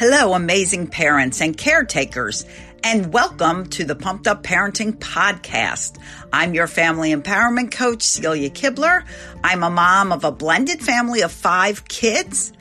Hello, 0.00 0.32
amazing 0.32 0.86
parents 0.86 1.42
and 1.42 1.54
caretakers, 1.54 2.46
and 2.82 3.12
welcome 3.12 3.66
to 3.68 3.84
the 3.84 3.94
Pumped 3.94 4.26
Up 4.26 4.42
Parenting 4.42 4.96
Podcast. 4.98 5.98
I'm 6.32 6.54
your 6.54 6.66
family 6.66 7.14
empowerment 7.14 7.72
coach, 7.72 8.02
Celia 8.02 8.50
Kibler. 8.50 9.04
I'm 9.42 9.62
a 9.62 9.70
mom 9.70 10.12
of 10.12 10.24
a 10.24 10.32
blended 10.32 10.80
family 10.80 11.22
of 11.22 11.32
five 11.32 11.88
kids. 11.88 12.52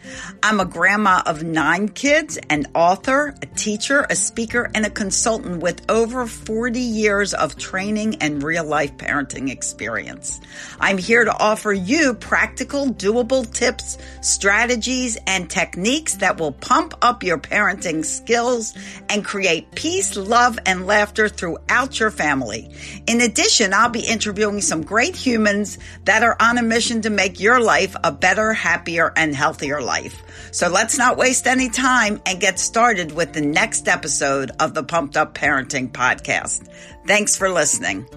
I'm 0.41 0.59
a 0.59 0.65
grandma 0.65 1.21
of 1.25 1.43
nine 1.43 1.89
kids, 1.89 2.39
an 2.49 2.67
author, 2.73 3.35
a 3.41 3.45
teacher, 3.45 4.05
a 4.09 4.15
speaker, 4.15 4.69
and 4.73 4.85
a 4.85 4.89
consultant 4.89 5.61
with 5.61 5.89
over 5.89 6.25
40 6.25 6.79
years 6.79 7.33
of 7.33 7.57
training 7.57 8.15
and 8.15 8.41
real 8.41 8.65
life 8.65 8.97
parenting 8.97 9.51
experience. 9.51 10.39
I'm 10.79 10.97
here 10.97 11.25
to 11.25 11.37
offer 11.37 11.71
you 11.71 12.13
practical, 12.15 12.87
doable 12.87 13.51
tips, 13.51 13.97
strategies, 14.21 15.17
and 15.27 15.49
techniques 15.49 16.15
that 16.15 16.39
will 16.39 16.53
pump 16.53 16.95
up 17.01 17.23
your 17.23 17.37
parenting 17.37 18.03
skills 18.03 18.73
and 19.09 19.23
create 19.23 19.71
peace, 19.75 20.08
love, 20.17 20.59
and 20.65 20.87
laughter 20.87 21.29
throughout 21.29 21.99
your 21.99 22.11
family. 22.11 22.69
In 23.07 23.21
addition, 23.21 23.73
I'll 23.73 23.89
be 23.89 24.05
interviewing 24.05 24.61
some 24.61 24.83
great 24.83 25.15
humans 25.15 25.77
that 26.05 26.23
are 26.23 26.37
on 26.39 26.57
a 26.57 26.63
mission 26.63 27.01
to 27.01 27.09
make 27.09 27.39
your 27.39 27.59
life 27.59 27.95
a 28.03 28.11
better, 28.11 28.53
happier, 28.53 29.11
and 29.15 29.35
healthier 29.35 29.81
life. 29.81 30.23
So 30.51 30.69
let's 30.69 30.97
not 30.97 31.17
waste 31.17 31.47
any 31.47 31.69
time 31.69 32.21
and 32.25 32.39
get 32.39 32.59
started 32.59 33.11
with 33.11 33.33
the 33.33 33.41
next 33.41 33.87
episode 33.87 34.51
of 34.59 34.73
the 34.73 34.83
Pumped 34.83 35.17
Up 35.17 35.33
Parenting 35.35 35.91
Podcast. 35.91 36.67
Thanks 37.05 37.35
for 37.35 37.49
listening. 37.49 38.07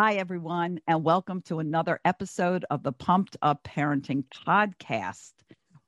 Hi, 0.00 0.14
everyone, 0.14 0.78
and 0.86 1.02
welcome 1.02 1.42
to 1.42 1.58
another 1.58 1.98
episode 2.04 2.64
of 2.70 2.84
the 2.84 2.92
Pumped 2.92 3.36
Up 3.42 3.64
Parenting 3.64 4.22
Podcast. 4.46 5.32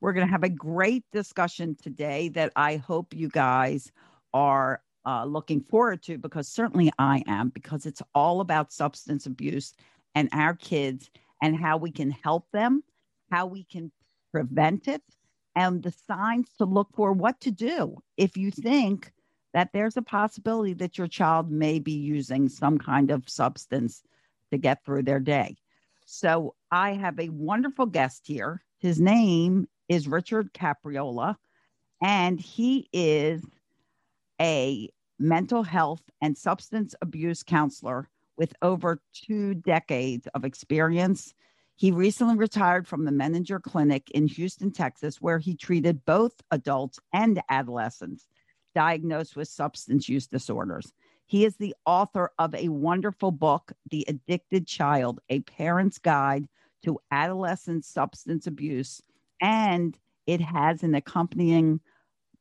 We're 0.01 0.11
going 0.11 0.27
to 0.27 0.31
have 0.31 0.43
a 0.43 0.49
great 0.49 1.05
discussion 1.13 1.77
today 1.81 2.27
that 2.27 2.51
I 2.57 2.75
hope 2.75 3.13
you 3.13 3.29
guys 3.29 3.89
are 4.33 4.81
uh, 5.05 5.23
looking 5.23 5.61
forward 5.61 6.03
to 6.03 6.17
because 6.17 6.49
certainly 6.49 6.91
I 6.99 7.23
am, 7.25 7.51
because 7.51 7.85
it's 7.85 8.01
all 8.13 8.41
about 8.41 8.73
substance 8.73 9.27
abuse 9.27 9.71
and 10.13 10.27
our 10.33 10.55
kids 10.55 11.09
and 11.41 11.55
how 11.55 11.77
we 11.77 11.89
can 11.89 12.11
help 12.11 12.51
them, 12.51 12.83
how 13.31 13.45
we 13.45 13.63
can 13.63 13.93
prevent 14.33 14.89
it, 14.89 15.01
and 15.55 15.81
the 15.81 15.93
signs 16.05 16.49
to 16.57 16.65
look 16.65 16.89
for 16.93 17.13
what 17.13 17.39
to 17.39 17.51
do 17.51 17.95
if 18.17 18.35
you 18.35 18.51
think 18.51 19.13
that 19.53 19.71
there's 19.73 19.97
a 19.97 20.01
possibility 20.01 20.73
that 20.73 20.97
your 20.97 21.07
child 21.07 21.51
may 21.51 21.79
be 21.79 21.91
using 21.91 22.47
some 22.47 22.77
kind 22.77 23.11
of 23.11 23.29
substance 23.29 24.03
to 24.51 24.57
get 24.57 24.83
through 24.85 25.03
their 25.03 25.19
day. 25.19 25.55
So 26.05 26.55
I 26.71 26.93
have 26.93 27.19
a 27.19 27.29
wonderful 27.29 27.85
guest 27.85 28.27
here. 28.27 28.63
His 28.79 28.99
name 28.99 29.67
is 29.87 30.07
Richard 30.07 30.53
Capriola, 30.53 31.35
and 32.01 32.39
he 32.39 32.89
is 32.93 33.43
a 34.39 34.89
mental 35.19 35.63
health 35.63 36.01
and 36.21 36.37
substance 36.37 36.95
abuse 37.01 37.43
counselor 37.43 38.09
with 38.37 38.53
over 38.61 39.01
two 39.13 39.53
decades 39.53 40.27
of 40.33 40.45
experience. 40.45 41.33
He 41.75 41.91
recently 41.91 42.35
retired 42.35 42.87
from 42.87 43.05
the 43.05 43.11
Menninger 43.11 43.61
Clinic 43.61 44.09
in 44.11 44.27
Houston, 44.27 44.71
Texas, 44.71 45.21
where 45.21 45.39
he 45.39 45.55
treated 45.55 46.05
both 46.05 46.33
adults 46.51 46.99
and 47.13 47.41
adolescents 47.49 48.25
diagnosed 48.73 49.35
with 49.35 49.47
substance 49.47 50.07
use 50.09 50.27
disorders. 50.27 50.93
He 51.25 51.45
is 51.45 51.55
the 51.55 51.75
author 51.85 52.31
of 52.39 52.53
a 52.55 52.69
wonderful 52.69 53.31
book, 53.31 53.71
The 53.89 54.05
Addicted 54.07 54.67
Child 54.67 55.19
A 55.29 55.39
Parent's 55.41 55.97
Guide 55.97 56.47
to 56.83 56.99
Adolescent 57.11 57.85
Substance 57.85 58.47
Abuse, 58.47 59.01
and 59.41 59.97
it 60.27 60.41
has 60.41 60.83
an 60.83 60.95
accompanying 60.95 61.79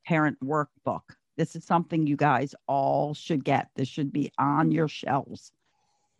parent 0.07 0.39
workbook. 0.43 1.03
This 1.37 1.55
is 1.57 1.65
something 1.65 2.07
you 2.07 2.17
guys 2.17 2.55
all 2.67 3.15
should 3.15 3.45
get. 3.45 3.69
This 3.77 3.89
should 3.89 4.13
be 4.13 4.33
on 4.39 4.73
your 4.73 4.89
shelves. 4.89 5.53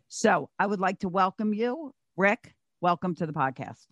So 0.07 0.49
I 0.57 0.65
would 0.65 0.79
like 0.79 0.99
to 0.99 1.09
welcome 1.09 1.53
you, 1.53 1.93
Rick. 2.17 2.55
Welcome 2.79 3.15
to 3.15 3.25
the 3.25 3.33
podcast. 3.33 3.85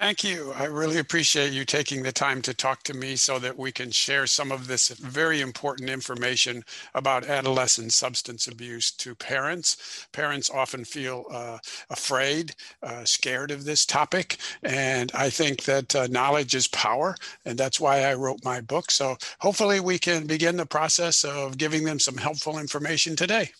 Thank 0.00 0.24
you. 0.24 0.54
I 0.56 0.64
really 0.64 0.96
appreciate 0.96 1.52
you 1.52 1.66
taking 1.66 2.02
the 2.02 2.10
time 2.10 2.40
to 2.42 2.54
talk 2.54 2.82
to 2.84 2.94
me 2.94 3.16
so 3.16 3.38
that 3.38 3.58
we 3.58 3.70
can 3.70 3.90
share 3.90 4.26
some 4.26 4.50
of 4.50 4.66
this 4.66 4.88
very 4.88 5.42
important 5.42 5.90
information 5.90 6.64
about 6.94 7.26
adolescent 7.26 7.92
substance 7.92 8.46
abuse 8.46 8.92
to 8.92 9.14
parents. 9.14 10.06
Parents 10.10 10.48
often 10.48 10.86
feel 10.86 11.26
uh, 11.30 11.58
afraid, 11.90 12.54
uh, 12.82 13.04
scared 13.04 13.50
of 13.50 13.66
this 13.66 13.84
topic. 13.84 14.38
And 14.62 15.12
I 15.14 15.28
think 15.28 15.64
that 15.64 15.94
uh, 15.94 16.06
knowledge 16.06 16.54
is 16.54 16.66
power. 16.68 17.14
And 17.44 17.58
that's 17.58 17.78
why 17.78 18.04
I 18.04 18.14
wrote 18.14 18.42
my 18.42 18.62
book. 18.62 18.90
So 18.90 19.18
hopefully 19.38 19.80
we 19.80 19.98
can 19.98 20.26
begin 20.26 20.56
the 20.56 20.64
process 20.64 21.24
of 21.24 21.58
giving 21.58 21.84
them 21.84 21.98
some 21.98 22.16
helpful 22.16 22.58
information 22.58 23.16
today. 23.16 23.50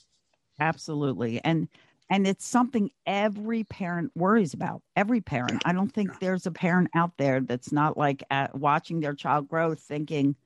Absolutely. 0.58 1.44
And 1.44 1.68
and 2.10 2.26
it's 2.26 2.44
something 2.44 2.90
every 3.06 3.64
parent 3.64 4.10
worries 4.16 4.52
about 4.52 4.82
every 4.96 5.20
parent. 5.20 5.62
I 5.64 5.72
don't 5.72 5.92
think 5.92 6.18
there's 6.18 6.46
a 6.46 6.50
parent 6.50 6.90
out 6.94 7.12
there 7.16 7.40
that's 7.40 7.70
not 7.70 7.96
like 7.96 8.24
at, 8.30 8.54
watching 8.54 9.00
their 9.00 9.14
child 9.14 9.48
grow 9.48 9.74
thinking 9.74 10.36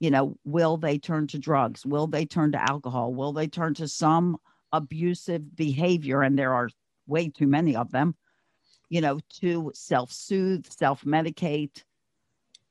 you 0.00 0.10
know 0.10 0.36
will 0.44 0.76
they 0.76 0.98
turn 0.98 1.26
to 1.28 1.38
drugs? 1.38 1.86
Will 1.86 2.06
they 2.06 2.26
turn 2.26 2.52
to 2.52 2.70
alcohol? 2.70 3.14
Will 3.14 3.32
they 3.32 3.46
turn 3.46 3.74
to 3.74 3.86
some 3.86 4.38
abusive 4.72 5.54
behavior? 5.54 6.22
And 6.22 6.38
there 6.38 6.54
are 6.54 6.70
way 7.06 7.28
too 7.28 7.46
many 7.46 7.76
of 7.76 7.92
them 7.92 8.16
you 8.88 9.00
know 9.00 9.18
to 9.40 9.70
self-soothe 9.74 10.66
self-medicate 10.66 11.84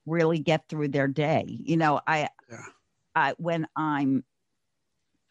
really 0.05 0.39
get 0.39 0.67
through 0.67 0.89
their 0.89 1.07
day. 1.07 1.45
You 1.47 1.77
know 1.77 2.01
i 2.07 2.29
yeah. 2.49 2.65
i 3.15 3.33
when 3.37 3.67
i'm 3.75 4.23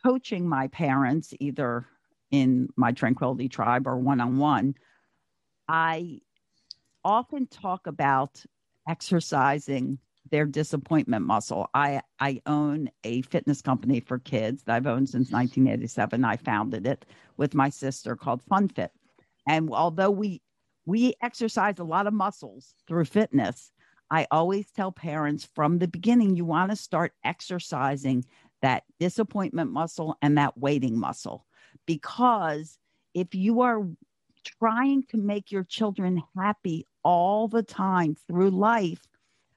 coaching 0.05 0.49
my 0.49 0.69
parents 0.69 1.33
either 1.39 1.87
in 2.33 2.69
my 2.77 2.91
Tranquility 2.91 3.49
Tribe 3.49 3.87
or 3.87 3.97
one 3.97 4.21
on 4.21 4.39
one, 4.39 4.75
I 5.69 6.21
often 7.05 7.47
talk 7.47 7.87
about 7.87 8.43
exercising 8.89 9.99
their 10.31 10.47
disappointment 10.47 11.27
muscle. 11.27 11.69
I, 11.75 12.01
I 12.19 12.41
own 12.47 12.91
a 13.05 13.23
fitness 13.23 13.61
company 13.61 14.01
for 14.01 14.19
kids 14.19 14.63
that 14.65 14.75
I've 14.75 14.87
owned 14.87 15.09
since 15.09 15.31
1987. 15.31 16.25
I 16.25 16.37
founded 16.37 16.87
it 16.87 17.05
with 17.37 17.55
my 17.55 17.69
sister 17.69 18.17
called 18.17 18.43
FunFit. 18.51 18.89
And 19.47 19.71
although 19.71 20.11
we 20.11 20.41
we 20.85 21.15
exercise 21.23 21.79
a 21.79 21.85
lot 21.85 22.09
of 22.09 22.13
muscles 22.13 22.75
through 22.89 23.05
fitness, 23.05 23.71
I 24.11 24.27
always 24.33 24.71
tell 24.73 24.91
parents 24.91 25.49
from 25.55 25.79
the 25.79 25.87
beginning 25.87 26.35
you 26.35 26.45
want 26.45 26.71
to 26.71 26.77
start 26.77 27.13
exercising 27.25 28.25
that 28.63 28.83
disappointment 28.99 29.71
muscle 29.71 30.17
and 30.23 30.39
that 30.39 30.59
waiting 30.59 30.99
muscle 30.99 31.47
because 31.87 32.79
if 33.15 33.35
you 33.35 33.61
are 33.61 33.87
trying 34.59 35.05
to 35.05 35.17
make 35.17 35.53
your 35.53 35.65
children 35.65 36.23
happy 36.37 36.87
all 37.05 37.49
the 37.49 37.63
time 37.63 38.17
through 38.27 38.51
life, 38.51 39.03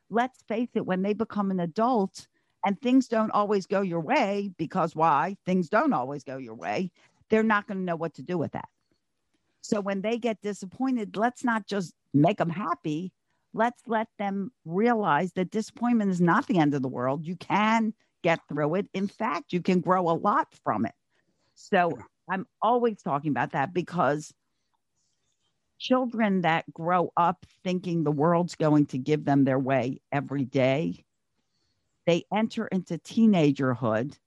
let's 0.09 0.41
face 0.47 0.69
it, 0.75 0.85
when 0.85 1.01
they 1.01 1.13
become 1.13 1.51
an 1.51 1.59
adult 1.59 2.27
and 2.65 2.79
things 2.81 3.07
don't 3.07 3.31
always 3.31 3.65
go 3.65 3.81
your 3.81 3.99
way, 3.99 4.51
because 4.57 4.95
why? 4.95 5.37
Things 5.45 5.69
don't 5.69 5.93
always 5.93 6.23
go 6.23 6.37
your 6.37 6.55
way, 6.55 6.91
they're 7.29 7.43
not 7.43 7.67
going 7.67 7.77
to 7.79 7.83
know 7.83 7.95
what 7.95 8.13
to 8.15 8.21
do 8.21 8.37
with 8.37 8.51
that. 8.51 8.69
So 9.61 9.81
when 9.81 10.01
they 10.01 10.17
get 10.17 10.41
disappointed, 10.41 11.17
let's 11.17 11.43
not 11.43 11.65
just 11.65 11.93
make 12.13 12.37
them 12.37 12.49
happy. 12.49 13.11
Let's 13.53 13.81
let 13.87 14.07
them 14.19 14.51
realize 14.65 15.31
that 15.33 15.49
disappointment 15.49 16.11
is 16.11 16.21
not 16.21 16.45
the 16.45 16.59
end 16.59 16.75
of 16.75 16.81
the 16.81 16.87
world. 16.87 17.25
You 17.25 17.35
can 17.37 17.93
get 18.21 18.39
through 18.47 18.75
it. 18.75 18.87
In 18.93 19.07
fact, 19.07 19.53
you 19.53 19.61
can 19.61 19.79
grow 19.79 20.09
a 20.09 20.13
lot 20.13 20.47
from 20.63 20.85
it. 20.85 20.93
So 21.55 21.97
I'm 22.29 22.45
always 22.61 23.01
talking 23.01 23.31
about 23.31 23.51
that 23.51 23.73
because 23.73 24.33
children 25.77 26.41
that 26.41 26.71
grow 26.73 27.11
up 27.17 27.45
thinking 27.63 28.03
the 28.03 28.11
world's 28.11 28.55
going 28.55 28.87
to 28.87 28.97
give 28.97 29.25
them 29.25 29.43
their 29.43 29.59
way 29.59 30.01
every 30.11 30.45
day, 30.45 31.05
they 32.05 32.25
enter 32.33 32.67
into 32.67 32.97
teenagerhood 32.97 34.17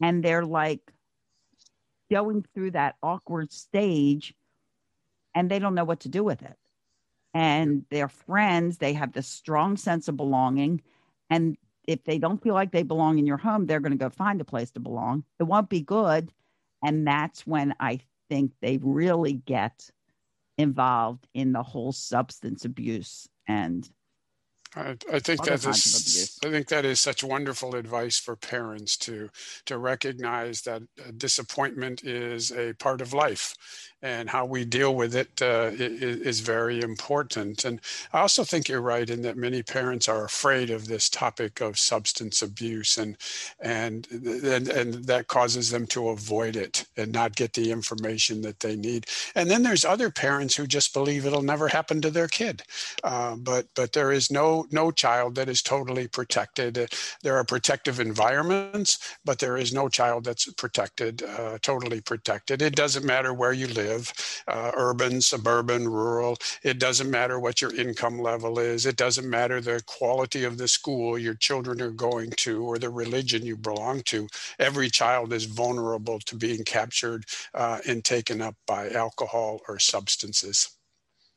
and 0.00 0.22
they're 0.22 0.44
like 0.44 0.80
going 2.10 2.44
through 2.54 2.70
that 2.72 2.96
awkward 3.02 3.52
stage 3.52 4.34
and 5.34 5.50
they 5.50 5.58
don't 5.58 5.74
know 5.74 5.84
what 5.84 6.00
to 6.00 6.08
do 6.08 6.24
with 6.24 6.42
it. 6.42 6.56
And 7.34 7.84
their 7.90 8.08
friends, 8.08 8.78
they 8.78 8.94
have 8.94 9.12
this 9.12 9.28
strong 9.28 9.76
sense 9.76 10.08
of 10.08 10.16
belonging. 10.16 10.82
And 11.28 11.56
if 11.88 12.04
they 12.04 12.18
don't 12.18 12.40
feel 12.40 12.54
like 12.54 12.70
they 12.70 12.84
belong 12.84 13.18
in 13.18 13.26
your 13.26 13.38
home, 13.38 13.66
they're 13.66 13.80
going 13.80 13.92
to 13.92 13.98
go 13.98 14.10
find 14.10 14.40
a 14.40 14.44
place 14.44 14.70
to 14.72 14.80
belong. 14.80 15.24
It 15.40 15.44
won't 15.44 15.68
be 15.68 15.80
good 15.80 16.30
and 16.82 17.06
that's 17.06 17.46
when 17.46 17.74
I 17.80 18.00
think 18.28 18.52
they 18.60 18.78
really 18.82 19.34
get 19.34 19.90
involved 20.56 21.26
in 21.34 21.52
the 21.52 21.62
whole 21.62 21.92
substance 21.92 22.64
abuse 22.64 23.28
and 23.46 23.88
I, 24.76 24.96
I 25.12 25.18
think 25.18 25.44
that 25.44 25.64
is 25.64 26.27
I 26.44 26.50
think 26.50 26.68
that 26.68 26.84
is 26.84 27.00
such 27.00 27.24
wonderful 27.24 27.74
advice 27.74 28.18
for 28.18 28.36
parents 28.36 28.96
to 28.98 29.30
to 29.66 29.78
recognize 29.78 30.62
that 30.62 30.82
disappointment 31.18 32.04
is 32.04 32.52
a 32.52 32.74
part 32.74 33.00
of 33.00 33.12
life 33.12 33.54
and 34.02 34.30
how 34.30 34.44
we 34.44 34.64
deal 34.64 34.94
with 34.94 35.14
it 35.16 35.42
uh, 35.42 35.70
is, 35.72 36.20
is 36.20 36.40
very 36.40 36.80
important. 36.80 37.64
And 37.64 37.80
I 38.12 38.20
also 38.20 38.44
think 38.44 38.68
you're 38.68 38.80
right 38.80 39.08
in 39.08 39.22
that 39.22 39.36
many 39.36 39.62
parents 39.62 40.08
are 40.08 40.24
afraid 40.24 40.70
of 40.70 40.86
this 40.86 41.08
topic 41.08 41.60
of 41.60 41.78
substance 41.78 42.42
abuse, 42.42 42.96
and 42.98 43.16
and 43.60 44.06
and, 44.10 44.68
and 44.68 44.94
that 45.06 45.26
causes 45.26 45.70
them 45.70 45.86
to 45.88 46.10
avoid 46.10 46.56
it 46.56 46.86
and 46.96 47.12
not 47.12 47.36
get 47.36 47.54
the 47.54 47.72
information 47.72 48.42
that 48.42 48.60
they 48.60 48.76
need. 48.76 49.06
And 49.34 49.50
then 49.50 49.62
there's 49.62 49.84
other 49.84 50.10
parents 50.10 50.54
who 50.56 50.66
just 50.66 50.94
believe 50.94 51.26
it'll 51.26 51.42
never 51.42 51.68
happen 51.68 52.00
to 52.02 52.10
their 52.10 52.28
kid, 52.28 52.62
uh, 53.02 53.34
but 53.36 53.66
but 53.74 53.92
there 53.92 54.12
is 54.12 54.30
no 54.30 54.66
no 54.70 54.90
child 54.92 55.34
that 55.36 55.48
is 55.48 55.62
totally 55.62 56.06
protected. 56.06 56.27
There 57.22 57.36
are 57.36 57.44
protective 57.44 58.00
environments, 58.00 59.16
but 59.24 59.38
there 59.38 59.56
is 59.56 59.72
no 59.72 59.88
child 59.88 60.24
that's 60.24 60.50
protected, 60.52 61.22
uh, 61.22 61.58
totally 61.62 62.00
protected. 62.00 62.62
It 62.62 62.76
doesn't 62.76 63.04
matter 63.04 63.34
where 63.34 63.52
you 63.52 63.66
live 63.68 63.88
live, 63.98 64.12
uh, 64.46 64.72
urban, 64.76 65.20
suburban, 65.20 65.88
rural. 65.88 66.36
It 66.62 66.78
doesn't 66.78 67.10
matter 67.10 67.38
what 67.38 67.60
your 67.60 67.74
income 67.74 68.18
level 68.18 68.58
is. 68.58 68.86
It 68.86 68.96
doesn't 68.96 69.28
matter 69.28 69.60
the 69.60 69.82
quality 69.86 70.44
of 70.44 70.58
the 70.58 70.68
school 70.68 71.18
your 71.18 71.34
children 71.34 71.80
are 71.80 71.90
going 71.90 72.30
to 72.38 72.62
or 72.64 72.78
the 72.78 72.90
religion 72.90 73.44
you 73.44 73.56
belong 73.56 74.02
to. 74.02 74.28
Every 74.58 74.90
child 74.90 75.32
is 75.32 75.44
vulnerable 75.44 76.18
to 76.20 76.36
being 76.36 76.64
captured 76.64 77.24
uh, 77.54 77.78
and 77.86 78.04
taken 78.04 78.40
up 78.40 78.54
by 78.66 78.90
alcohol 78.90 79.60
or 79.68 79.78
substances. 79.78 80.70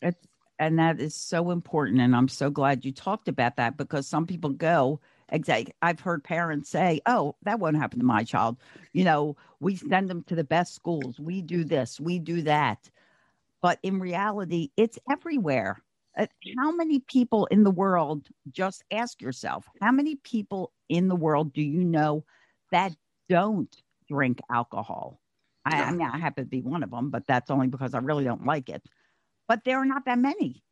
It's, 0.01 0.30
and 0.61 0.77
that 0.77 1.01
is 1.01 1.15
so 1.15 1.49
important. 1.49 1.99
And 1.99 2.15
I'm 2.15 2.27
so 2.27 2.51
glad 2.51 2.85
you 2.85 2.91
talked 2.91 3.27
about 3.27 3.55
that 3.57 3.77
because 3.77 4.07
some 4.07 4.27
people 4.27 4.51
go, 4.51 5.01
exactly. 5.29 5.73
I've 5.81 5.99
heard 5.99 6.23
parents 6.23 6.69
say, 6.69 7.01
"Oh, 7.07 7.35
that 7.41 7.59
won't 7.59 7.77
happen 7.77 7.97
to 7.99 8.05
my 8.05 8.23
child." 8.23 8.57
You 8.93 9.03
know, 9.03 9.35
we 9.59 9.75
send 9.75 10.07
them 10.07 10.23
to 10.25 10.35
the 10.35 10.43
best 10.43 10.75
schools. 10.75 11.19
We 11.19 11.41
do 11.41 11.63
this, 11.63 11.99
we 11.99 12.19
do 12.19 12.43
that. 12.43 12.91
But 13.61 13.79
in 13.81 13.99
reality, 13.99 14.69
it's 14.77 14.99
everywhere. 15.09 15.81
Uh, 16.15 16.27
how 16.59 16.71
many 16.71 16.99
people 16.99 17.47
in 17.47 17.63
the 17.63 17.71
world, 17.71 18.27
just 18.51 18.83
ask 18.91 19.21
yourself, 19.21 19.65
how 19.81 19.91
many 19.91 20.15
people 20.15 20.71
in 20.89 21.07
the 21.07 21.15
world 21.15 21.53
do 21.53 21.61
you 21.63 21.83
know 21.83 22.23
that 22.71 22.91
don't 23.29 23.75
drink 24.07 24.41
alcohol? 24.51 25.19
I, 25.65 25.83
I 25.83 25.91
mean, 25.91 26.07
I 26.07 26.17
happen 26.19 26.43
to 26.43 26.49
be 26.49 26.61
one 26.61 26.83
of 26.83 26.91
them, 26.91 27.09
but 27.09 27.25
that's 27.27 27.49
only 27.49 27.67
because 27.67 27.93
I 27.93 27.99
really 27.99 28.25
don't 28.25 28.45
like 28.45 28.69
it. 28.69 28.83
But 29.51 29.65
there 29.65 29.79
are 29.79 29.85
not 29.85 30.05
that 30.05 30.17
many 30.17 30.63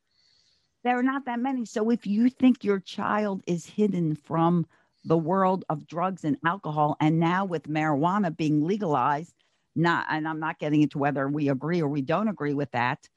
there 0.83 0.97
are 0.97 1.03
not 1.03 1.25
that 1.25 1.39
many. 1.39 1.65
So 1.65 1.89
if 1.89 2.07
you 2.07 2.29
think 2.29 2.63
your 2.63 2.79
child 2.79 3.43
is 3.45 3.65
hidden 3.65 4.15
from 4.15 4.65
the 5.03 5.17
world 5.17 5.65
of 5.69 5.85
drugs 5.85 6.23
and 6.23 6.37
alcohol, 6.45 6.95
and 7.01 7.19
now 7.19 7.43
with 7.43 7.63
marijuana 7.63 8.35
being 8.35 8.65
legalized, 8.65 9.33
not 9.75 10.05
and 10.09 10.25
I'm 10.27 10.39
not 10.39 10.59
getting 10.59 10.81
into 10.81 10.97
whether 10.97 11.27
we 11.27 11.49
agree 11.49 11.81
or 11.81 11.89
we 11.89 12.01
don't 12.01 12.29
agree 12.29 12.53
with 12.53 12.71
that, 12.71 13.09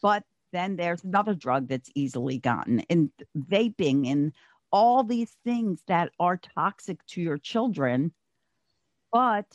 but 0.00 0.24
then 0.52 0.76
there's 0.76 1.04
another 1.04 1.34
drug 1.34 1.68
that's 1.68 1.90
easily 1.94 2.38
gotten 2.38 2.80
in 2.80 3.12
vaping 3.36 4.10
and 4.10 4.32
all 4.72 5.04
these 5.04 5.36
things 5.44 5.82
that 5.86 6.12
are 6.18 6.38
toxic 6.38 7.04
to 7.08 7.20
your 7.20 7.38
children. 7.38 8.12
But 9.12 9.46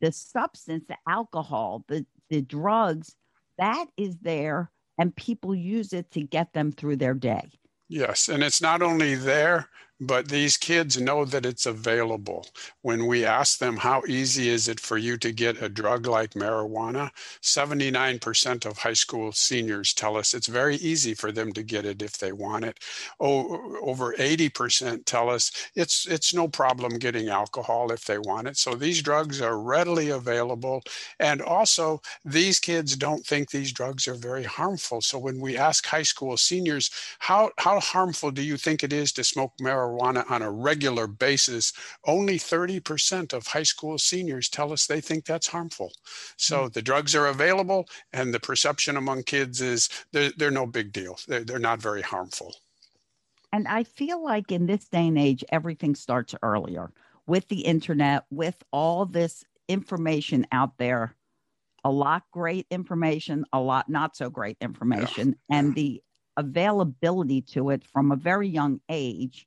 the 0.00 0.10
substance, 0.10 0.84
the 0.88 0.98
alcohol, 1.08 1.84
the, 1.86 2.04
the 2.28 2.42
drugs, 2.42 3.14
that 3.58 3.86
is 3.96 4.16
there 4.22 4.70
and 4.98 5.14
people 5.14 5.54
use 5.54 5.92
it 5.92 6.10
to 6.12 6.22
get 6.22 6.52
them 6.52 6.72
through 6.72 6.96
their 6.96 7.14
day. 7.14 7.50
Yes, 7.88 8.28
and 8.28 8.42
it's 8.42 8.60
not 8.60 8.82
only 8.82 9.14
there, 9.14 9.68
but 10.00 10.28
these 10.28 10.58
kids 10.58 11.00
know 11.00 11.24
that 11.24 11.46
it's 11.46 11.64
available. 11.64 12.46
When 12.82 13.06
we 13.06 13.24
ask 13.24 13.58
them, 13.58 13.78
how 13.78 14.02
easy 14.06 14.50
is 14.50 14.68
it 14.68 14.78
for 14.78 14.98
you 14.98 15.16
to 15.18 15.32
get 15.32 15.62
a 15.62 15.70
drug 15.70 16.06
like 16.06 16.32
marijuana? 16.34 17.10
79% 17.42 18.66
of 18.66 18.76
high 18.78 18.92
school 18.92 19.32
seniors 19.32 19.94
tell 19.94 20.16
us 20.18 20.34
it's 20.34 20.48
very 20.48 20.76
easy 20.76 21.14
for 21.14 21.32
them 21.32 21.50
to 21.52 21.62
get 21.62 21.86
it 21.86 22.02
if 22.02 22.18
they 22.18 22.32
want 22.32 22.64
it. 22.64 22.78
Over 23.20 24.12
80% 24.14 25.06
tell 25.06 25.30
us 25.30 25.50
it's, 25.74 26.06
it's 26.06 26.34
no 26.34 26.46
problem 26.46 26.98
getting 26.98 27.28
alcohol 27.30 27.90
if 27.90 28.04
they 28.04 28.18
want 28.18 28.48
it. 28.48 28.58
So 28.58 28.74
these 28.74 29.00
drugs 29.00 29.40
are 29.40 29.58
readily 29.58 30.10
available. 30.10 30.82
And 31.20 31.40
also, 31.40 32.02
these 32.24 32.58
kids 32.58 32.96
don't 32.96 33.24
think 33.24 33.50
these 33.50 33.72
drugs 33.72 34.06
are 34.08 34.14
very 34.14 34.44
harmful. 34.44 35.00
So 35.00 35.18
when 35.18 35.40
we 35.40 35.56
ask 35.56 35.86
high 35.86 36.02
school 36.02 36.36
seniors, 36.36 36.90
how, 37.18 37.50
how 37.58 37.80
harmful 37.80 38.30
do 38.30 38.42
you 38.42 38.58
think 38.58 38.84
it 38.84 38.92
is 38.92 39.10
to 39.12 39.24
smoke 39.24 39.54
marijuana? 39.58 39.85
Marijuana 39.86 40.28
on 40.30 40.42
a 40.42 40.50
regular 40.50 41.06
basis, 41.06 41.72
only 42.06 42.38
30% 42.38 43.32
of 43.32 43.46
high 43.46 43.62
school 43.62 43.98
seniors 43.98 44.48
tell 44.48 44.72
us 44.72 44.86
they 44.86 45.00
think 45.00 45.24
that's 45.24 45.46
harmful. 45.46 45.92
So 46.36 46.62
mm-hmm. 46.62 46.72
the 46.72 46.82
drugs 46.82 47.14
are 47.14 47.26
available, 47.26 47.88
and 48.12 48.32
the 48.32 48.40
perception 48.40 48.96
among 48.96 49.24
kids 49.24 49.60
is 49.60 49.88
they're, 50.12 50.32
they're 50.36 50.50
no 50.50 50.66
big 50.66 50.92
deal. 50.92 51.18
They're, 51.26 51.44
they're 51.44 51.58
not 51.58 51.80
very 51.80 52.02
harmful. 52.02 52.54
And 53.52 53.68
I 53.68 53.84
feel 53.84 54.22
like 54.22 54.52
in 54.52 54.66
this 54.66 54.88
day 54.88 55.08
and 55.08 55.18
age, 55.18 55.44
everything 55.50 55.94
starts 55.94 56.34
earlier 56.42 56.90
with 57.26 57.48
the 57.48 57.60
internet, 57.60 58.24
with 58.30 58.62
all 58.72 59.06
this 59.06 59.44
information 59.68 60.46
out 60.52 60.78
there. 60.78 61.14
A 61.84 61.90
lot 61.90 62.24
great 62.32 62.66
information, 62.70 63.44
a 63.52 63.60
lot 63.60 63.88
not 63.88 64.16
so 64.16 64.28
great 64.28 64.56
information, 64.60 65.36
yeah. 65.48 65.58
and 65.58 65.74
the 65.74 66.02
availability 66.36 67.40
to 67.40 67.70
it 67.70 67.84
from 67.84 68.10
a 68.10 68.16
very 68.16 68.48
young 68.48 68.80
age 68.88 69.46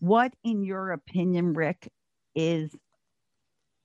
what, 0.00 0.34
in 0.44 0.62
your 0.62 0.92
opinion, 0.92 1.52
Rick, 1.54 1.90
is 2.34 2.74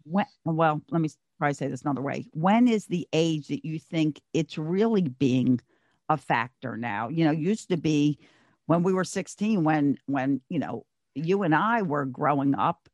when? 0.04 0.26
Well, 0.46 0.82
let 0.92 1.02
me 1.02 1.10
to 1.42 1.54
say 1.54 1.68
this 1.68 1.82
another 1.82 2.02
way. 2.02 2.28
When 2.34 2.68
is 2.68 2.86
the 2.86 3.08
age 3.12 3.48
that 3.48 3.66
you 3.66 3.80
think 3.80 4.22
it's 4.34 4.58
really 4.58 5.02
being 5.02 5.60
a 6.10 6.18
factor 6.18 6.78
now? 6.78 7.10
You 7.10 7.26
know, 7.26 7.32
used 7.32 7.70
to 7.70 7.78
be 7.78 8.20
when 8.66 8.84
we 8.84 8.94
were 8.94 9.04
16, 9.04 9.64
when 9.64 9.98
when 10.06 10.42
you 10.50 10.60
know 10.60 10.86
you 11.16 11.44
and 11.44 11.54
I 11.56 11.82
were 11.82 12.06
growing 12.06 12.56
up. 12.56 12.88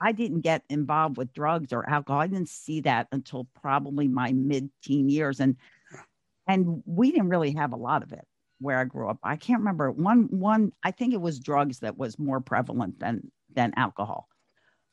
I 0.00 0.10
didn't 0.10 0.40
get 0.40 0.64
involved 0.68 1.16
with 1.16 1.32
drugs 1.32 1.72
or 1.72 1.88
alcohol. 1.88 2.20
I 2.20 2.26
didn't 2.26 2.48
see 2.48 2.80
that 2.80 3.06
until 3.12 3.46
probably 3.62 4.08
my 4.08 4.32
mid-teen 4.32 5.08
years, 5.08 5.38
and 5.38 5.56
and 6.48 6.82
we 6.86 7.12
didn't 7.12 7.28
really 7.28 7.52
have 7.52 7.72
a 7.72 7.76
lot 7.76 8.02
of 8.02 8.12
it 8.12 8.26
where 8.62 8.78
I 8.78 8.84
grew 8.84 9.08
up. 9.08 9.18
I 9.22 9.36
can't 9.36 9.60
remember 9.60 9.90
one 9.90 10.28
one 10.30 10.72
I 10.82 10.90
think 10.92 11.14
it 11.14 11.20
was 11.20 11.40
drugs 11.40 11.80
that 11.80 11.98
was 11.98 12.18
more 12.18 12.40
prevalent 12.40 13.00
than 13.00 13.30
than 13.54 13.72
alcohol. 13.76 14.28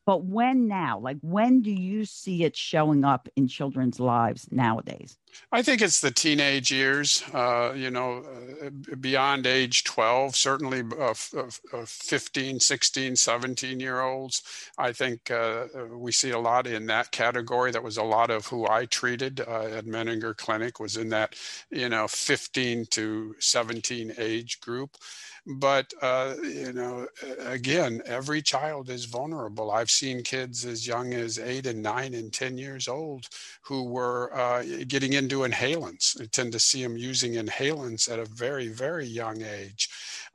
But 0.09 0.25
when 0.25 0.67
now, 0.67 0.97
like 0.97 1.17
when 1.21 1.61
do 1.61 1.69
you 1.69 2.03
see 2.03 2.43
it 2.43 2.57
showing 2.57 3.05
up 3.05 3.29
in 3.35 3.47
children's 3.47 3.99
lives 3.99 4.47
nowadays? 4.49 5.19
I 5.51 5.61
think 5.61 5.83
it's 5.83 6.01
the 6.01 6.09
teenage 6.09 6.71
years, 6.71 7.23
uh, 7.31 7.73
you 7.75 7.91
know, 7.91 8.23
uh, 8.65 8.95
beyond 8.95 9.45
age 9.45 9.83
12, 9.83 10.35
certainly 10.35 10.81
uh, 10.99 11.13
uh, 11.37 11.85
15, 11.85 12.59
16, 12.59 13.15
17 13.17 13.79
year 13.79 14.01
olds. 14.01 14.41
I 14.79 14.93
think 14.93 15.29
uh, 15.29 15.65
we 15.91 16.11
see 16.11 16.31
a 16.31 16.39
lot 16.39 16.65
in 16.65 16.87
that 16.87 17.11
category. 17.11 17.71
That 17.71 17.83
was 17.83 17.97
a 17.97 18.03
lot 18.03 18.31
of 18.31 18.47
who 18.47 18.67
I 18.67 18.85
treated 18.85 19.41
uh, 19.41 19.65
at 19.65 19.85
Menninger 19.85 20.35
Clinic 20.35 20.79
was 20.79 20.97
in 20.97 21.09
that, 21.09 21.35
you 21.69 21.87
know, 21.87 22.07
15 22.07 22.87
to 22.87 23.35
17 23.37 24.13
age 24.17 24.59
group 24.59 24.97
but 25.45 25.93
uh, 26.01 26.35
you 26.43 26.73
know 26.73 27.07
again 27.39 28.01
every 28.05 28.41
child 28.41 28.89
is 28.89 29.05
vulnerable. 29.05 29.71
I've 29.71 29.89
seen 29.91 30.23
kids 30.23 30.65
as 30.65 30.87
young 30.87 31.13
as 31.13 31.39
eight 31.39 31.65
and 31.65 31.81
nine 31.81 32.13
and 32.13 32.31
ten 32.31 32.57
years 32.57 32.87
old 32.87 33.25
who 33.61 33.83
were 33.83 34.33
uh, 34.37 34.63
getting 34.87 35.13
into 35.13 35.39
inhalants. 35.39 36.19
I 36.21 36.25
tend 36.25 36.51
to 36.53 36.59
see 36.59 36.83
them 36.83 36.97
using 36.97 37.33
inhalants 37.33 38.11
at 38.11 38.19
a 38.19 38.25
very 38.25 38.67
very 38.67 39.05
young 39.05 39.41
age 39.41 39.89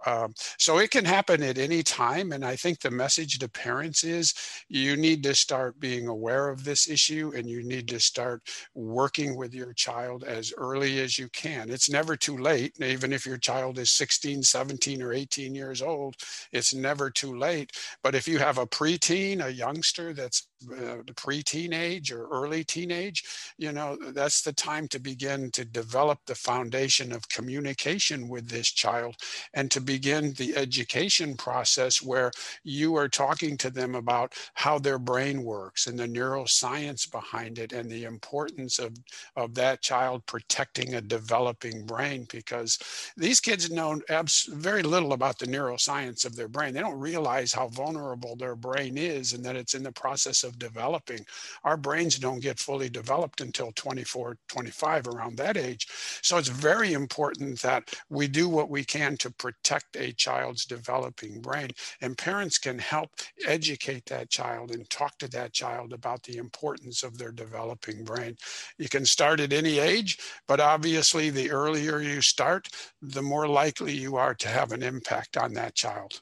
um, 0.07 0.35
so 0.59 0.79
it 0.79 0.91
can 0.91 1.05
happen 1.05 1.43
at 1.43 1.59
any 1.59 1.83
time. 1.83 2.33
And 2.33 2.45
I 2.45 2.57
think 2.57 2.81
the 2.81 2.91
message 2.91 3.39
to 3.39 3.49
parents 3.49 4.05
is 4.05 4.35
you 4.69 4.97
need 4.97 5.23
to 5.25 5.35
start 5.35 5.81
being 5.81 6.09
aware 6.09 6.49
of 6.49 6.65
this 6.65 6.89
issue 6.89 7.33
and 7.35 7.49
you 7.49 7.63
need 7.63 7.89
to 7.89 8.01
start 8.01 8.43
working 8.75 9.37
with 9.37 9.55
your 9.55 9.73
child 9.73 10.25
as 10.25 10.53
early 10.57 11.01
as 11.01 11.19
you 11.19 11.29
can. 11.31 11.71
It's 11.71 11.91
never 11.91 12.17
too 12.17 12.39
late. 12.39 12.75
Even 12.81 13.13
if 13.13 13.27
your 13.27 13.39
child 13.39 13.79
is 13.79 13.91
16, 13.91 14.43
17, 14.43 15.03
or 15.03 15.13
18 15.13 15.55
years 15.55 15.83
old, 15.83 16.17
it's 16.53 16.75
never 16.75 17.11
too 17.11 17.37
late. 17.37 17.73
But 18.03 18.15
if 18.15 18.29
you 18.29 18.39
have 18.39 18.59
a 18.59 18.67
preteen, 18.67 19.45
a 19.45 19.53
youngster 19.53 20.13
that's 20.13 20.49
uh, 20.73 20.99
pre-teenage 21.17 22.13
or 22.13 22.29
early 22.29 22.65
teenage, 22.65 23.25
you 23.59 23.73
know, 23.73 23.97
that's 24.13 24.43
the 24.43 24.53
time 24.53 24.89
to 24.89 24.99
begin 25.01 25.51
to 25.53 25.65
develop 25.65 26.21
the 26.27 26.35
foundation 26.35 27.13
of 27.13 27.29
communication 27.29 28.29
with 28.29 28.49
this 28.49 28.71
child 28.73 29.17
and 29.55 29.71
to 29.71 29.81
begin 29.81 30.33
the 30.35 30.57
education 30.57 31.37
process 31.37 32.03
where 32.03 32.31
you 32.65 32.97
are 32.97 33.09
talking 33.09 33.57
to 33.59 33.71
them 33.71 33.95
about 33.95 34.35
how 34.55 34.79
their 34.79 34.99
brain 34.99 35.43
works 35.45 35.87
and 35.87 35.99
the 35.99 36.07
neuroscience 36.09 37.11
behind 37.11 37.59
it 37.59 37.73
and 37.73 37.91
the 37.91 38.05
importance 38.05 38.79
of, 38.79 38.97
of 39.37 39.55
that 39.55 39.83
child 39.83 40.25
protecting 40.27 40.95
a 40.95 41.01
developing 41.01 41.87
brain 41.87 42.27
because 42.31 42.79
these 43.17 43.41
kids 43.41 43.71
know 43.71 44.01
abs- 44.11 44.49
very 44.53 44.83
little 44.83 45.13
about 45.13 45.39
the 45.39 45.47
neuroscience 45.47 46.25
of 46.25 46.37
their 46.37 46.49
brain. 46.49 46.75
They 46.75 46.81
don't 46.81 46.99
realize 46.99 47.53
how 47.53 47.69
vulnerable 47.69 48.37
their 48.37 48.57
brain 48.57 48.99
is 48.99 49.33
and 49.35 49.45
that 49.45 49.57
it's 49.57 49.75
in 49.75 49.83
the 49.83 49.93
process 49.93 50.45
of 50.45 50.54
developing. 50.55 51.25
Our 51.65 51.77
brains 51.77 52.19
don't 52.19 52.41
get 52.41 52.59
fully 52.59 52.89
developed 52.89 53.41
until 53.41 53.73
24, 53.73 54.37
25, 54.49 55.09
around 55.09 55.37
that 55.37 55.57
age. 55.57 55.87
So 56.23 56.39
it's 56.39 56.49
very 56.49 56.93
important 56.93 57.61
that 57.63 57.93
we 58.09 58.29
do 58.29 58.49
what 58.49 58.71
we 58.71 58.85
can 58.85 59.17
to 59.19 59.31
protect 59.31 59.97
a 59.97 60.13
child's 60.13 60.65
developing 60.65 61.41
brain. 61.41 61.71
And 62.01 62.17
parents 62.17 62.59
can 62.59 62.79
help 62.79 63.11
educate 63.47 64.07
that 64.07 64.31
child 64.31 64.71
and 64.71 64.89
talk 64.91 65.19
to 65.19 65.29
that 65.31 65.53
child 65.53 65.93
about 65.93 66.23
the 66.23 66.37
importance 66.37 67.03
of 67.03 67.19
their 67.19 67.33
developing 67.33 68.05
brain. 68.05 68.37
You 68.79 68.89
can 68.89 69.05
start 69.05 69.41
at 69.41 69.53
any 69.53 69.79
age, 69.79 70.19
but 70.47 70.61
obviously, 70.61 71.31
the 71.31 71.51
earlier 71.51 72.01
you 72.01 72.21
start, 72.21 72.69
the 73.03 73.23
more 73.23 73.49
likely 73.49 73.93
you 73.93 74.17
are 74.17 74.35
to 74.35 74.49
have 74.49 74.73
an 74.73 74.83
impact 74.83 75.37
on 75.37 75.53
that 75.55 75.75
child. 75.75 76.21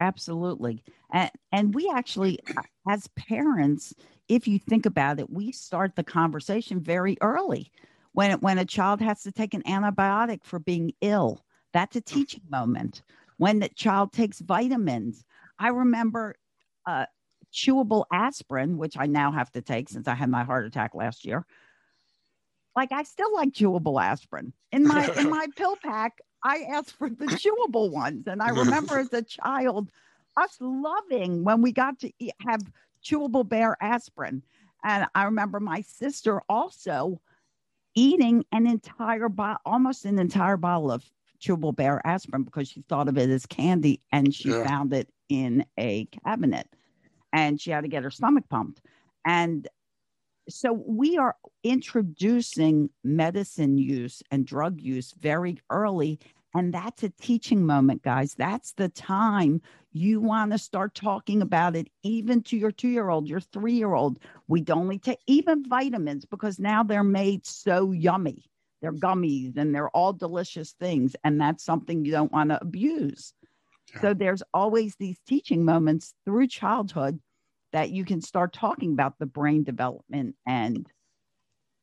Absolutely. 0.00 0.82
And, 1.12 1.30
and 1.52 1.74
we 1.74 1.90
actually, 1.94 2.38
as 2.88 3.08
parents, 3.16 3.94
if 4.28 4.48
you 4.48 4.58
think 4.58 4.86
about 4.86 5.20
it, 5.20 5.30
we 5.30 5.52
start 5.52 5.96
the 5.96 6.04
conversation 6.04 6.80
very 6.80 7.16
early. 7.20 7.70
When, 8.12 8.32
when 8.40 8.58
a 8.58 8.64
child 8.64 9.00
has 9.00 9.22
to 9.22 9.32
take 9.32 9.54
an 9.54 9.62
antibiotic 9.62 10.44
for 10.44 10.58
being 10.58 10.92
ill, 11.00 11.44
that's 11.72 11.96
a 11.96 12.00
teaching 12.00 12.42
moment. 12.48 13.02
When 13.36 13.58
the 13.58 13.68
child 13.68 14.12
takes 14.12 14.40
vitamins, 14.40 15.24
I 15.58 15.68
remember 15.68 16.36
uh, 16.86 17.06
chewable 17.52 18.04
aspirin, 18.12 18.78
which 18.78 18.96
I 18.98 19.06
now 19.06 19.32
have 19.32 19.50
to 19.52 19.62
take 19.62 19.88
since 19.88 20.08
I 20.08 20.14
had 20.14 20.30
my 20.30 20.44
heart 20.44 20.66
attack 20.66 20.94
last 20.94 21.24
year. 21.24 21.44
Like 22.74 22.92
I 22.92 23.02
still 23.04 23.32
like 23.34 23.52
chewable 23.52 24.02
aspirin 24.02 24.52
in 24.72 24.86
my 24.86 25.10
in 25.18 25.30
my 25.30 25.46
pill 25.56 25.76
pack. 25.82 26.18
I 26.44 26.66
asked 26.70 26.92
for 26.92 27.08
the 27.08 27.26
chewable 27.26 27.90
ones. 27.90 28.26
And 28.26 28.42
I 28.42 28.48
remember 28.50 28.98
as 28.98 29.12
a 29.12 29.22
child, 29.22 29.90
us 30.36 30.56
loving 30.60 31.44
when 31.44 31.62
we 31.62 31.72
got 31.72 31.98
to 32.00 32.12
eat, 32.18 32.32
have 32.46 32.62
chewable 33.04 33.48
bear 33.48 33.76
aspirin. 33.80 34.42
And 34.84 35.06
I 35.14 35.24
remember 35.24 35.60
my 35.60 35.80
sister 35.80 36.42
also 36.48 37.20
eating 37.94 38.44
an 38.52 38.66
entire 38.66 39.28
bottle, 39.28 39.60
almost 39.64 40.04
an 40.04 40.18
entire 40.18 40.56
bottle 40.56 40.90
of 40.90 41.10
chewable 41.40 41.74
bear 41.74 42.06
aspirin 42.06 42.42
because 42.42 42.68
she 42.68 42.82
thought 42.82 43.08
of 43.08 43.18
it 43.18 43.30
as 43.30 43.46
candy 43.46 44.00
and 44.12 44.34
she 44.34 44.50
yeah. 44.50 44.66
found 44.66 44.92
it 44.92 45.08
in 45.28 45.64
a 45.78 46.06
cabinet 46.24 46.68
and 47.32 47.60
she 47.60 47.70
had 47.70 47.82
to 47.82 47.88
get 47.88 48.02
her 48.02 48.10
stomach 48.10 48.44
pumped. 48.48 48.80
And 49.24 49.68
so 50.48 50.72
we 50.72 51.18
are 51.18 51.34
introducing 51.64 52.90
medicine 53.02 53.78
use 53.78 54.22
and 54.30 54.46
drug 54.46 54.80
use 54.80 55.12
very 55.18 55.58
early 55.70 56.20
and 56.56 56.72
that's 56.72 57.02
a 57.02 57.10
teaching 57.20 57.66
moment, 57.66 58.02
guys. 58.02 58.34
That's 58.34 58.72
the 58.72 58.88
time 58.88 59.60
you 59.92 60.20
want 60.20 60.52
to 60.52 60.58
start 60.58 60.94
talking 60.94 61.42
about 61.42 61.76
it, 61.76 61.88
even 62.02 62.42
to 62.44 62.56
your 62.56 62.72
two 62.72 62.88
year 62.88 63.08
old, 63.08 63.28
your 63.28 63.40
three 63.40 63.74
year 63.74 63.94
old. 63.94 64.18
We 64.48 64.60
don't 64.60 64.78
only 64.78 64.98
take 64.98 65.18
even 65.26 65.68
vitamins 65.68 66.24
because 66.24 66.58
now 66.58 66.82
they're 66.82 67.04
made 67.04 67.46
so 67.46 67.92
yummy. 67.92 68.44
They're 68.82 68.92
gummies 68.92 69.56
and 69.56 69.74
they're 69.74 69.90
all 69.90 70.12
delicious 70.12 70.74
things. 70.78 71.16
And 71.24 71.40
that's 71.40 71.64
something 71.64 72.04
you 72.04 72.12
don't 72.12 72.32
want 72.32 72.50
to 72.50 72.60
abuse. 72.60 73.32
Yeah. 73.94 74.00
So 74.00 74.14
there's 74.14 74.42
always 74.52 74.96
these 74.96 75.18
teaching 75.26 75.64
moments 75.64 76.14
through 76.24 76.48
childhood 76.48 77.20
that 77.72 77.90
you 77.90 78.04
can 78.04 78.20
start 78.20 78.52
talking 78.52 78.92
about 78.92 79.18
the 79.18 79.26
brain 79.26 79.64
development 79.64 80.36
and 80.46 80.86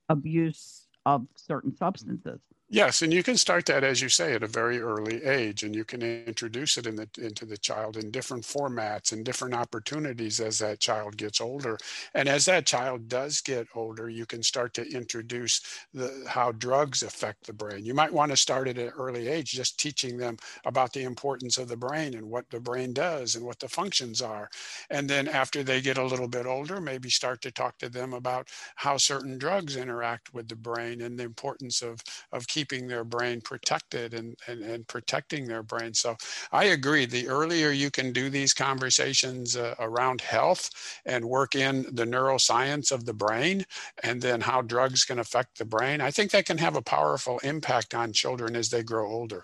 abuse 0.09 0.87
of 1.05 1.25
certain 1.35 1.75
substances. 1.75 2.39
Yes, 2.73 3.03
and 3.03 3.13
you 3.13 3.21
can 3.21 3.37
start 3.37 3.67
that, 3.67 3.83
as 3.83 4.01
you 4.01 4.09
say, 4.09 4.33
at 4.33 4.41
a 4.41 4.47
very 4.47 4.81
early 4.81 5.23
age, 5.23 5.61
and 5.61 5.75
you 5.75 5.85
can 5.85 6.01
introduce 6.01 6.75
it 6.75 6.87
in 6.87 6.95
the, 6.95 7.07
into 7.19 7.45
the 7.45 7.55
child 7.55 7.97
in 7.97 8.09
different 8.09 8.45
formats 8.45 9.11
and 9.11 9.23
different 9.23 9.53
opportunities 9.53 10.39
as 10.39 10.57
that 10.57 10.79
child 10.79 11.15
gets 11.15 11.39
older. 11.39 11.77
And 12.15 12.27
as 12.27 12.45
that 12.45 12.65
child 12.65 13.07
does 13.07 13.41
get 13.41 13.67
older, 13.75 14.09
you 14.09 14.25
can 14.25 14.41
start 14.41 14.73
to 14.73 14.91
introduce 14.91 15.61
the, 15.93 16.25
how 16.27 16.51
drugs 16.51 17.03
affect 17.03 17.45
the 17.45 17.53
brain. 17.53 17.85
You 17.85 17.93
might 17.93 18.11
want 18.11 18.31
to 18.31 18.37
start 18.37 18.67
at 18.67 18.79
an 18.79 18.89
early 18.97 19.27
age, 19.27 19.51
just 19.51 19.79
teaching 19.79 20.17
them 20.17 20.37
about 20.65 20.93
the 20.93 21.03
importance 21.03 21.59
of 21.59 21.67
the 21.67 21.77
brain 21.77 22.15
and 22.15 22.27
what 22.27 22.49
the 22.49 22.59
brain 22.59 22.91
does 22.91 23.35
and 23.35 23.45
what 23.45 23.59
the 23.59 23.69
functions 23.69 24.19
are. 24.19 24.49
And 24.89 25.07
then 25.07 25.27
after 25.27 25.61
they 25.61 25.79
get 25.79 25.99
a 25.99 26.03
little 26.03 26.27
bit 26.27 26.47
older, 26.47 26.81
maybe 26.81 27.11
start 27.11 27.39
to 27.43 27.51
talk 27.51 27.77
to 27.77 27.89
them 27.89 28.13
about 28.13 28.47
how 28.77 28.97
certain 28.97 29.37
drugs 29.37 29.75
interact 29.75 30.33
with 30.33 30.47
the 30.47 30.55
brain 30.55 31.01
and 31.01 31.19
the 31.19 31.23
importance 31.23 31.83
of, 31.83 31.99
of 32.31 32.47
keeping 32.47 32.62
keeping 32.63 32.87
their 32.87 33.03
brain 33.03 33.41
protected 33.41 34.13
and, 34.13 34.37
and, 34.47 34.61
and 34.61 34.87
protecting 34.87 35.45
their 35.45 35.63
brain. 35.63 35.93
So 35.93 36.15
I 36.51 36.65
agree. 36.65 37.05
The 37.05 37.27
earlier 37.27 37.71
you 37.71 37.91
can 37.91 38.13
do 38.13 38.29
these 38.29 38.53
conversations 38.53 39.57
uh, 39.57 39.75
around 39.79 40.21
health 40.21 40.69
and 41.05 41.25
work 41.25 41.55
in 41.55 41.83
the 41.91 42.05
neuroscience 42.05 42.91
of 42.91 43.05
the 43.05 43.13
brain 43.13 43.65
and 44.01 44.21
then 44.21 44.39
how 44.39 44.61
drugs 44.61 45.03
can 45.03 45.19
affect 45.19 45.57
the 45.57 45.65
brain, 45.65 45.99
I 45.99 46.11
think 46.11 46.31
that 46.31 46.45
can 46.45 46.57
have 46.57 46.77
a 46.77 46.81
powerful 46.81 47.39
impact 47.39 47.93
on 47.93 48.13
children 48.13 48.55
as 48.55 48.69
they 48.69 48.83
grow 48.83 49.11
older. 49.11 49.43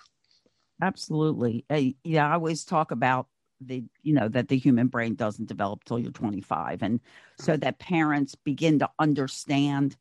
Absolutely. 0.82 1.66
Uh, 1.70 1.82
yeah, 2.06 2.30
I 2.30 2.36
always 2.36 2.64
talk 2.64 2.92
about 2.92 3.28
the 3.62 3.84
you 4.04 4.14
know 4.14 4.30
that 4.30 4.48
the 4.48 4.58
human 4.58 4.88
brain 4.88 5.16
doesn't 5.16 5.50
develop 5.50 5.84
till 5.84 6.00
you're 6.00 6.14
25 6.14 6.82
and 6.82 7.02
so 7.38 7.58
that 7.58 7.78
parents 7.78 8.34
begin 8.34 8.80
to 8.80 8.90
understand 9.00 9.98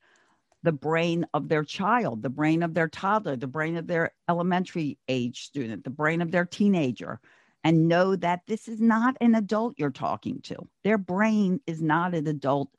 the 0.63 0.73
brain 0.73 1.25
of 1.35 1.49
their 1.49 1.65
child, 1.65 2.23
the 2.23 2.31
brain 2.31 2.63
of 2.63 2.75
their 2.75 2.89
toddler, 2.89 3.37
the 3.37 3.47
brain 3.47 3.77
of 3.77 3.87
their 3.87 4.13
elementary 4.29 4.99
age 5.09 5.45
student, 5.45 5.85
the 5.85 5.91
brain 5.91 6.21
of 6.21 6.31
their 6.31 6.45
teenager, 6.45 7.21
and 7.65 7.89
know 7.89 8.17
that 8.17 8.41
this 8.47 8.67
is 8.67 8.81
not 8.81 9.17
an 9.21 9.35
adult 9.35 9.75
you're 9.79 9.91
talking 9.91 10.41
to. 10.43 10.57
Their 10.85 10.99
brain 10.99 11.61
is 11.67 11.81
not 11.81 12.15
an 12.15 12.27
adult 12.27 12.71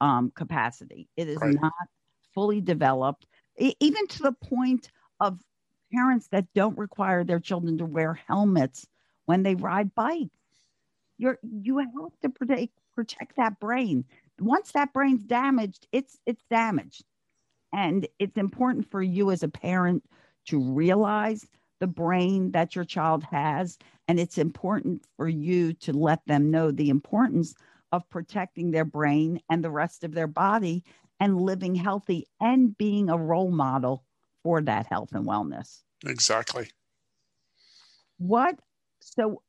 um, 0.00 0.32
capacity, 0.34 1.08
it 1.16 1.28
is 1.28 1.36
right. 1.36 1.56
not 1.60 1.72
fully 2.34 2.60
developed, 2.60 3.26
even 3.58 4.06
to 4.08 4.22
the 4.22 4.32
point 4.32 4.90
of 5.20 5.38
parents 5.92 6.28
that 6.28 6.46
don't 6.54 6.78
require 6.78 7.24
their 7.24 7.40
children 7.40 7.78
to 7.78 7.84
wear 7.84 8.14
helmets 8.26 8.86
when 9.26 9.42
they 9.42 9.54
ride 9.54 9.94
bikes. 9.94 10.30
You're, 11.18 11.38
you 11.42 11.78
have 11.78 11.88
to 12.22 12.30
protect, 12.30 12.72
protect 12.94 13.36
that 13.36 13.60
brain. 13.60 14.04
Once 14.38 14.72
that 14.72 14.92
brain's 14.94 15.22
damaged, 15.22 15.86
it's 15.92 16.18
it's 16.24 16.42
damaged 16.48 17.04
and 17.72 18.06
it's 18.18 18.36
important 18.36 18.90
for 18.90 19.02
you 19.02 19.30
as 19.30 19.42
a 19.42 19.48
parent 19.48 20.04
to 20.46 20.60
realize 20.60 21.46
the 21.80 21.86
brain 21.86 22.50
that 22.52 22.74
your 22.74 22.84
child 22.84 23.24
has. 23.24 23.78
And 24.08 24.20
it's 24.20 24.38
important 24.38 25.04
for 25.16 25.28
you 25.28 25.72
to 25.74 25.92
let 25.92 26.24
them 26.26 26.50
know 26.50 26.70
the 26.70 26.90
importance 26.90 27.54
of 27.92 28.08
protecting 28.10 28.70
their 28.70 28.84
brain 28.84 29.40
and 29.50 29.64
the 29.64 29.70
rest 29.70 30.04
of 30.04 30.12
their 30.12 30.26
body 30.26 30.84
and 31.18 31.40
living 31.40 31.74
healthy 31.74 32.26
and 32.40 32.76
being 32.76 33.08
a 33.08 33.16
role 33.16 33.50
model 33.50 34.04
for 34.42 34.60
that 34.62 34.86
health 34.86 35.12
and 35.12 35.26
wellness. 35.26 35.82
Exactly. 36.06 36.70
What, 38.18 38.58
so 39.00 39.42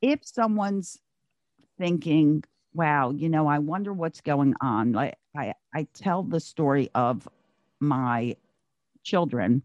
if 0.00 0.20
someone's 0.24 0.98
thinking, 1.78 2.44
wow, 2.78 3.10
you 3.10 3.28
know, 3.28 3.48
I 3.48 3.58
wonder 3.58 3.92
what's 3.92 4.20
going 4.20 4.54
on. 4.60 4.92
Like 4.92 5.16
I, 5.36 5.52
I 5.74 5.88
tell 5.94 6.22
the 6.22 6.38
story 6.38 6.88
of 6.94 7.28
my 7.80 8.36
children. 9.02 9.62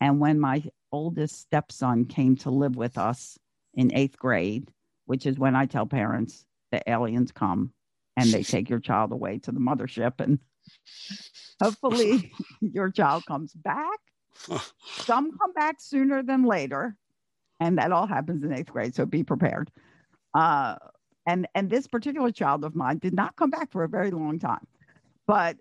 And 0.00 0.20
when 0.20 0.38
my 0.38 0.62
oldest 0.92 1.40
stepson 1.40 2.04
came 2.04 2.36
to 2.36 2.50
live 2.50 2.76
with 2.76 2.98
us 2.98 3.38
in 3.72 3.94
eighth 3.94 4.18
grade, 4.18 4.70
which 5.06 5.24
is 5.24 5.38
when 5.38 5.56
I 5.56 5.64
tell 5.64 5.86
parents 5.86 6.44
the 6.70 6.82
aliens 6.88 7.32
come 7.32 7.72
and 8.18 8.30
they 8.30 8.42
take 8.42 8.68
your 8.68 8.78
child 8.78 9.12
away 9.12 9.38
to 9.38 9.50
the 9.50 9.60
mothership 9.60 10.20
and 10.20 10.38
hopefully 11.62 12.30
your 12.60 12.90
child 12.90 13.24
comes 13.24 13.54
back. 13.54 13.98
Some 14.98 15.30
come 15.38 15.54
back 15.54 15.76
sooner 15.80 16.22
than 16.22 16.44
later. 16.44 16.94
And 17.58 17.78
that 17.78 17.90
all 17.90 18.06
happens 18.06 18.42
in 18.42 18.52
eighth 18.52 18.70
grade. 18.70 18.94
So 18.94 19.06
be 19.06 19.24
prepared. 19.24 19.70
Uh, 20.34 20.74
and 21.26 21.46
and 21.54 21.70
this 21.70 21.86
particular 21.86 22.30
child 22.30 22.64
of 22.64 22.74
mine 22.74 22.98
did 22.98 23.14
not 23.14 23.36
come 23.36 23.50
back 23.50 23.70
for 23.70 23.84
a 23.84 23.88
very 23.88 24.10
long 24.10 24.38
time 24.38 24.66
but 25.26 25.56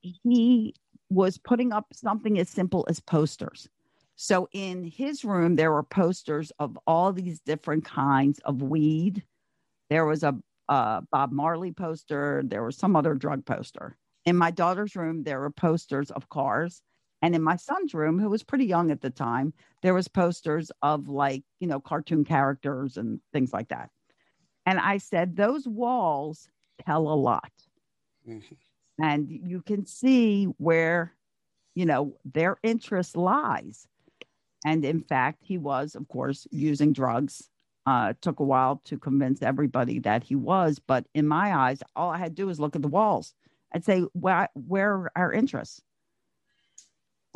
he 0.00 0.74
was 1.10 1.38
putting 1.38 1.72
up 1.72 1.86
something 1.92 2.38
as 2.38 2.48
simple 2.48 2.84
as 2.88 3.00
posters 3.00 3.68
so 4.16 4.48
in 4.52 4.84
his 4.84 5.24
room 5.24 5.56
there 5.56 5.72
were 5.72 5.82
posters 5.82 6.52
of 6.58 6.78
all 6.86 7.12
these 7.12 7.40
different 7.40 7.84
kinds 7.84 8.38
of 8.40 8.62
weed 8.62 9.22
there 9.90 10.06
was 10.06 10.22
a 10.22 10.34
uh, 10.68 11.02
Bob 11.10 11.32
Marley 11.32 11.72
poster. 11.72 12.42
There 12.44 12.62
was 12.62 12.76
some 12.76 12.96
other 12.96 13.14
drug 13.14 13.44
poster. 13.44 13.96
In 14.24 14.36
my 14.36 14.50
daughter's 14.50 14.96
room, 14.96 15.22
there 15.22 15.40
were 15.40 15.50
posters 15.50 16.10
of 16.10 16.28
cars. 16.28 16.82
And 17.22 17.34
in 17.34 17.42
my 17.42 17.56
son's 17.56 17.94
room, 17.94 18.18
who 18.18 18.28
was 18.28 18.42
pretty 18.42 18.66
young 18.66 18.90
at 18.90 19.00
the 19.00 19.10
time, 19.10 19.54
there 19.82 19.94
was 19.94 20.08
posters 20.08 20.70
of 20.82 21.08
like, 21.08 21.42
you 21.58 21.66
know, 21.66 21.80
cartoon 21.80 22.24
characters 22.24 22.96
and 22.96 23.20
things 23.32 23.52
like 23.52 23.68
that. 23.68 23.90
And 24.66 24.78
I 24.78 24.98
said, 24.98 25.36
those 25.36 25.66
walls 25.68 26.48
tell 26.84 27.08
a 27.08 27.14
lot. 27.14 27.52
Mm-hmm. 28.28 28.54
And 29.02 29.28
you 29.28 29.60
can 29.60 29.86
see 29.86 30.44
where, 30.58 31.14
you 31.74 31.84
know, 31.84 32.14
their 32.24 32.58
interest 32.62 33.16
lies. 33.16 33.86
And 34.64 34.84
in 34.84 35.02
fact, 35.02 35.40
he 35.42 35.58
was, 35.58 35.94
of 35.94 36.08
course, 36.08 36.46
using 36.50 36.92
drugs. 36.92 37.50
Uh, 37.86 38.08
it 38.10 38.22
took 38.22 38.40
a 38.40 38.44
while 38.44 38.80
to 38.84 38.98
convince 38.98 39.42
everybody 39.42 39.98
that 39.98 40.24
he 40.24 40.34
was. 40.34 40.78
But 40.78 41.06
in 41.14 41.26
my 41.26 41.54
eyes, 41.54 41.82
all 41.94 42.10
I 42.10 42.18
had 42.18 42.36
to 42.36 42.42
do 42.42 42.46
was 42.46 42.60
look 42.60 42.76
at 42.76 42.82
the 42.82 42.88
walls 42.88 43.34
and 43.72 43.84
say, 43.84 44.00
where, 44.12 44.48
where 44.54 44.94
are 44.94 45.12
our 45.16 45.32
interests? 45.32 45.82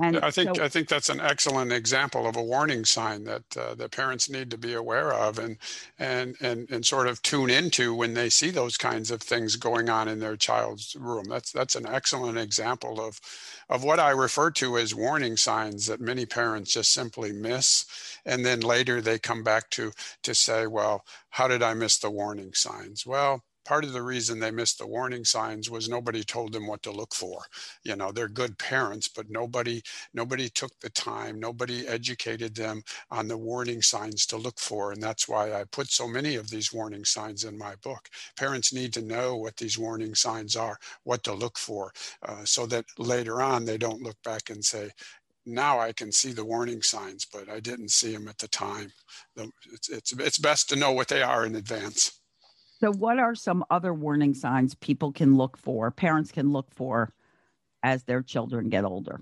And 0.00 0.19
I 0.23 0.31
think 0.31 0.59
so, 0.59 0.61
I 0.61 0.69
think 0.69 0.88
that's 0.88 1.09
an 1.09 1.21
excellent 1.21 1.73
example 1.73 2.26
of 2.28 2.37
a 2.37 2.43
warning 2.43 2.85
sign 2.85 3.25
that 3.25 3.57
uh, 3.57 3.75
the 3.75 3.88
parents 3.88 4.31
need 4.31 4.49
to 4.52 4.57
be 4.59 4.73
aware 4.75 5.12
of 5.12 5.40
and 5.40 5.59
and 5.99 6.37
and 6.40 6.71
and 6.71 6.87
sort 6.87 7.09
of 7.09 7.21
tune 7.23 7.50
into 7.50 7.93
when 7.95 8.14
they 8.14 8.28
see 8.31 8.50
those 8.50 8.76
kinds 8.76 9.11
of 9.11 9.21
things 9.21 9.57
going 9.57 9.88
on 9.90 10.07
in 10.07 10.21
their 10.21 10.37
child's 10.37 10.95
room. 10.95 11.25
That's 11.28 11.50
that's 11.50 11.75
an 11.75 11.87
excellent 11.87 12.38
example 12.38 13.00
of 13.00 13.21
of 13.69 13.83
what 13.83 13.99
I 13.99 14.11
refer 14.11 14.52
to 14.52 14.78
as 14.78 14.95
warning 14.95 15.37
signs 15.37 15.87
that 15.87 16.00
many 16.00 16.26
parents 16.26 16.73
just 16.75 16.93
simply 16.93 17.33
miss, 17.33 17.85
and 18.25 18.47
then 18.47 18.61
later 18.61 19.00
they 19.00 19.19
come 19.19 19.43
back 19.43 19.69
to 19.71 19.93
to 20.23 20.35
say, 20.35 20.69
well, 20.69 21.05
how 21.31 21.49
did 21.49 21.62
I 21.62 21.75
miss 21.75 21.99
the 21.99 22.11
warning 22.11 22.52
signs? 22.55 23.05
Well, 23.05 23.43
part 23.68 23.84
of 23.84 23.92
the 23.92 24.00
reason 24.02 24.40
they 24.40 24.50
missed 24.50 24.78
the 24.78 24.87
warning 24.87 25.26
signs 25.26 25.68
was 25.70 25.90
nobody 25.90 26.25
told 26.25 26.54
them 26.54 26.66
what 26.66 26.82
to 26.82 26.90
look 26.90 27.14
for 27.14 27.42
you 27.84 27.94
know 27.94 28.10
they're 28.10 28.26
good 28.26 28.58
parents 28.58 29.08
but 29.08 29.28
nobody 29.28 29.82
nobody 30.14 30.48
took 30.48 30.72
the 30.80 30.88
time 30.90 31.38
nobody 31.38 31.87
educated 31.87 32.54
them 32.54 32.82
on 33.10 33.28
the 33.28 33.37
warning 33.37 33.82
signs 33.82 34.25
to 34.25 34.38
look 34.38 34.58
for 34.58 34.92
and 34.92 35.02
that's 35.02 35.28
why 35.28 35.52
i 35.52 35.64
put 35.70 35.88
so 35.90 36.08
many 36.08 36.34
of 36.37 36.48
these 36.48 36.72
warning 36.72 37.04
signs 37.04 37.44
in 37.44 37.58
my 37.58 37.75
book 37.82 38.08
parents 38.38 38.72
need 38.72 38.90
to 38.90 39.02
know 39.02 39.37
what 39.37 39.56
these 39.58 39.78
warning 39.78 40.14
signs 40.14 40.56
are 40.56 40.78
what 41.04 41.22
to 41.22 41.34
look 41.34 41.58
for 41.58 41.92
uh, 42.26 42.42
so 42.44 42.64
that 42.64 42.87
later 42.96 43.42
on 43.42 43.66
they 43.66 43.76
don't 43.76 44.02
look 44.02 44.16
back 44.25 44.48
and 44.48 44.64
say 44.64 44.88
now 45.44 45.78
I 45.78 45.92
can 45.92 46.12
see 46.12 46.32
the 46.32 46.44
warning 46.44 46.82
signs, 46.82 47.25
but 47.25 47.48
I 47.48 47.58
didn't 47.60 47.90
see 47.90 48.12
them 48.12 48.28
at 48.28 48.37
the 48.37 48.48
time. 48.48 48.92
It's, 49.72 49.88
it's, 49.88 50.12
it's 50.12 50.38
best 50.38 50.68
to 50.68 50.76
know 50.76 50.92
what 50.92 51.08
they 51.08 51.22
are 51.22 51.46
in 51.46 51.54
advance. 51.56 52.17
So, 52.80 52.92
what 52.92 53.18
are 53.18 53.35
some 53.35 53.64
other 53.70 53.92
warning 53.92 54.35
signs 54.35 54.75
people 54.75 55.12
can 55.12 55.37
look 55.37 55.56
for, 55.56 55.90
parents 55.90 56.30
can 56.30 56.52
look 56.52 56.70
for 56.73 57.12
as 57.82 58.04
their 58.04 58.23
children 58.23 58.68
get 58.68 58.85
older? 58.85 59.20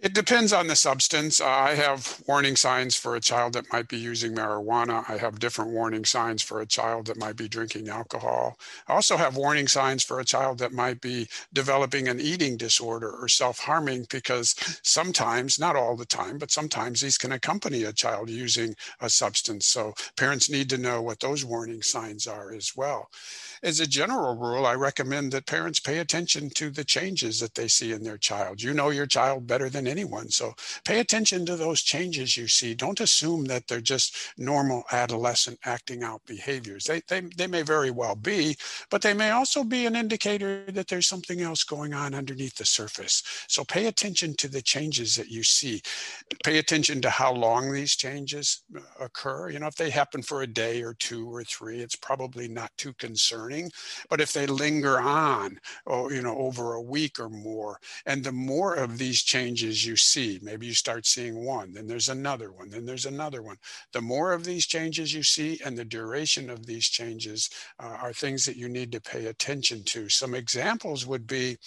It 0.00 0.14
depends 0.14 0.52
on 0.52 0.68
the 0.68 0.76
substance. 0.76 1.40
I 1.40 1.74
have 1.74 2.22
warning 2.28 2.54
signs 2.54 2.94
for 2.94 3.16
a 3.16 3.20
child 3.20 3.52
that 3.54 3.72
might 3.72 3.88
be 3.88 3.96
using 3.98 4.32
marijuana. 4.32 5.04
I 5.10 5.16
have 5.18 5.40
different 5.40 5.72
warning 5.72 6.04
signs 6.04 6.40
for 6.40 6.60
a 6.60 6.66
child 6.66 7.06
that 7.06 7.16
might 7.16 7.34
be 7.36 7.48
drinking 7.48 7.88
alcohol. 7.88 8.58
I 8.86 8.94
also 8.94 9.16
have 9.16 9.36
warning 9.36 9.66
signs 9.66 10.04
for 10.04 10.20
a 10.20 10.24
child 10.24 10.58
that 10.58 10.72
might 10.72 11.00
be 11.00 11.28
developing 11.52 12.06
an 12.08 12.20
eating 12.20 12.56
disorder 12.56 13.10
or 13.10 13.28
self 13.28 13.58
harming 13.58 14.06
because 14.08 14.54
sometimes, 14.84 15.58
not 15.58 15.74
all 15.74 15.96
the 15.96 16.06
time, 16.06 16.38
but 16.38 16.52
sometimes 16.52 17.00
these 17.00 17.18
can 17.18 17.32
accompany 17.32 17.82
a 17.82 17.92
child 17.92 18.30
using 18.30 18.76
a 19.00 19.10
substance. 19.10 19.66
So 19.66 19.94
parents 20.16 20.48
need 20.48 20.70
to 20.70 20.78
know 20.78 21.02
what 21.02 21.18
those 21.20 21.44
warning 21.44 21.82
signs 21.82 22.28
are 22.28 22.52
as 22.52 22.76
well 22.76 23.10
as 23.62 23.80
a 23.80 23.86
general 23.86 24.36
rule, 24.36 24.66
I 24.66 24.74
recommend 24.74 25.32
that 25.32 25.46
parents 25.46 25.80
pay 25.80 25.98
attention 25.98 26.50
to 26.50 26.70
the 26.70 26.84
changes 26.84 27.40
that 27.40 27.54
they 27.54 27.68
see 27.68 27.92
in 27.92 28.04
their 28.04 28.18
child. 28.18 28.62
You 28.62 28.72
know 28.74 28.90
your 28.90 29.06
child 29.06 29.46
better 29.46 29.68
than 29.68 29.87
anyone. 29.88 30.28
So 30.28 30.54
pay 30.84 31.00
attention 31.00 31.44
to 31.46 31.56
those 31.56 31.82
changes 31.82 32.36
you 32.36 32.46
see. 32.46 32.74
Don't 32.74 33.00
assume 33.00 33.44
that 33.46 33.66
they're 33.66 33.80
just 33.80 34.16
normal 34.36 34.84
adolescent 34.92 35.58
acting 35.64 36.02
out 36.02 36.20
behaviors. 36.26 36.84
They, 36.84 37.02
they, 37.08 37.20
they 37.36 37.46
may 37.46 37.62
very 37.62 37.90
well 37.90 38.14
be, 38.14 38.56
but 38.90 39.02
they 39.02 39.14
may 39.14 39.30
also 39.30 39.64
be 39.64 39.86
an 39.86 39.96
indicator 39.96 40.64
that 40.68 40.88
there's 40.88 41.06
something 41.06 41.40
else 41.40 41.64
going 41.64 41.94
on 41.94 42.14
underneath 42.14 42.56
the 42.56 42.64
surface. 42.64 43.22
So 43.48 43.64
pay 43.64 43.86
attention 43.86 44.34
to 44.36 44.48
the 44.48 44.62
changes 44.62 45.14
that 45.16 45.28
you 45.28 45.42
see. 45.42 45.82
Pay 46.44 46.58
attention 46.58 47.00
to 47.02 47.10
how 47.10 47.32
long 47.32 47.72
these 47.72 47.96
changes 47.96 48.62
uh, 48.76 48.80
occur. 49.00 49.50
You 49.50 49.58
know, 49.58 49.66
if 49.66 49.76
they 49.76 49.90
happen 49.90 50.22
for 50.22 50.42
a 50.42 50.46
day 50.46 50.82
or 50.82 50.94
two 50.94 51.28
or 51.34 51.44
three, 51.44 51.80
it's 51.80 51.96
probably 51.96 52.48
not 52.48 52.70
too 52.76 52.92
concerning 52.94 53.70
but 54.08 54.20
if 54.20 54.32
they 54.32 54.46
linger 54.46 55.00
on, 55.00 55.58
oh, 55.86 56.10
you 56.10 56.22
know, 56.22 56.36
over 56.36 56.74
a 56.74 56.82
week 56.82 57.18
or 57.18 57.28
more, 57.28 57.78
and 58.06 58.22
the 58.24 58.32
more 58.32 58.74
of 58.74 58.98
these 58.98 59.22
changes 59.22 59.77
you 59.84 59.96
see, 59.96 60.38
maybe 60.42 60.66
you 60.66 60.74
start 60.74 61.06
seeing 61.06 61.44
one, 61.44 61.72
then 61.72 61.86
there's 61.86 62.08
another 62.08 62.52
one, 62.52 62.70
then 62.70 62.84
there's 62.84 63.06
another 63.06 63.42
one. 63.42 63.56
The 63.92 64.00
more 64.00 64.32
of 64.32 64.44
these 64.44 64.66
changes 64.66 65.12
you 65.12 65.22
see 65.22 65.60
and 65.64 65.76
the 65.76 65.84
duration 65.84 66.50
of 66.50 66.66
these 66.66 66.88
changes 66.88 67.50
uh, 67.78 67.96
are 68.00 68.12
things 68.12 68.44
that 68.44 68.56
you 68.56 68.68
need 68.68 68.92
to 68.92 69.00
pay 69.00 69.26
attention 69.26 69.82
to. 69.84 70.08
Some 70.08 70.34
examples 70.34 71.06
would 71.06 71.26
be 71.26 71.58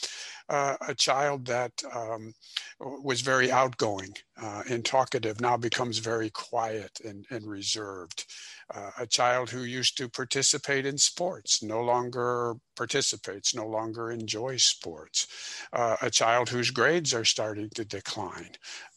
uh, 0.49 0.75
a 0.87 0.95
child 0.95 1.45
that 1.47 1.71
um, 1.93 2.33
was 2.79 3.21
very 3.21 3.51
outgoing 3.51 4.13
uh, 4.41 4.63
and 4.69 4.83
talkative 4.83 5.39
now 5.39 5.55
becomes 5.57 5.99
very 5.99 6.29
quiet 6.29 6.99
and, 7.05 7.25
and 7.29 7.45
reserved. 7.45 8.25
Uh, 8.73 8.89
a 8.99 9.05
child 9.05 9.49
who 9.49 9.63
used 9.63 9.97
to 9.97 10.09
participate 10.09 10.85
in 10.85 10.97
sports 10.97 11.61
no 11.61 11.81
longer 11.81 12.55
participates, 12.75 13.53
no 13.53 13.67
longer 13.67 14.11
enjoys 14.11 14.63
sports. 14.63 15.27
Uh, 15.73 15.97
a 16.01 16.09
child 16.09 16.49
whose 16.49 16.71
grades 16.71 17.13
are 17.13 17.25
starting 17.25 17.69
to 17.75 17.85
decline. 17.85 18.51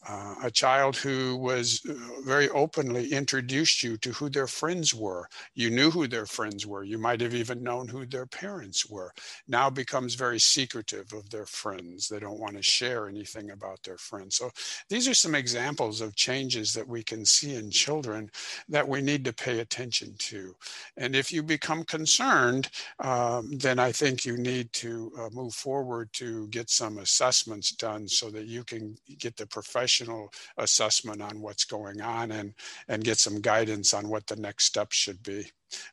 Uh, 0.07 0.35
a 0.43 0.51
child 0.51 0.95
who 0.95 1.35
was 1.35 1.81
uh, 1.89 1.93
very 2.23 2.47
openly 2.49 3.11
introduced 3.11 3.81
you 3.81 3.97
to 3.97 4.11
who 4.11 4.29
their 4.29 4.45
friends 4.45 4.93
were. 4.93 5.27
You 5.55 5.71
knew 5.71 5.89
who 5.89 6.07
their 6.07 6.27
friends 6.27 6.65
were. 6.67 6.83
You 6.83 6.99
might 6.99 7.21
have 7.21 7.33
even 7.33 7.63
known 7.63 7.87
who 7.87 8.05
their 8.05 8.27
parents 8.27 8.87
were. 8.87 9.11
Now 9.47 9.69
becomes 9.69 10.13
very 10.13 10.39
secretive 10.39 11.11
of 11.13 11.29
their 11.31 11.47
friends. 11.47 12.07
They 12.07 12.19
don't 12.19 12.39
want 12.39 12.55
to 12.55 12.61
share 12.61 13.07
anything 13.07 13.51
about 13.51 13.81
their 13.83 13.97
friends. 13.97 14.37
So 14.37 14.51
these 14.89 15.07
are 15.07 15.15
some 15.15 15.33
examples 15.33 16.01
of 16.01 16.15
changes 16.15 16.73
that 16.73 16.87
we 16.87 17.01
can 17.01 17.25
see 17.25 17.55
in 17.55 17.71
children 17.71 18.29
that 18.69 18.87
we 18.87 19.01
need 19.01 19.25
to 19.25 19.33
pay 19.33 19.59
attention 19.59 20.13
to. 20.19 20.55
And 20.97 21.15
if 21.15 21.31
you 21.31 21.41
become 21.41 21.83
concerned, 21.83 22.69
um, 22.99 23.57
then 23.57 23.79
I 23.79 23.91
think 23.91 24.25
you 24.25 24.37
need 24.37 24.71
to 24.73 25.11
uh, 25.19 25.29
move 25.31 25.53
forward 25.53 26.13
to 26.13 26.47
get 26.49 26.69
some 26.69 26.99
assessments 26.99 27.71
done 27.71 28.07
so 28.07 28.29
that 28.29 28.45
you 28.45 28.63
can 28.63 28.95
get 29.17 29.35
the 29.35 29.47
professional 29.95 30.31
assessment 30.57 31.21
on 31.21 31.41
what's 31.41 31.65
going 31.65 32.01
on 32.01 32.31
and, 32.31 32.53
and 32.87 33.03
get 33.03 33.17
some 33.17 33.41
guidance 33.41 33.93
on 33.93 34.09
what 34.09 34.27
the 34.27 34.35
next 34.35 34.65
steps 34.65 34.95
should 34.95 35.21
be. 35.23 35.45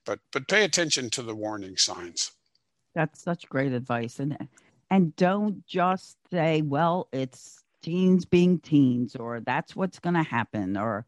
But, 0.05 0.21
but 0.33 0.49
pay 0.49 0.65
attention 0.65 1.11
to 1.11 1.23
the 1.23 1.35
warning 1.35 1.77
signs. 1.77 2.33
That's 2.95 3.23
such 3.23 3.49
great 3.49 3.73
advice. 3.73 4.19
And, 4.19 4.37
and 4.91 5.15
don't 5.17 5.67
just 5.67 6.17
say, 6.31 6.62
well, 6.62 7.09
it's 7.12 7.62
teens 7.83 8.25
being 8.25 8.59
teens, 8.59 9.17
or 9.17 9.41
that's 9.41 9.75
what's 9.75 9.99
going 9.99 10.15
to 10.15 10.23
happen, 10.23 10.77
or 10.77 11.07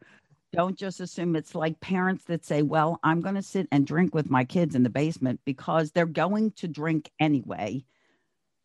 don't 0.53 0.79
just 0.79 1.01
assume 1.01 1.37
it's 1.37 1.55
like 1.55 1.81
parents 1.81 2.25
that 2.25 2.45
say, 2.45 2.63
Well, 2.63 3.01
I'm 3.03 3.21
going 3.21 3.35
to 3.35 3.43
sit 3.43 3.69
and 3.71 3.87
drink 3.87 4.15
with 4.15 4.31
my 4.31 4.45
kids 4.45 4.75
in 4.75 4.85
the 4.85 4.91
basement 4.91 5.41
because 5.45 5.91
they're 5.91 6.07
going 6.07 6.53
to 6.53 6.69
drink 6.69 7.11
anyway. 7.21 7.85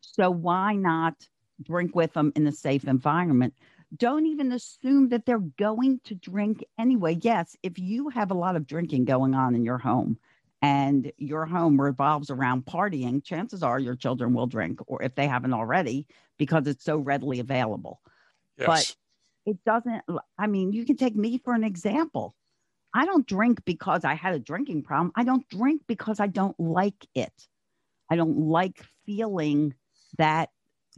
So 0.00 0.30
why 0.30 0.74
not 0.74 1.14
drink 1.62 1.94
with 1.94 2.12
them 2.12 2.32
in 2.36 2.46
a 2.46 2.52
safe 2.52 2.84
environment? 2.84 3.54
Don't 3.96 4.26
even 4.26 4.52
assume 4.52 5.08
that 5.08 5.26
they're 5.26 5.38
going 5.38 6.00
to 6.04 6.14
drink 6.14 6.64
anyway. 6.78 7.18
Yes, 7.20 7.56
if 7.62 7.78
you 7.78 8.08
have 8.10 8.30
a 8.30 8.34
lot 8.34 8.56
of 8.56 8.66
drinking 8.66 9.04
going 9.04 9.34
on 9.34 9.54
in 9.54 9.64
your 9.64 9.78
home 9.78 10.16
and 10.62 11.10
your 11.16 11.46
home 11.46 11.80
revolves 11.80 12.30
around 12.30 12.66
partying, 12.66 13.24
chances 13.24 13.62
are 13.62 13.78
your 13.78 13.96
children 13.96 14.32
will 14.32 14.46
drink, 14.46 14.78
or 14.86 15.02
if 15.02 15.14
they 15.14 15.26
haven't 15.26 15.54
already, 15.54 16.06
because 16.38 16.66
it's 16.66 16.84
so 16.84 16.98
readily 16.98 17.40
available. 17.40 18.00
Yes. 18.56 18.66
But 18.66 18.96
it 19.46 19.58
doesn't 19.64 20.02
i 20.38 20.46
mean 20.46 20.72
you 20.72 20.84
can 20.84 20.96
take 20.96 21.16
me 21.16 21.38
for 21.38 21.54
an 21.54 21.64
example 21.64 22.34
i 22.94 23.04
don't 23.04 23.26
drink 23.26 23.64
because 23.64 24.04
i 24.04 24.14
had 24.14 24.34
a 24.34 24.38
drinking 24.38 24.82
problem 24.82 25.12
i 25.16 25.24
don't 25.24 25.48
drink 25.48 25.82
because 25.86 26.20
i 26.20 26.26
don't 26.26 26.58
like 26.58 27.06
it 27.14 27.32
i 28.10 28.16
don't 28.16 28.38
like 28.38 28.84
feeling 29.06 29.74
that 30.18 30.50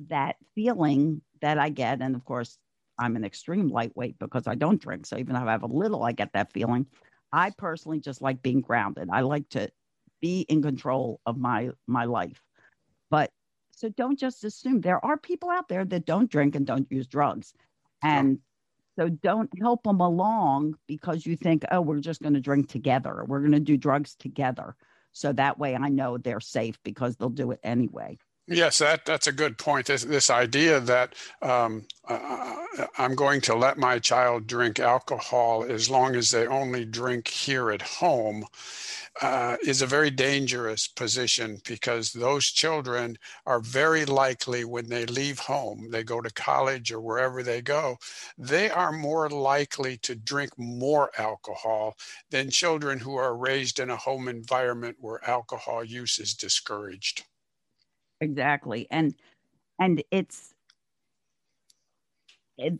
that 0.08 0.36
feeling 0.54 1.22
that 1.40 1.58
i 1.58 1.68
get 1.68 2.00
and 2.00 2.14
of 2.14 2.24
course 2.24 2.58
i'm 2.98 3.16
an 3.16 3.24
extreme 3.24 3.68
lightweight 3.68 4.18
because 4.18 4.46
i 4.46 4.54
don't 4.54 4.80
drink 4.80 5.06
so 5.06 5.16
even 5.16 5.36
if 5.36 5.42
i 5.42 5.50
have 5.50 5.62
a 5.62 5.66
little 5.66 6.02
i 6.02 6.12
get 6.12 6.32
that 6.32 6.52
feeling 6.52 6.86
i 7.32 7.50
personally 7.56 8.00
just 8.00 8.22
like 8.22 8.42
being 8.42 8.60
grounded 8.60 9.08
i 9.12 9.20
like 9.20 9.48
to 9.48 9.68
be 10.20 10.42
in 10.48 10.62
control 10.62 11.20
of 11.26 11.36
my 11.36 11.70
my 11.86 12.04
life 12.04 12.42
but 13.10 13.30
so 13.70 13.88
don't 13.90 14.18
just 14.18 14.44
assume 14.44 14.80
there 14.80 15.04
are 15.04 15.16
people 15.16 15.50
out 15.50 15.68
there 15.68 15.84
that 15.84 16.06
don't 16.06 16.30
drink 16.30 16.54
and 16.54 16.66
don't 16.66 16.90
use 16.90 17.06
drugs 17.06 17.52
and 18.02 18.38
so 18.98 19.08
don't 19.08 19.50
help 19.58 19.84
them 19.84 20.00
along 20.00 20.74
because 20.86 21.24
you 21.24 21.36
think, 21.36 21.64
oh, 21.70 21.80
we're 21.80 22.00
just 22.00 22.20
going 22.20 22.34
to 22.34 22.40
drink 22.40 22.68
together. 22.68 23.24
We're 23.26 23.40
going 23.40 23.52
to 23.52 23.60
do 23.60 23.76
drugs 23.76 24.14
together. 24.14 24.76
so 25.14 25.32
that 25.32 25.58
way 25.58 25.74
I 25.76 25.88
know 25.88 26.16
they're 26.16 26.40
safe 26.40 26.78
because 26.84 27.16
they'll 27.16 27.28
do 27.28 27.50
it 27.50 27.60
anyway. 27.62 28.18
Yes, 28.52 28.78
that 28.78 29.06
that's 29.06 29.26
a 29.28 29.32
good 29.32 29.58
point. 29.58 29.86
This, 29.86 30.04
this 30.04 30.30
idea 30.30 30.78
that 30.80 31.14
um, 31.40 31.86
uh, 32.06 32.56
I'm 32.98 33.14
going 33.16 33.40
to 33.42 33.56
let 33.56 33.78
my 33.78 33.98
child 33.98 34.46
drink 34.46 34.78
alcohol 34.78 35.64
as 35.68 35.90
long 35.90 36.16
as 36.16 36.30
they 36.30 36.46
only 36.46 36.84
drink 36.84 37.28
here 37.28 37.70
at 37.72 37.82
home 37.82 38.44
uh, 39.22 39.56
is 39.64 39.82
a 39.82 39.86
very 39.86 40.10
dangerous 40.10 40.86
position 40.86 41.60
because 41.66 42.12
those 42.12 42.46
children 42.46 43.16
are 43.46 43.60
very 43.60 44.04
likely 44.04 44.64
when 44.66 44.88
they 44.88 45.06
leave 45.06 45.40
home, 45.40 45.88
they 45.90 46.04
go 46.04 46.20
to 46.20 46.30
college 46.32 46.92
or 46.92 47.00
wherever 47.00 47.42
they 47.42 47.62
go, 47.62 47.96
they 48.38 48.70
are 48.70 48.92
more 48.92 49.30
likely 49.30 49.96
to 49.98 50.14
drink 50.14 50.52
more 50.58 51.10
alcohol 51.18 51.96
than 52.30 52.50
children 52.50 52.98
who 53.00 53.16
are 53.16 53.36
raised 53.36 53.80
in 53.80 53.90
a 53.90 53.96
home 53.96 54.28
environment 54.28 54.96
where 55.00 55.24
alcohol 55.28 55.82
use 55.84 56.18
is 56.20 56.34
discouraged 56.34 57.24
exactly. 58.22 58.86
And 58.90 59.14
and 59.78 60.02
it's 60.10 60.54
it, 62.58 62.78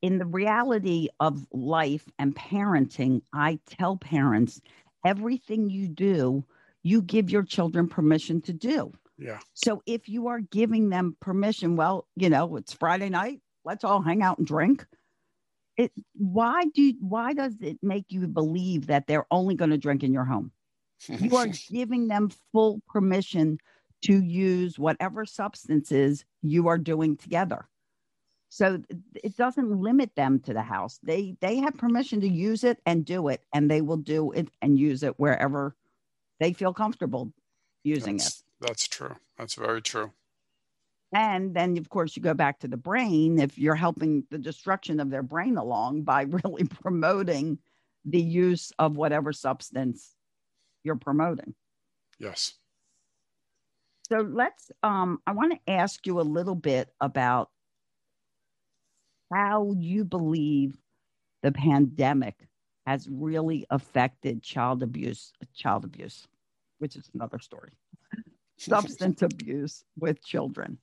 in 0.00 0.18
the 0.18 0.26
reality 0.26 1.08
of 1.20 1.46
life 1.52 2.04
and 2.18 2.34
parenting 2.34 3.22
i 3.32 3.58
tell 3.68 3.96
parents 3.96 4.60
everything 5.06 5.70
you 5.70 5.86
do 5.86 6.44
you 6.82 7.00
give 7.00 7.30
your 7.30 7.44
children 7.44 7.86
permission 7.86 8.40
to 8.40 8.52
do. 8.52 8.92
Yeah. 9.16 9.38
So 9.54 9.82
if 9.86 10.08
you 10.08 10.26
are 10.26 10.40
giving 10.40 10.88
them 10.88 11.16
permission 11.20 11.76
well 11.76 12.06
you 12.16 12.28
know 12.28 12.56
it's 12.56 12.72
friday 12.72 13.08
night 13.08 13.40
let's 13.64 13.84
all 13.84 14.02
hang 14.02 14.22
out 14.22 14.38
and 14.38 14.46
drink. 14.46 14.84
It 15.76 15.92
why 16.14 16.64
do 16.74 16.92
why 17.00 17.32
does 17.32 17.54
it 17.60 17.78
make 17.82 18.06
you 18.08 18.26
believe 18.26 18.88
that 18.88 19.06
they're 19.06 19.26
only 19.30 19.54
going 19.54 19.70
to 19.70 19.78
drink 19.78 20.02
in 20.02 20.12
your 20.12 20.24
home? 20.24 20.52
You 21.08 21.36
are 21.36 21.48
giving 21.70 22.08
them 22.08 22.30
full 22.52 22.82
permission 22.88 23.58
to 24.02 24.22
use 24.22 24.78
whatever 24.78 25.24
substances 25.24 26.24
you 26.42 26.68
are 26.68 26.78
doing 26.78 27.16
together. 27.16 27.68
So 28.48 28.82
it 29.14 29.36
doesn't 29.36 29.80
limit 29.80 30.14
them 30.14 30.40
to 30.40 30.52
the 30.52 30.62
house. 30.62 30.98
They 31.02 31.36
they 31.40 31.56
have 31.56 31.78
permission 31.78 32.20
to 32.20 32.28
use 32.28 32.64
it 32.64 32.80
and 32.84 33.04
do 33.04 33.28
it, 33.28 33.42
and 33.54 33.70
they 33.70 33.80
will 33.80 33.96
do 33.96 34.30
it 34.32 34.48
and 34.60 34.78
use 34.78 35.02
it 35.02 35.18
wherever 35.18 35.74
they 36.38 36.52
feel 36.52 36.74
comfortable 36.74 37.32
using 37.82 38.18
that's, 38.18 38.40
it. 38.40 38.44
That's 38.60 38.88
true. 38.88 39.16
That's 39.38 39.54
very 39.54 39.80
true. 39.80 40.12
And 41.14 41.54
then, 41.54 41.76
of 41.78 41.88
course, 41.88 42.16
you 42.16 42.22
go 42.22 42.34
back 42.34 42.60
to 42.60 42.68
the 42.68 42.76
brain. 42.76 43.38
If 43.38 43.58
you're 43.58 43.74
helping 43.74 44.24
the 44.30 44.38
destruction 44.38 44.98
of 45.00 45.10
their 45.10 45.22
brain 45.22 45.56
along 45.56 46.02
by 46.02 46.22
really 46.44 46.64
promoting 46.64 47.58
the 48.04 48.20
use 48.20 48.72
of 48.78 48.96
whatever 48.96 49.32
substance 49.32 50.14
you're 50.84 50.96
promoting. 50.96 51.54
Yes. 52.18 52.54
So 54.08 54.20
let's, 54.20 54.70
um, 54.82 55.20
I 55.26 55.32
want 55.32 55.52
to 55.52 55.72
ask 55.72 56.06
you 56.06 56.20
a 56.20 56.22
little 56.22 56.54
bit 56.54 56.88
about 57.00 57.50
how 59.32 59.72
you 59.78 60.04
believe 60.04 60.76
the 61.42 61.52
pandemic 61.52 62.48
has 62.86 63.08
really 63.08 63.66
affected 63.70 64.42
child 64.42 64.82
abuse, 64.82 65.32
child 65.54 65.84
abuse, 65.84 66.26
which 66.78 66.96
is 66.96 67.08
another 67.14 67.38
story, 67.38 67.70
substance 68.58 69.22
abuse 69.22 69.84
with 69.98 70.22
children. 70.24 70.78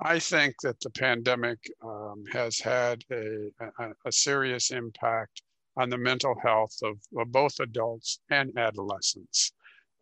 I 0.00 0.18
think 0.18 0.56
that 0.62 0.80
the 0.80 0.90
pandemic 0.90 1.58
um, 1.82 2.24
has 2.32 2.58
had 2.58 3.04
a, 3.12 3.50
a, 3.60 3.90
a, 4.06 4.10
serious 4.12 4.72
impact 4.72 5.42
on 5.76 5.90
the 5.90 5.98
mental 5.98 6.34
health 6.42 6.76
of, 6.82 6.98
of 7.16 7.30
both 7.30 7.60
adults 7.60 8.18
and 8.30 8.50
adolescents. 8.58 9.52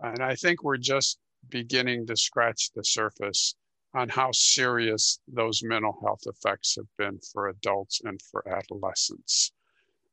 And 0.00 0.22
I 0.22 0.36
think 0.36 0.62
we're 0.62 0.78
just 0.78 1.18
beginning 1.48 2.06
to 2.06 2.16
scratch 2.16 2.70
the 2.72 2.84
surface 2.84 3.54
on 3.94 4.08
how 4.08 4.30
serious 4.32 5.20
those 5.26 5.62
mental 5.62 5.98
health 6.00 6.22
effects 6.26 6.76
have 6.76 6.88
been 6.96 7.18
for 7.32 7.48
adults 7.48 8.00
and 8.04 8.20
for 8.22 8.46
adolescents. 8.48 9.52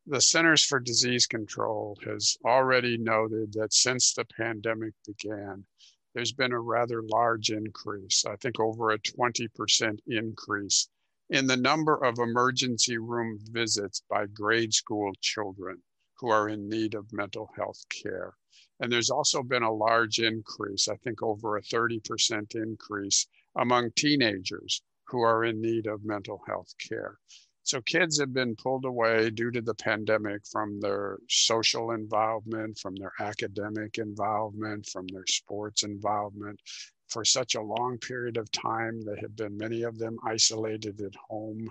The 0.05 0.21
Centers 0.21 0.63
for 0.63 0.79
Disease 0.79 1.27
Control 1.27 1.97
has 2.05 2.37
already 2.45 2.97
noted 2.97 3.53
that 3.53 3.73
since 3.73 4.13
the 4.13 4.25
pandemic 4.25 4.93
began, 5.05 5.65
there's 6.13 6.31
been 6.31 6.53
a 6.53 6.59
rather 6.59 7.03
large 7.03 7.51
increase, 7.51 8.25
I 8.25 8.37
think 8.37 8.59
over 8.59 8.91
a 8.91 8.99
20% 8.99 9.99
increase 10.07 10.87
in 11.29 11.45
the 11.45 11.57
number 11.57 11.95
of 12.03 12.19
emergency 12.19 12.97
room 12.97 13.37
visits 13.51 14.01
by 14.09 14.27
grade 14.27 14.73
school 14.73 15.11
children 15.19 15.83
who 16.15 16.29
are 16.29 16.47
in 16.47 16.69
need 16.69 16.95
of 16.95 17.11
mental 17.11 17.51
health 17.55 17.83
care. 17.89 18.33
And 18.79 18.91
there's 18.91 19.09
also 19.09 19.41
been 19.41 19.63
a 19.63 19.71
large 19.71 20.19
increase, 20.19 20.87
I 20.87 20.95
think 20.97 21.23
over 21.23 21.57
a 21.57 21.61
30% 21.61 22.55
increase 22.55 23.27
among 23.55 23.91
teenagers 23.95 24.81
who 25.07 25.21
are 25.21 25.45
in 25.45 25.61
need 25.61 25.87
of 25.87 26.05
mental 26.05 26.41
health 26.47 26.73
care. 26.79 27.17
So 27.63 27.81
kids 27.81 28.17
have 28.19 28.31
been 28.31 28.55
pulled 28.55 28.85
away 28.85 29.29
due 29.29 29.51
to 29.51 29.61
the 29.61 29.75
pandemic 29.75 30.47
from 30.47 30.79
their 30.79 31.17
social 31.27 31.91
involvement, 31.91 32.79
from 32.79 32.95
their 32.95 33.11
academic 33.19 33.97
involvement, 33.97 34.85
from 34.87 35.05
their 35.07 35.25
sports 35.27 35.83
involvement. 35.83 36.61
For 37.09 37.25
such 37.25 37.55
a 37.55 37.61
long 37.61 37.97
period 37.97 38.37
of 38.37 38.49
time, 38.51 39.01
they 39.01 39.19
have 39.19 39.35
been 39.35 39.57
many 39.57 39.83
of 39.83 39.97
them 39.97 40.17
isolated 40.25 41.01
at 41.01 41.15
home, 41.29 41.69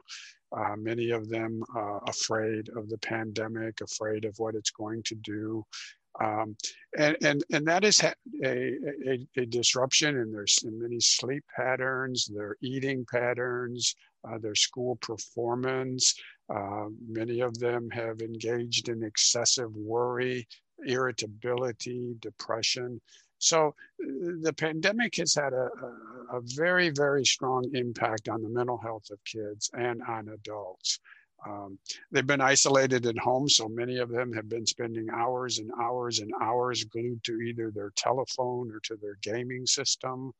uh, 0.52 0.76
many 0.76 1.10
of 1.10 1.30
them 1.30 1.62
uh, 1.74 2.00
afraid 2.06 2.68
of 2.76 2.90
the 2.90 2.98
pandemic, 2.98 3.80
afraid 3.80 4.26
of 4.26 4.38
what 4.38 4.54
it's 4.54 4.70
going 4.70 5.02
to 5.04 5.14
do. 5.14 5.64
Um, 6.20 6.56
and, 6.98 7.16
and, 7.22 7.44
and 7.52 7.66
that 7.66 7.84
is 7.84 8.02
a, 8.02 8.14
a, 8.44 9.26
a, 9.36 9.46
disruption 9.46 10.16
in 10.16 10.32
their 10.32 10.46
in 10.64 10.80
many 10.80 10.98
sleep 10.98 11.44
patterns, 11.54 12.26
their 12.26 12.56
eating 12.62 13.04
patterns, 13.10 13.94
uh, 14.26 14.38
their 14.38 14.54
school 14.54 14.96
performance. 14.96 16.14
Uh, 16.48 16.86
many 17.06 17.40
of 17.40 17.58
them 17.58 17.90
have 17.90 18.20
engaged 18.20 18.88
in 18.88 19.02
excessive 19.02 19.74
worry, 19.74 20.46
irritability, 20.86 22.16
depression. 22.20 23.00
So 23.38 23.68
uh, 23.68 24.40
the 24.40 24.54
pandemic 24.56 25.16
has 25.16 25.34
had 25.34 25.52
a, 25.52 25.68
a, 26.32 26.38
a 26.38 26.40
very, 26.54 26.90
very 26.90 27.24
strong 27.24 27.68
impact 27.74 28.28
on 28.28 28.42
the 28.42 28.48
mental 28.48 28.78
health 28.78 29.10
of 29.10 29.18
kids 29.24 29.70
and 29.74 30.02
on 30.08 30.28
adults. 30.28 30.98
Um, 31.46 31.78
they've 32.10 32.26
been 32.26 32.40
isolated 32.40 33.06
at 33.06 33.18
home, 33.18 33.48
so 33.48 33.68
many 33.68 33.98
of 33.98 34.10
them 34.10 34.32
have 34.32 34.48
been 34.48 34.66
spending 34.66 35.08
hours 35.10 35.58
and 35.58 35.70
hours 35.80 36.18
and 36.18 36.32
hours 36.40 36.84
glued 36.84 37.22
to 37.24 37.40
either 37.40 37.70
their 37.70 37.92
telephone 37.96 38.70
or 38.72 38.80
to 38.84 38.96
their 38.96 39.16
gaming 39.22 39.66
system. 39.66 40.32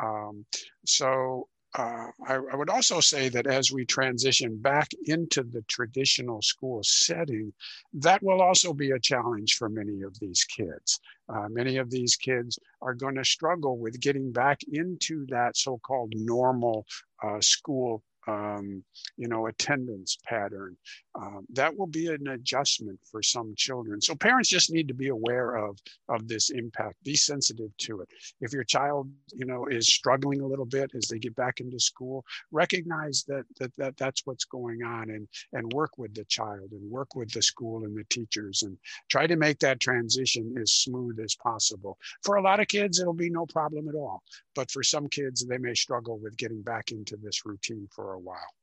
Um, 0.00 0.46
so 0.86 1.48
uh, 1.76 2.06
I, 2.26 2.34
I, 2.34 2.56
would 2.56 2.70
also 2.70 3.00
say 3.00 3.28
that 3.28 3.46
as 3.46 3.70
we 3.70 3.84
transition 3.84 4.56
back 4.56 4.88
into 5.04 5.42
the 5.42 5.62
traditional 5.62 6.40
school 6.40 6.80
setting, 6.82 7.52
that 7.92 8.22
will 8.22 8.40
also 8.40 8.72
be 8.72 8.92
a 8.92 8.98
challenge 8.98 9.56
for 9.56 9.68
many 9.68 10.02
of 10.02 10.18
these 10.18 10.44
kids. 10.44 11.00
Uh, 11.28 11.48
many 11.50 11.76
of 11.76 11.90
these 11.90 12.16
kids 12.16 12.58
are 12.80 12.94
going 12.94 13.16
to 13.16 13.24
struggle 13.24 13.78
with 13.78 14.00
getting 14.00 14.32
back 14.32 14.60
into 14.72 15.26
that 15.26 15.56
so 15.56 15.78
called 15.78 16.12
normal 16.16 16.86
uh, 17.22 17.40
school 17.40 18.02
um, 18.26 18.82
you 19.16 19.28
know, 19.28 19.46
attendance 19.46 20.18
pattern. 20.24 20.76
Um, 21.14 21.46
that 21.54 21.76
will 21.76 21.86
be 21.86 22.08
an 22.08 22.28
adjustment 22.28 22.98
for 23.10 23.22
some 23.22 23.54
children. 23.56 24.00
So 24.00 24.14
parents 24.14 24.48
just 24.48 24.72
need 24.72 24.88
to 24.88 24.94
be 24.94 25.08
aware 25.08 25.56
of, 25.56 25.78
of 26.08 26.28
this 26.28 26.50
impact, 26.50 27.02
be 27.04 27.16
sensitive 27.16 27.76
to 27.78 28.00
it. 28.00 28.08
If 28.40 28.52
your 28.52 28.64
child, 28.64 29.10
you 29.32 29.46
know, 29.46 29.66
is 29.66 29.86
struggling 29.86 30.40
a 30.40 30.46
little 30.46 30.66
bit 30.66 30.90
as 30.94 31.08
they 31.08 31.18
get 31.18 31.34
back 31.36 31.60
into 31.60 31.78
school, 31.78 32.24
recognize 32.50 33.24
that, 33.28 33.44
that, 33.58 33.74
that 33.76 33.96
that's 33.96 34.22
what's 34.26 34.44
going 34.44 34.82
on 34.82 35.10
and, 35.10 35.26
and 35.52 35.72
work 35.72 35.96
with 35.96 36.14
the 36.14 36.24
child 36.24 36.70
and 36.72 36.90
work 36.90 37.14
with 37.14 37.30
the 37.32 37.42
school 37.42 37.84
and 37.84 37.96
the 37.96 38.04
teachers 38.10 38.62
and 38.62 38.76
try 39.10 39.26
to 39.26 39.36
make 39.36 39.58
that 39.60 39.80
transition 39.80 40.54
as 40.60 40.72
smooth 40.72 41.18
as 41.20 41.34
possible. 41.36 41.96
For 42.22 42.36
a 42.36 42.42
lot 42.42 42.60
of 42.60 42.68
kids, 42.68 43.00
it'll 43.00 43.14
be 43.14 43.30
no 43.30 43.46
problem 43.46 43.88
at 43.88 43.94
all. 43.94 44.22
But 44.54 44.70
for 44.70 44.82
some 44.82 45.08
kids, 45.08 45.44
they 45.44 45.58
may 45.58 45.74
struggle 45.74 46.18
with 46.18 46.36
getting 46.36 46.62
back 46.62 46.92
into 46.92 47.16
this 47.16 47.44
routine 47.44 47.88
for 47.94 48.14
a 48.14 48.15
while. 48.18 48.54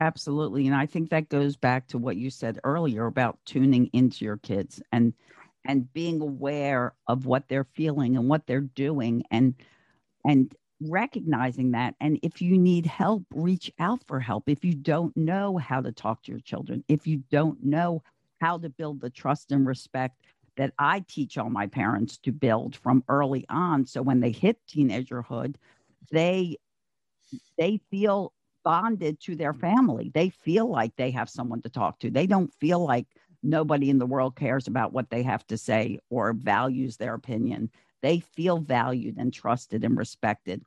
Absolutely. 0.00 0.66
And 0.66 0.74
I 0.74 0.86
think 0.86 1.10
that 1.10 1.28
goes 1.28 1.56
back 1.56 1.86
to 1.88 1.98
what 1.98 2.16
you 2.16 2.30
said 2.30 2.58
earlier 2.64 3.06
about 3.06 3.38
tuning 3.44 3.86
into 3.92 4.24
your 4.24 4.38
kids 4.38 4.82
and 4.92 5.12
and 5.66 5.92
being 5.92 6.22
aware 6.22 6.94
of 7.06 7.26
what 7.26 7.48
they're 7.48 7.64
feeling 7.74 8.16
and 8.16 8.28
what 8.28 8.46
they're 8.46 8.62
doing 8.62 9.22
and 9.30 9.54
and 10.26 10.54
recognizing 10.82 11.72
that 11.72 11.94
and 12.00 12.18
if 12.22 12.42
you 12.42 12.58
need 12.58 12.86
help 12.86 13.24
reach 13.34 13.72
out 13.80 14.02
for 14.06 14.20
help 14.20 14.48
if 14.48 14.64
you 14.64 14.74
don't 14.74 15.16
know 15.16 15.56
how 15.58 15.80
to 15.80 15.92
talk 15.92 16.22
to 16.22 16.32
your 16.32 16.40
children 16.40 16.84
if 16.88 17.06
you 17.06 17.18
don't 17.30 17.62
know 17.64 18.02
how 18.40 18.58
to 18.58 18.68
build 18.70 19.00
the 19.00 19.10
trust 19.10 19.52
and 19.52 19.66
respect 19.66 20.22
that 20.56 20.72
I 20.78 21.00
teach 21.08 21.38
all 21.38 21.50
my 21.50 21.66
parents 21.66 22.18
to 22.18 22.32
build 22.32 22.76
from 22.76 23.04
early 23.08 23.46
on 23.50 23.86
so 23.86 24.02
when 24.02 24.20
they 24.20 24.32
hit 24.32 24.58
teenagerhood 24.68 25.56
they 26.10 26.56
they 27.58 27.80
feel 27.90 28.32
bonded 28.64 29.20
to 29.20 29.36
their 29.36 29.52
mm-hmm. 29.52 29.60
family. 29.60 30.10
They 30.14 30.30
feel 30.30 30.68
like 30.68 30.96
they 30.96 31.10
have 31.10 31.30
someone 31.30 31.62
to 31.62 31.68
talk 31.68 31.98
to. 32.00 32.10
They 32.10 32.26
don't 32.26 32.52
feel 32.54 32.84
like 32.84 33.06
nobody 33.42 33.90
in 33.90 33.98
the 33.98 34.06
world 34.06 34.36
cares 34.36 34.66
about 34.66 34.92
what 34.92 35.10
they 35.10 35.22
have 35.22 35.46
to 35.48 35.56
say 35.56 35.98
or 36.10 36.32
values 36.32 36.96
their 36.96 37.14
opinion. 37.14 37.70
They 38.02 38.20
feel 38.20 38.58
valued 38.58 39.16
and 39.18 39.32
trusted 39.32 39.84
and 39.84 39.96
respected. 39.96 40.64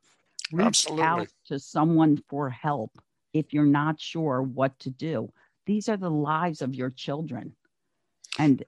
Reach 0.52 0.66
Absolutely. 0.66 1.04
out 1.04 1.28
to 1.46 1.58
someone 1.58 2.22
for 2.28 2.50
help 2.50 2.90
if 3.32 3.52
you're 3.52 3.64
not 3.64 4.00
sure 4.00 4.42
what 4.42 4.78
to 4.80 4.90
do. 4.90 5.32
These 5.66 5.88
are 5.88 5.96
the 5.96 6.10
lives 6.10 6.62
of 6.62 6.74
your 6.74 6.90
children. 6.90 7.54
And 8.38 8.62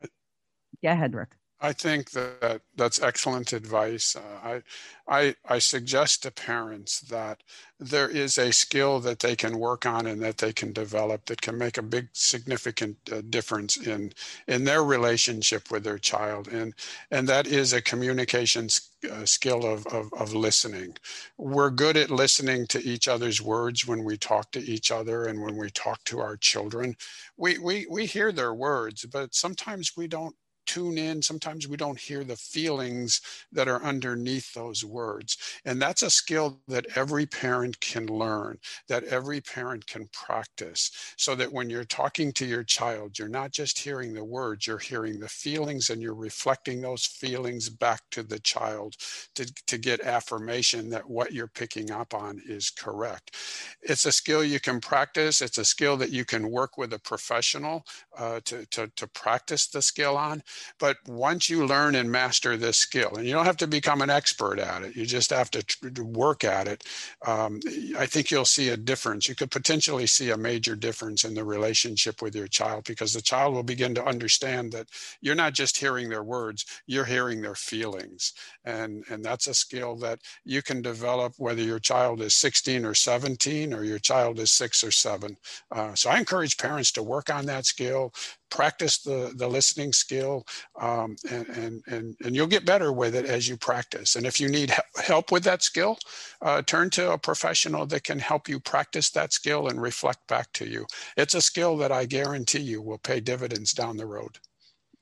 yeah, 0.81 0.93
ahead, 0.93 1.15
Rick. 1.15 1.31
I 1.59 1.73
think 1.73 2.11
that 2.11 2.61
that's 2.77 3.01
excellent 3.01 3.55
advice. 3.55 4.15
Uh, 4.15 4.21
I, 4.45 4.63
I, 5.09 5.35
I 5.49 5.59
suggest 5.59 6.23
to 6.23 6.31
parents 6.31 7.01
that 7.01 7.43
there 7.81 8.11
is 8.11 8.37
a 8.37 8.53
skill 8.53 9.01
that 9.01 9.21
they 9.21 9.37
can 9.37 9.59
work 9.59 9.87
on 9.87 10.07
and 10.07 10.21
that 10.21 10.37
they 10.37 10.53
can 10.53 10.75
develop 10.75 11.25
that 11.27 11.41
can 11.41 11.57
make 11.57 11.79
a 11.79 11.83
big 11.83 12.09
significant 12.13 12.99
uh, 13.11 13.23
difference 13.31 13.79
in 13.79 14.13
in 14.47 14.65
their 14.65 14.85
relationship 14.85 15.71
with 15.71 15.83
their 15.85 15.99
child, 15.99 16.49
and 16.49 16.75
and 17.11 17.27
that 17.29 17.47
is 17.47 17.73
a 17.73 17.81
communication 17.81 18.69
uh, 19.11 19.25
skill 19.25 19.65
of, 19.65 19.87
of 19.87 20.13
of 20.13 20.35
listening. 20.35 20.95
We're 21.39 21.71
good 21.71 21.97
at 21.97 22.11
listening 22.11 22.67
to 22.69 22.83
each 22.85 23.09
other's 23.09 23.41
words 23.41 23.87
when 23.87 24.05
we 24.05 24.19
talk 24.19 24.51
to 24.53 24.61
each 24.61 24.91
other 24.91 25.25
and 25.27 25.41
when 25.43 25.57
we 25.57 25.71
talk 25.71 26.05
to 26.05 26.21
our 26.21 26.37
children. 26.37 26.97
We 27.39 27.59
we 27.59 27.87
we 27.91 28.05
hear 28.07 28.31
their 28.31 28.53
words, 28.55 29.07
but 29.07 29.35
sometimes 29.35 29.97
we 29.97 30.07
don't 30.07 30.35
tune 30.67 30.99
in. 30.99 31.23
Sometimes 31.23 31.69
we 31.69 31.77
don't 31.77 31.99
hear 31.99 32.25
the 32.25 32.37
feelings 32.37 33.21
that 33.53 33.69
are 33.69 33.83
underneath 33.83 34.53
those 34.55 34.85
words. 34.85 35.37
And 35.65 35.81
that's 35.81 36.03
a 36.03 36.11
skill 36.11 36.61
that 36.69 36.87
every 36.97 37.27
parent 37.27 37.81
can 37.81 38.07
learn, 38.07 38.59
that 38.89 39.05
every 39.05 39.41
parent 39.41 39.87
can 39.87 40.09
practice, 40.13 40.91
so 41.17 41.35
that 41.37 41.53
when 41.53 41.71
you're 41.71 41.85
talking 41.85 42.33
to 42.33 42.47
your 42.47 42.65
child, 42.65 43.19
you're 43.19 43.29
not 43.29 43.53
just 43.53 43.79
hearing 43.79 44.13
the 44.13 44.25
words, 44.25 44.67
you're 44.67 44.79
hearing 44.79 45.19
the 45.19 45.29
feelings 45.29 45.91
and 45.91 46.03
you're 46.03 46.15
reflecting 46.15 46.81
those 46.81 47.07
feelings 47.07 47.69
back 47.69 48.01
to 48.11 48.23
the 48.23 48.39
child 48.41 48.97
to, 49.35 49.51
to 49.67 49.79
get 49.79 50.01
affirmation 50.01 50.91
that 50.91 51.09
what 51.09 51.33
you're 51.33 51.47
picking 51.47 51.91
up 51.91 52.15
on 52.15 52.41
is 52.47 52.71
correct. 52.71 53.37
It's 53.83 54.05
a 54.05 54.13
skill 54.13 54.45
you 54.45 54.61
can 54.61 54.81
practice, 54.81 55.41
it's 55.41 55.59
a 55.59 55.65
skill 55.65 55.97
that 55.99 56.11
you 56.11 56.25
can 56.25 56.51
work 56.51 56.77
with 56.79 56.93
a 56.93 56.99
professional 56.99 57.85
uh, 58.19 58.41
to, 58.45 58.67
to, 58.67 58.91
to 58.97 59.07
practice 59.09 59.67
the 59.67 59.83
skill 59.83 60.17
on. 60.17 60.43
But 60.79 60.97
once 61.07 61.49
you 61.49 61.67
learn 61.67 61.95
and 61.95 62.11
master 62.11 62.57
this 62.57 62.77
skill, 62.77 63.17
and 63.17 63.27
you 63.27 63.33
don't 63.33 63.47
have 63.47 63.57
to 63.59 63.67
become 63.67 64.03
an 64.03 64.11
expert 64.11 64.59
at 64.59 64.83
it, 64.83 64.97
you 64.97 65.07
just 65.07 65.31
have 65.31 65.51
to, 65.53 65.63
to 65.63 66.05
work 66.05 66.45
at 66.45 66.69
it. 66.69 66.85
Um, 67.27 67.61
I 67.99 68.07
think 68.07 68.31
you'll 68.31 68.45
see 68.45 68.71
a 68.71 68.77
difference. 68.77 69.29
You 69.29 69.35
could 69.35 69.51
potentially 69.51 70.07
see 70.07 70.31
a 70.31 70.37
major 70.37 70.77
difference 70.77 71.25
in 71.25 71.35
the 71.35 71.45
relationship 71.45 72.23
with 72.23 72.35
your 72.35 72.49
child 72.49 72.85
because 72.85 73.13
the 73.13 73.23
child 73.23 73.55
will 73.55 73.63
begin 73.63 73.95
to 73.95 74.05
understand 74.05 74.73
that 74.73 74.89
you're 75.21 75.35
not 75.35 75.55
just 75.55 75.77
hearing 75.77 76.09
their 76.09 76.23
words, 76.25 76.65
you're 76.87 77.05
hearing 77.05 77.41
their 77.41 77.55
feelings. 77.55 78.33
And, 78.65 79.05
and 79.11 79.25
that's 79.25 79.47
a 79.47 79.55
skill 79.55 79.97
that 79.97 80.21
you 80.45 80.63
can 80.63 80.83
develop 80.83 81.35
whether 81.39 81.63
your 81.63 81.79
child 81.79 82.21
is 82.21 82.35
16 82.35 82.85
or 82.85 82.95
17 82.95 83.75
or 83.75 83.85
your 83.85 83.99
child 83.99 84.39
is 84.39 84.53
six 84.53 84.83
or 84.85 84.91
seven. 84.91 85.37
Uh, 85.71 85.95
so 85.95 86.11
I 86.11 86.19
encourage 86.19 86.57
parents 86.57 86.93
to 86.93 87.03
work 87.03 87.31
on 87.31 87.47
that 87.47 87.67
skill, 87.67 88.13
practice 88.51 88.99
the, 88.99 89.33
the 89.37 89.49
listening 89.49 89.93
skill 89.93 90.46
um, 90.81 91.17
and, 91.31 91.47
and, 91.49 91.83
and, 91.87 92.17
and 92.25 92.37
you'll 92.37 92.47
get 92.47 92.65
better 92.65 92.93
with 92.93 93.15
it 93.15 93.27
as 93.27 93.49
you 93.49 93.57
practice. 93.57 94.17
And 94.17 94.27
if 94.27 94.41
you 94.41 94.49
need 94.49 94.73
help 95.05 95.33
with 95.33 95.45
that 95.45 95.63
skill, 95.63 95.99
uh, 96.43 96.63
turn 96.63 96.91
to 96.91 97.13
a 97.13 97.19
professional 97.19 97.87
that 97.87 98.05
can 98.05 98.19
help 98.19 98.49
you 98.49 98.61
practice 98.61 99.11
that 99.11 99.33
skill 99.33 99.69
and 99.69 99.81
reflect 99.81 100.27
back 100.29 100.53
to 100.55 100.67
you. 100.69 100.87
It's 101.17 101.35
a 101.35 101.41
skill 101.41 101.77
that 101.79 101.93
I 101.93 102.05
guarantee 102.05 102.61
you 102.61 102.83
will 102.83 102.99
pay 102.99 103.21
dividends 103.21 103.73
down 103.73 103.97
the 103.97 104.07
road. 104.07 104.39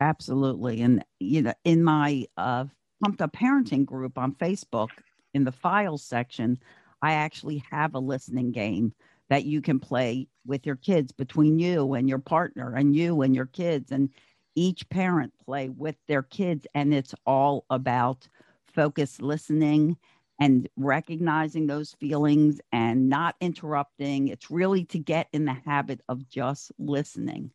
Absolutely. 0.00 0.82
And, 0.82 1.04
you 1.20 1.42
know, 1.42 1.54
in 1.64 1.82
my 1.82 2.26
uh, 2.36 2.66
Pumped 3.02 3.22
Up 3.22 3.32
Parenting 3.32 3.84
group 3.84 4.18
on 4.18 4.34
Facebook, 4.34 4.88
in 5.34 5.44
the 5.44 5.52
files 5.52 6.04
section, 6.04 6.58
I 7.02 7.14
actually 7.14 7.64
have 7.70 7.94
a 7.94 7.98
listening 7.98 8.52
game 8.52 8.94
that 9.28 9.44
you 9.44 9.60
can 9.60 9.80
play 9.80 10.28
with 10.46 10.66
your 10.66 10.76
kids 10.76 11.12
between 11.12 11.58
you 11.58 11.94
and 11.94 12.08
your 12.08 12.18
partner 12.18 12.74
and 12.74 12.94
you 12.94 13.22
and 13.22 13.34
your 13.34 13.46
kids 13.46 13.90
and 13.90 14.10
each 14.54 14.88
parent 14.88 15.32
play 15.44 15.68
with 15.68 15.96
their 16.06 16.22
kids 16.22 16.66
and 16.74 16.94
it's 16.94 17.14
all 17.26 17.64
about 17.70 18.28
focused 18.66 19.22
listening 19.22 19.96
and 20.40 20.68
recognizing 20.76 21.66
those 21.66 21.92
feelings 21.92 22.60
and 22.72 23.08
not 23.08 23.36
interrupting. 23.40 24.28
It's 24.28 24.50
really 24.50 24.84
to 24.86 24.98
get 24.98 25.28
in 25.32 25.44
the 25.44 25.56
habit 25.64 26.00
of 26.08 26.28
just 26.28 26.72
listening. 26.78 27.50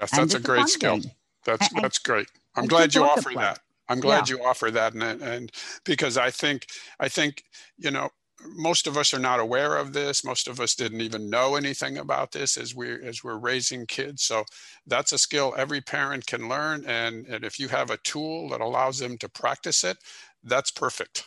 Yes 0.00 0.10
that's 0.10 0.34
a 0.34 0.40
great 0.40 0.68
skill. 0.68 1.00
that's 1.44 1.72
and, 1.72 1.84
that's 1.84 1.98
great. 1.98 2.28
I'm 2.56 2.66
glad 2.66 2.94
you 2.94 3.04
offer 3.04 3.30
that. 3.36 3.60
I'm 3.88 4.00
glad 4.00 4.28
yeah. 4.28 4.36
you 4.36 4.44
offer 4.44 4.70
that 4.70 4.94
and, 4.94 5.22
and 5.22 5.52
because 5.84 6.16
i 6.16 6.30
think 6.30 6.68
i 6.98 7.06
think 7.08 7.44
you 7.76 7.90
know 7.90 8.08
most 8.46 8.86
of 8.86 8.96
us 8.96 9.14
are 9.14 9.18
not 9.18 9.40
aware 9.40 9.76
of 9.76 9.92
this. 9.92 10.24
Most 10.24 10.48
of 10.48 10.60
us 10.60 10.74
didn't 10.74 11.00
even 11.00 11.30
know 11.30 11.56
anything 11.56 11.98
about 11.98 12.32
this 12.32 12.56
as 12.56 12.74
we're 12.74 13.02
as 13.02 13.24
we're 13.24 13.38
raising 13.38 13.86
kids. 13.86 14.22
So 14.22 14.44
that's 14.86 15.12
a 15.12 15.18
skill 15.18 15.54
every 15.56 15.80
parent 15.80 16.26
can 16.26 16.48
learn. 16.48 16.84
And, 16.86 17.26
and 17.26 17.44
if 17.44 17.58
you 17.58 17.68
have 17.68 17.90
a 17.90 17.96
tool 17.98 18.50
that 18.50 18.60
allows 18.60 18.98
them 18.98 19.18
to 19.18 19.28
practice 19.28 19.84
it, 19.84 19.98
that's 20.42 20.70
perfect. 20.70 21.24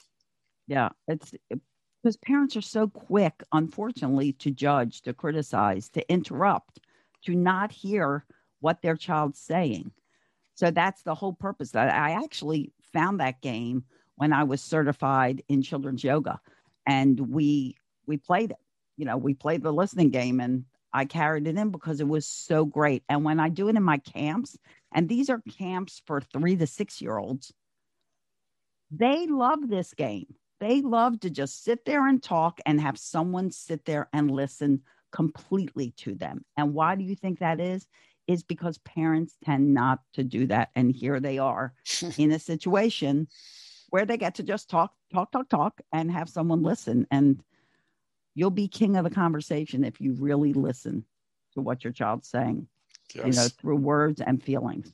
Yeah, 0.68 0.90
it's 1.08 1.34
because 2.04 2.18
parents 2.18 2.56
are 2.56 2.62
so 2.62 2.88
quick, 2.88 3.44
unfortunately, 3.52 4.34
to 4.34 4.52
judge, 4.52 5.02
to 5.04 5.14
criticize, 5.14 5.90
to 5.90 6.10
interrupt, 6.12 6.80
to 7.26 7.36
not 7.36 7.72
hear 7.72 8.26
what 8.60 8.82
their 8.82 8.96
child's 8.96 9.40
saying. 9.40 9.92
So 10.56 10.72
that's 10.72 11.04
the 11.04 11.16
whole 11.16 11.34
purpose. 11.34 11.72
That 11.72 11.94
I 11.94 12.12
actually 12.12 12.74
found 12.94 13.20
that 13.20 13.42
game 13.42 13.86
when 14.16 14.34
I 14.34 14.44
was 14.44 14.62
certified 14.62 15.44
in 15.48 15.62
children's 15.62 16.04
yoga 16.04 16.40
and 16.88 17.20
we 17.20 17.76
we 18.08 18.18
played 18.18 18.52
it. 18.52 18.58
You 18.96 19.06
know, 19.06 19.18
we 19.18 19.36
played 19.36 19.62
the 19.62 19.72
listening 19.72 20.10
game, 20.10 20.40
and 20.40 20.64
I 20.94 21.06
carried 21.06 21.46
it 21.46 21.58
in 21.58 21.70
because 21.70 22.00
it 22.00 22.08
was 22.08 22.26
so 22.26 22.66
great. 22.66 23.04
And 23.10 23.24
when 23.24 23.40
I 23.40 23.50
do 23.50 23.68
it 23.68 23.76
in 23.76 23.84
my 23.84 23.98
camps, 24.00 24.58
and 24.92 25.08
these 25.08 25.30
are 25.30 25.44
camps 25.58 26.02
for 26.08 26.22
three 26.22 26.56
to 26.56 26.66
six 26.66 27.02
year 27.02 27.18
olds, 27.18 27.54
they 28.90 29.28
love 29.28 29.70
this 29.70 29.94
game. 29.94 30.34
They 30.60 30.82
love 30.82 31.20
to 31.20 31.30
just 31.30 31.64
sit 31.64 31.86
there 31.86 32.08
and 32.08 32.24
talk 32.24 32.60
and 32.66 32.82
have 32.82 32.98
someone 32.98 33.52
sit 33.52 33.86
there 33.86 34.10
and 34.12 34.32
listen 34.32 34.82
completely 35.12 35.92
to 35.98 36.16
them. 36.16 36.44
And 36.56 36.74
why 36.74 36.96
do 36.96 37.04
you 37.04 37.16
think 37.16 37.40
that 37.40 37.60
is? 37.60 37.86
Is 38.26 38.44
because 38.44 38.80
parents 38.80 39.36
tend 39.46 39.74
not 39.74 40.00
to 40.14 40.24
do 40.24 40.48
that. 40.48 40.70
And 40.76 40.92
here 40.92 41.20
they 41.20 41.38
are 41.38 41.74
in 42.18 42.32
a 42.32 42.40
situation 42.40 43.28
where 43.90 44.06
they 44.06 44.18
get 44.18 44.36
to 44.36 44.44
just 44.44 44.70
talk, 44.70 44.94
talk, 45.14 45.32
talk, 45.32 45.50
talk, 45.50 45.82
and 45.92 46.12
have 46.12 46.30
someone 46.30 46.64
listen. 46.64 47.08
And 47.12 47.42
you'll 48.36 48.50
be 48.50 48.68
king 48.68 48.98
of 48.98 49.04
the 49.04 49.10
conversation 49.10 49.84
if 49.84 50.00
you 50.02 50.14
really 50.14 50.54
listen 50.54 51.06
to 51.54 51.62
what 51.62 51.84
your 51.84 51.94
child's 51.94 52.28
saying, 52.28 52.68
yes. 53.14 53.26
you 53.26 53.32
know, 53.32 53.48
through 53.60 53.78
words 53.78 54.22
and 54.22 54.44
feelings. 54.44 54.94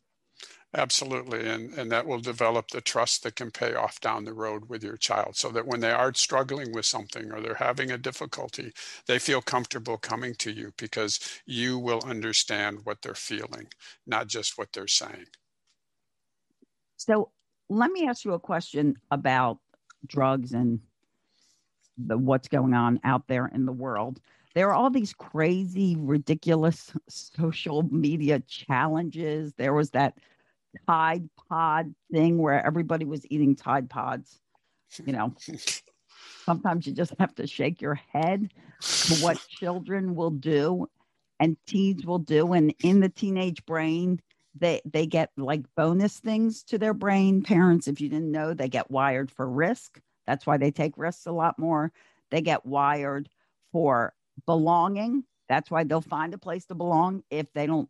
Absolutely. 0.75 1.47
And, 1.47 1.71
and 1.75 1.91
that 1.91 2.07
will 2.07 2.19
develop 2.19 2.69
the 2.69 2.81
trust 2.81 3.21
that 3.23 3.35
can 3.35 3.51
pay 3.51 3.75
off 3.75 3.99
down 4.01 4.23
the 4.23 4.33
road 4.33 4.69
with 4.69 4.83
your 4.83 4.97
child 4.97 5.35
so 5.35 5.49
that 5.49 5.67
when 5.67 5.81
they 5.81 5.91
are 5.91 6.11
struggling 6.15 6.73
with 6.73 6.85
something 6.85 7.31
or 7.31 7.41
they're 7.41 7.53
having 7.53 7.91
a 7.91 7.97
difficulty, 7.97 8.73
they 9.05 9.19
feel 9.19 9.39
comfortable 9.39 9.97
coming 9.97 10.33
to 10.35 10.51
you 10.51 10.73
because 10.77 11.19
you 11.45 11.77
will 11.77 12.01
understand 12.03 12.79
what 12.85 13.03
they're 13.03 13.13
feeling, 13.13 13.67
not 14.07 14.27
just 14.27 14.57
what 14.57 14.73
they're 14.73 14.87
saying. 14.87 15.25
So 16.97 17.29
let 17.73 17.91
me 17.91 18.07
ask 18.07 18.23
you 18.23 18.33
a 18.33 18.39
question 18.39 18.95
about 19.11 19.59
drugs 20.05 20.53
and 20.53 20.79
the 21.97 22.17
what's 22.17 22.47
going 22.47 22.73
on 22.73 22.99
out 23.03 23.27
there 23.27 23.47
in 23.47 23.65
the 23.65 23.71
world. 23.71 24.19
There 24.53 24.69
are 24.69 24.73
all 24.73 24.89
these 24.89 25.13
crazy, 25.13 25.95
ridiculous 25.97 26.91
social 27.09 27.83
media 27.83 28.39
challenges. 28.41 29.53
There 29.57 29.73
was 29.73 29.91
that 29.91 30.17
Tide 30.87 31.29
Pod 31.49 31.93
thing 32.11 32.37
where 32.37 32.63
everybody 32.65 33.05
was 33.05 33.25
eating 33.29 33.55
Tide 33.55 33.89
Pods. 33.89 34.39
You 35.03 35.13
know, 35.13 35.33
sometimes 36.45 36.85
you 36.85 36.93
just 36.93 37.13
have 37.19 37.33
to 37.35 37.47
shake 37.47 37.81
your 37.81 37.95
head 37.95 38.53
to 38.81 39.15
what 39.15 39.43
children 39.49 40.15
will 40.15 40.31
do 40.31 40.87
and 41.39 41.57
teens 41.65 42.05
will 42.05 42.19
do. 42.19 42.53
And 42.53 42.73
in 42.83 42.99
the 42.99 43.09
teenage 43.09 43.65
brain, 43.65 44.19
they 44.55 44.81
they 44.85 45.05
get 45.05 45.31
like 45.37 45.63
bonus 45.75 46.19
things 46.19 46.63
to 46.63 46.77
their 46.77 46.93
brain 46.93 47.41
parents 47.41 47.87
if 47.87 47.99
you 47.99 48.09
didn't 48.09 48.31
know 48.31 48.53
they 48.53 48.69
get 48.69 48.91
wired 48.91 49.31
for 49.31 49.49
risk. 49.49 49.99
That's 50.27 50.45
why 50.45 50.57
they 50.57 50.71
take 50.71 50.97
risks 50.97 51.25
a 51.25 51.31
lot 51.31 51.57
more. 51.59 51.91
They 52.31 52.41
get 52.41 52.65
wired 52.65 53.29
for 53.71 54.13
belonging. 54.45 55.23
That's 55.49 55.69
why 55.69 55.83
they'll 55.83 56.01
find 56.01 56.33
a 56.33 56.37
place 56.37 56.65
to 56.65 56.75
belong 56.75 57.23
if 57.29 57.47
they 57.53 57.67
don't 57.67 57.89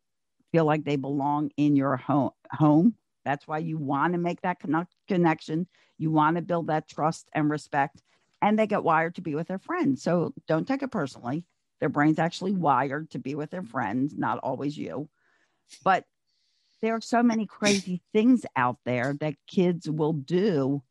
feel 0.52 0.66
like 0.66 0.84
they 0.84 0.96
belong 0.96 1.52
in 1.58 1.76
your 1.76 1.98
home 1.98 2.32
home. 2.52 2.96
That's 3.26 3.48
why 3.48 3.60
you 3.60 3.78
want 3.78 4.14
to 4.14 4.20
make 4.20 4.42
that 4.42 4.62
connection. 5.08 5.68
You 5.98 6.12
want 6.12 6.36
to 6.36 6.42
build 6.42 6.68
that 6.68 6.88
trust 6.90 7.30
and 7.34 7.50
respect 7.50 8.02
and 8.42 8.60
they 8.60 8.68
get 8.68 8.84
wired 8.84 9.16
to 9.16 9.22
be 9.22 9.36
with 9.36 9.48
their 9.48 9.58
friends. 9.58 10.04
So 10.04 10.34
don't 10.48 10.68
take 10.68 10.84
it 10.84 10.92
personally. 10.92 11.46
Their 11.80 11.90
brain's 11.90 12.20
actually 12.20 12.52
wired 12.52 13.10
to 13.12 13.20
be 13.20 13.36
with 13.36 13.50
their 13.50 13.64
friends 13.64 14.16
not 14.18 14.40
always 14.40 14.78
you. 14.78 15.10
But 15.84 16.06
there 16.84 16.94
are 16.94 17.02
so 17.02 17.24
many 17.24 17.46
crazy 17.46 18.02
things 18.12 18.46
out 18.58 18.78
there 18.84 19.16
that 19.22 19.36
kids 19.48 19.90
will 19.90 20.12
do. 20.12 20.84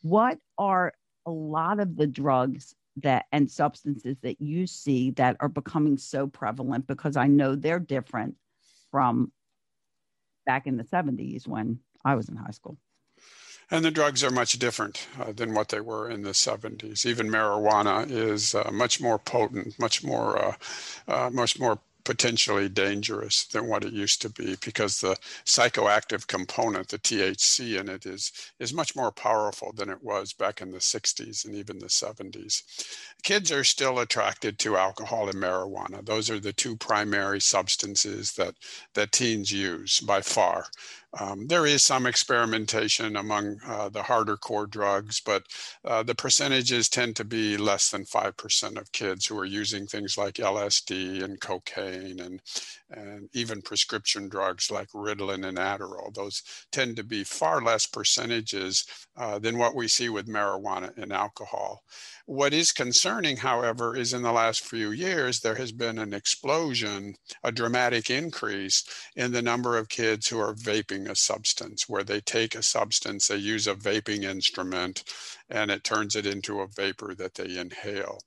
What 0.00 0.38
are 0.56 0.94
a 1.26 1.30
lot 1.30 1.80
of 1.80 1.96
the 1.96 2.06
drugs 2.06 2.76
that 2.98 3.26
and 3.32 3.50
substances 3.50 4.16
that 4.22 4.40
you 4.40 4.68
see 4.68 5.10
that 5.10 5.36
are 5.40 5.48
becoming 5.48 5.98
so 5.98 6.28
prevalent 6.28 6.86
because 6.86 7.16
I 7.16 7.26
know 7.26 7.56
they're 7.56 7.80
different 7.80 8.36
from 8.92 9.32
back 10.46 10.68
in 10.68 10.76
the 10.76 10.84
70s 10.84 11.48
when 11.48 11.80
I 12.04 12.14
was 12.14 12.28
in 12.28 12.36
high 12.36 12.52
school. 12.52 12.78
And 13.72 13.84
the 13.84 13.90
drugs 13.90 14.22
are 14.22 14.30
much 14.30 14.60
different 14.60 15.08
uh, 15.18 15.32
than 15.32 15.52
what 15.52 15.70
they 15.70 15.80
were 15.80 16.08
in 16.08 16.22
the 16.22 16.30
70s. 16.30 17.04
Even 17.06 17.28
marijuana 17.28 18.08
is 18.08 18.54
uh, 18.54 18.70
much 18.72 19.00
more 19.00 19.18
potent, 19.18 19.76
much 19.80 20.04
more, 20.04 20.38
uh, 20.38 20.54
uh 21.08 21.30
much 21.30 21.58
more 21.58 21.80
potentially 22.04 22.68
dangerous 22.68 23.46
than 23.46 23.66
what 23.66 23.84
it 23.84 23.92
used 23.92 24.20
to 24.22 24.28
be 24.28 24.56
because 24.64 25.00
the 25.00 25.16
psychoactive 25.44 26.26
component, 26.26 26.88
the 26.88 26.98
THC 26.98 27.80
in 27.80 27.88
it, 27.88 28.06
is, 28.06 28.32
is 28.58 28.74
much 28.74 28.94
more 28.94 29.10
powerful 29.10 29.72
than 29.72 29.88
it 29.88 30.02
was 30.02 30.32
back 30.32 30.60
in 30.60 30.70
the 30.70 30.78
60s 30.78 31.44
and 31.44 31.54
even 31.54 31.78
the 31.78 31.86
70s. 31.86 32.62
Kids 33.22 33.50
are 33.50 33.64
still 33.64 33.98
attracted 33.98 34.58
to 34.58 34.76
alcohol 34.76 35.28
and 35.28 35.40
marijuana. 35.40 36.04
Those 36.04 36.30
are 36.30 36.40
the 36.40 36.52
two 36.52 36.76
primary 36.76 37.40
substances 37.40 38.32
that, 38.34 38.54
that 38.94 39.12
teens 39.12 39.50
use 39.50 40.00
by 40.00 40.20
far. 40.20 40.66
Um, 41.20 41.46
there 41.46 41.66
is 41.66 41.82
some 41.82 42.06
experimentation 42.06 43.16
among 43.16 43.58
uh, 43.66 43.88
the 43.88 44.02
harder 44.02 44.36
core 44.36 44.66
drugs, 44.66 45.20
but 45.24 45.44
uh, 45.84 46.02
the 46.02 46.14
percentages 46.14 46.88
tend 46.88 47.14
to 47.16 47.24
be 47.24 47.56
less 47.56 47.90
than 47.90 48.04
5% 48.04 48.78
of 48.78 48.92
kids 48.92 49.26
who 49.26 49.38
are 49.38 49.44
using 49.44 49.86
things 49.86 50.18
like 50.18 50.34
LSD 50.34 51.22
and 51.22 51.40
cocaine 51.40 52.20
and, 52.20 52.40
and 52.90 53.28
even 53.32 53.62
prescription 53.62 54.28
drugs 54.28 54.70
like 54.70 54.88
Ritalin 54.88 55.46
and 55.46 55.58
Adderall. 55.58 56.12
Those 56.12 56.42
tend 56.72 56.96
to 56.96 57.04
be 57.04 57.22
far 57.22 57.62
less 57.62 57.86
percentages 57.86 58.84
uh, 59.16 59.38
than 59.38 59.58
what 59.58 59.76
we 59.76 59.86
see 59.88 60.08
with 60.08 60.26
marijuana 60.26 60.96
and 60.98 61.12
alcohol. 61.12 61.82
What 62.26 62.54
is 62.54 62.72
concerning, 62.72 63.38
however, 63.38 63.96
is 63.96 64.14
in 64.14 64.22
the 64.22 64.32
last 64.32 64.64
few 64.64 64.90
years, 64.92 65.40
there 65.40 65.56
has 65.56 65.72
been 65.72 65.98
an 65.98 66.14
explosion, 66.14 67.16
a 67.42 67.52
dramatic 67.52 68.10
increase 68.10 68.84
in 69.16 69.32
the 69.32 69.42
number 69.42 69.76
of 69.76 69.90
kids 69.90 70.28
who 70.28 70.38
are 70.38 70.54
vaping 70.54 71.10
a 71.10 71.16
substance, 71.16 71.88
where 71.88 72.04
they 72.04 72.20
take 72.20 72.54
a 72.54 72.62
substance, 72.62 73.28
they 73.28 73.36
use 73.36 73.66
a 73.66 73.74
vaping 73.74 74.24
instrument, 74.24 75.04
and 75.50 75.70
it 75.70 75.84
turns 75.84 76.16
it 76.16 76.26
into 76.26 76.60
a 76.60 76.68
vapor 76.68 77.14
that 77.14 77.34
they 77.34 77.58
inhale 77.58 78.20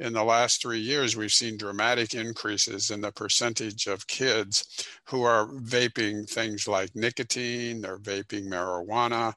in 0.00 0.14
the 0.14 0.24
last 0.24 0.62
three 0.62 0.80
years, 0.80 1.16
we've 1.16 1.32
seen 1.32 1.58
dramatic 1.58 2.14
increases 2.14 2.90
in 2.90 3.02
the 3.02 3.12
percentage 3.12 3.86
of 3.86 4.06
kids 4.06 4.86
who 5.04 5.22
are 5.22 5.46
vaping 5.48 6.28
things 6.28 6.66
like 6.66 6.96
nicotine, 6.96 7.82
they're 7.82 7.98
vaping 7.98 8.46
marijuana, 8.48 9.34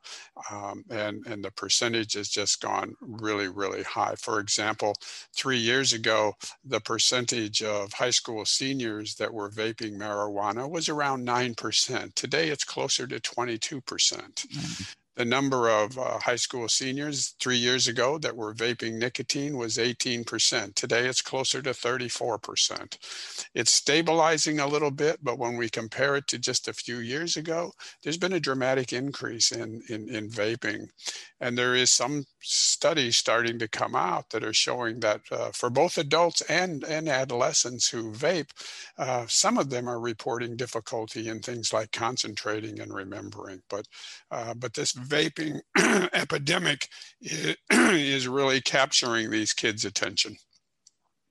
um, 0.50 0.84
and, 0.90 1.26
and 1.28 1.44
the 1.44 1.52
percentage 1.52 2.14
has 2.14 2.30
just 2.30 2.62
gone 2.62 2.96
really, 3.02 3.50
really 3.50 3.84
high. 3.84 4.16
For 4.16 4.40
example, 4.40 4.96
three 5.36 5.58
years 5.58 5.92
ago, 5.92 6.34
the 6.64 6.80
percentage 6.80 7.62
of 7.62 7.92
high 7.92 8.10
school 8.10 8.46
seniors 8.46 9.16
that 9.16 9.34
were 9.34 9.52
vaping 9.52 9.98
marijuana 9.98 10.70
was 10.70 10.88
around 10.88 11.28
9%. 11.28 12.16
Today, 12.16 12.48
it's 12.48 12.64
closer 12.64 13.06
to 13.06 13.20
22%. 13.20 13.86
percent 13.86 14.46
mm-hmm 14.50 14.84
the 15.16 15.26
number 15.26 15.70
of 15.70 15.98
uh, 15.98 16.18
high 16.20 16.36
school 16.36 16.68
seniors 16.68 17.36
three 17.40 17.58
years 17.58 17.88
ago 17.88 18.18
that 18.20 18.36
were 18.36 18.54
vaping 18.54 18.94
nicotine 18.94 19.58
was 19.58 19.78
18%. 19.78 20.74
Today 20.76 21.06
it's 21.06 21.22
closer 21.22 21.62
to 21.62 21.70
34%. 21.72 22.98
It's 23.54 23.74
stabilizing 23.74 24.60
a 24.60 24.68
little 24.68 24.92
bit, 24.92 25.20
but 25.22 25.38
when 25.38 25.56
we 25.56 25.70
compare 25.70 26.16
it 26.16 26.28
to 26.28 26.40
just 26.40 26.68
a 26.68 26.74
few 26.74 26.98
years 26.98 27.38
ago, 27.38 27.72
there's 28.04 28.18
been 28.18 28.34
a 28.34 28.40
dramatic 28.40 28.94
increase 28.94 29.52
in, 29.52 29.82
in, 29.90 30.10
in 30.10 30.30
vaping. 30.30 30.88
And 31.42 31.58
there 31.58 31.76
is 31.76 31.92
some 31.92 32.24
studies 32.44 33.18
starting 33.18 33.58
to 33.60 33.68
come 33.68 33.96
out 33.96 34.30
that 34.30 34.44
are 34.44 34.54
showing 34.54 35.00
that 35.00 35.22
uh, 35.32 35.52
for 35.52 35.70
both 35.70 35.98
adults 35.98 36.42
and, 36.42 36.84
and 36.84 37.08
adolescents 37.08 37.90
who 37.90 38.12
vape, 38.12 38.50
uh, 38.98 39.26
some 39.28 39.58
of 39.58 39.70
them 39.70 39.90
are 39.90 40.00
reporting 40.00 40.56
difficulty 40.56 41.28
in 41.30 41.40
things 41.40 41.74
like 41.74 41.92
concentrating 41.92 42.80
and 42.80 42.94
remembering. 42.94 43.62
But, 43.70 43.88
uh, 44.32 44.54
but 44.54 44.74
this 44.74 44.94
vaping 44.94 45.62
epidemic 46.14 46.90
is, 47.22 47.56
is 47.72 48.28
really 48.28 48.62
capturing 48.62 49.30
these 49.30 49.54
kids' 49.54 49.86
attention. 49.86 50.38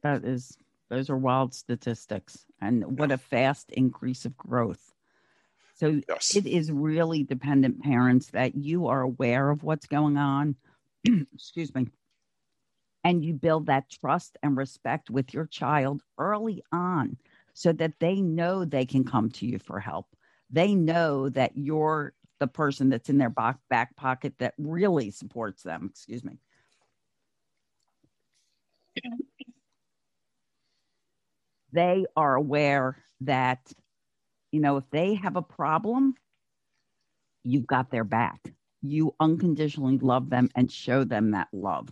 That 0.02 0.24
is, 0.24 0.56
those 0.88 1.10
are 1.10 1.16
wild 1.16 1.54
statistics. 1.54 2.44
And 2.60 2.98
what 2.98 3.12
a 3.12 3.18
fast 3.18 3.70
increase 3.70 4.24
of 4.24 4.36
growth. 4.36 4.92
So 5.74 6.00
yes. 6.08 6.36
it 6.36 6.46
is 6.46 6.70
really 6.70 7.24
dependent 7.24 7.82
parents 7.82 8.30
that 8.30 8.54
you 8.54 8.86
are 8.86 9.00
aware 9.00 9.50
of 9.50 9.64
what's 9.64 9.86
going 9.86 10.16
on. 10.16 10.54
Excuse 11.34 11.74
me. 11.74 11.86
And 13.04 13.24
you 13.24 13.34
build 13.34 13.66
that 13.66 13.90
trust 13.90 14.36
and 14.42 14.56
respect 14.56 15.10
with 15.10 15.34
your 15.34 15.46
child 15.46 16.02
early 16.18 16.62
on 16.72 17.16
so 17.52 17.72
that 17.72 17.98
they 17.98 18.20
know 18.20 18.64
they 18.64 18.86
can 18.86 19.04
come 19.04 19.28
to 19.30 19.46
you 19.46 19.58
for 19.58 19.80
help. 19.80 20.06
They 20.50 20.74
know 20.74 21.28
that 21.30 21.56
you're 21.56 22.14
the 22.38 22.46
person 22.46 22.88
that's 22.90 23.08
in 23.08 23.18
their 23.18 23.30
back, 23.30 23.96
pocket 23.96 24.34
that 24.38 24.54
really 24.58 25.10
supports 25.10 25.62
them. 25.62 25.88
Excuse 25.90 26.24
me. 26.24 26.38
They 31.72 32.06
are 32.16 32.34
aware 32.36 33.02
that 33.22 33.72
you 34.52 34.60
know, 34.60 34.78
if 34.78 34.90
they 34.90 35.14
have 35.14 35.36
a 35.36 35.42
problem, 35.42 36.16
you've 37.44 37.66
got 37.66 37.90
their 37.90 38.04
back. 38.04 38.52
You 38.82 39.14
unconditionally 39.20 39.98
love 39.98 40.30
them 40.30 40.50
and 40.54 40.70
show 40.70 41.04
them 41.04 41.30
that 41.32 41.48
love. 41.52 41.90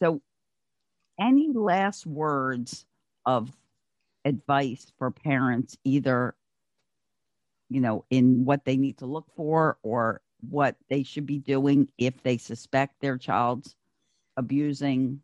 So, 0.00 0.22
any 1.18 1.52
last 1.52 2.06
words 2.06 2.86
of 3.26 3.50
advice 4.24 4.92
for 4.98 5.10
parents, 5.10 5.76
either, 5.84 6.34
you 7.68 7.80
know, 7.80 8.04
in 8.10 8.44
what 8.44 8.64
they 8.64 8.76
need 8.76 8.98
to 8.98 9.06
look 9.06 9.26
for 9.34 9.78
or 9.82 10.20
what 10.40 10.76
they 10.88 11.02
should 11.02 11.26
be 11.26 11.38
doing 11.38 11.88
if 11.98 12.22
they 12.22 12.36
suspect 12.36 13.00
their 13.00 13.16
child's 13.18 13.74
abusing 14.36 15.20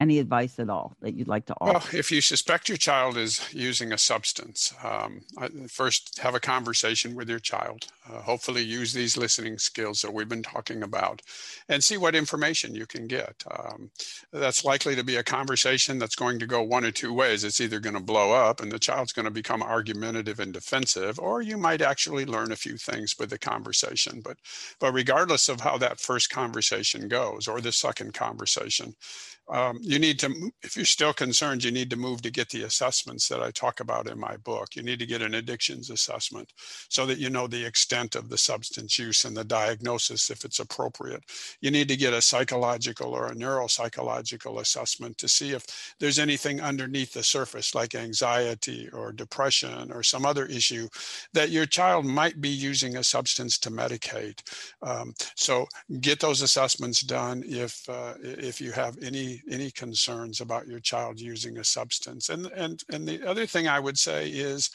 any 0.00 0.18
advice 0.18 0.58
at 0.58 0.70
all 0.70 0.96
that 1.00 1.14
you'd 1.14 1.28
like 1.28 1.46
to 1.46 1.54
offer? 1.60 1.72
Well, 1.72 2.00
if 2.00 2.12
you 2.12 2.20
suspect 2.20 2.68
your 2.68 2.78
child 2.78 3.16
is 3.16 3.52
using 3.52 3.92
a 3.92 3.98
substance, 3.98 4.72
um, 4.84 5.22
first 5.68 6.18
have 6.20 6.34
a 6.34 6.40
conversation 6.40 7.16
with 7.16 7.28
your 7.28 7.40
child. 7.40 7.86
Uh, 8.08 8.20
hopefully, 8.22 8.62
use 8.62 8.92
these 8.92 9.16
listening 9.16 9.58
skills 9.58 10.00
that 10.00 10.14
we've 10.14 10.28
been 10.28 10.42
talking 10.42 10.82
about 10.82 11.20
and 11.68 11.82
see 11.82 11.96
what 11.96 12.14
information 12.14 12.74
you 12.74 12.86
can 12.86 13.06
get. 13.06 13.42
Um, 13.50 13.90
that's 14.32 14.64
likely 14.64 14.94
to 14.94 15.04
be 15.04 15.16
a 15.16 15.24
conversation 15.24 15.98
that's 15.98 16.14
going 16.16 16.38
to 16.38 16.46
go 16.46 16.62
one 16.62 16.84
or 16.84 16.92
two 16.92 17.12
ways. 17.12 17.42
It's 17.42 17.60
either 17.60 17.80
going 17.80 17.96
to 17.96 18.00
blow 18.00 18.32
up 18.32 18.60
and 18.60 18.70
the 18.70 18.78
child's 18.78 19.12
going 19.12 19.24
to 19.24 19.32
become 19.32 19.62
argumentative 19.62 20.38
and 20.38 20.52
defensive, 20.52 21.18
or 21.18 21.42
you 21.42 21.58
might 21.58 21.82
actually 21.82 22.24
learn 22.24 22.52
a 22.52 22.56
few 22.56 22.76
things 22.76 23.16
with 23.18 23.30
the 23.30 23.38
conversation. 23.38 24.20
But, 24.24 24.38
but 24.78 24.92
regardless 24.92 25.48
of 25.48 25.60
how 25.60 25.76
that 25.78 26.00
first 26.00 26.30
conversation 26.30 27.08
goes 27.08 27.48
or 27.48 27.60
the 27.60 27.72
second 27.72 28.14
conversation, 28.14 28.94
um, 29.50 29.78
you 29.88 29.98
need 29.98 30.18
to, 30.18 30.52
if 30.62 30.76
you're 30.76 30.84
still 30.84 31.14
concerned, 31.14 31.64
you 31.64 31.70
need 31.70 31.88
to 31.88 31.96
move 31.96 32.20
to 32.20 32.30
get 32.30 32.50
the 32.50 32.64
assessments 32.64 33.26
that 33.28 33.42
I 33.42 33.50
talk 33.50 33.80
about 33.80 34.06
in 34.06 34.20
my 34.20 34.36
book. 34.36 34.76
You 34.76 34.82
need 34.82 34.98
to 34.98 35.06
get 35.06 35.22
an 35.22 35.34
addictions 35.34 35.88
assessment 35.88 36.52
so 36.90 37.06
that 37.06 37.16
you 37.16 37.30
know 37.30 37.46
the 37.46 37.64
extent 37.64 38.14
of 38.14 38.28
the 38.28 38.36
substance 38.36 38.98
use 38.98 39.24
and 39.24 39.34
the 39.34 39.44
diagnosis 39.44 40.28
if 40.28 40.44
it's 40.44 40.58
appropriate. 40.58 41.24
You 41.62 41.70
need 41.70 41.88
to 41.88 41.96
get 41.96 42.12
a 42.12 42.20
psychological 42.20 43.14
or 43.14 43.28
a 43.28 43.34
neuropsychological 43.34 44.60
assessment 44.60 45.16
to 45.18 45.26
see 45.26 45.52
if 45.52 45.64
there's 45.98 46.18
anything 46.18 46.60
underneath 46.60 47.14
the 47.14 47.22
surface 47.22 47.74
like 47.74 47.94
anxiety 47.94 48.90
or 48.92 49.10
depression 49.10 49.90
or 49.90 50.02
some 50.02 50.26
other 50.26 50.44
issue 50.44 50.86
that 51.32 51.48
your 51.48 51.64
child 51.64 52.04
might 52.04 52.42
be 52.42 52.50
using 52.50 52.98
a 52.98 53.02
substance 53.04 53.56
to 53.60 53.70
medicate. 53.70 54.42
Um, 54.82 55.14
so 55.34 55.66
get 56.02 56.20
those 56.20 56.42
assessments 56.42 57.00
done 57.00 57.42
if, 57.46 57.88
uh, 57.88 58.12
if 58.22 58.60
you 58.60 58.70
have 58.72 58.98
any 59.02 59.40
any 59.50 59.70
concerns 59.78 60.40
about 60.40 60.66
your 60.66 60.80
child 60.80 61.20
using 61.20 61.58
a 61.58 61.64
substance. 61.64 62.28
And 62.28 62.46
and 62.46 62.82
and 62.92 63.06
the 63.06 63.26
other 63.26 63.46
thing 63.46 63.68
I 63.68 63.80
would 63.80 63.98
say 63.98 64.28
is 64.28 64.70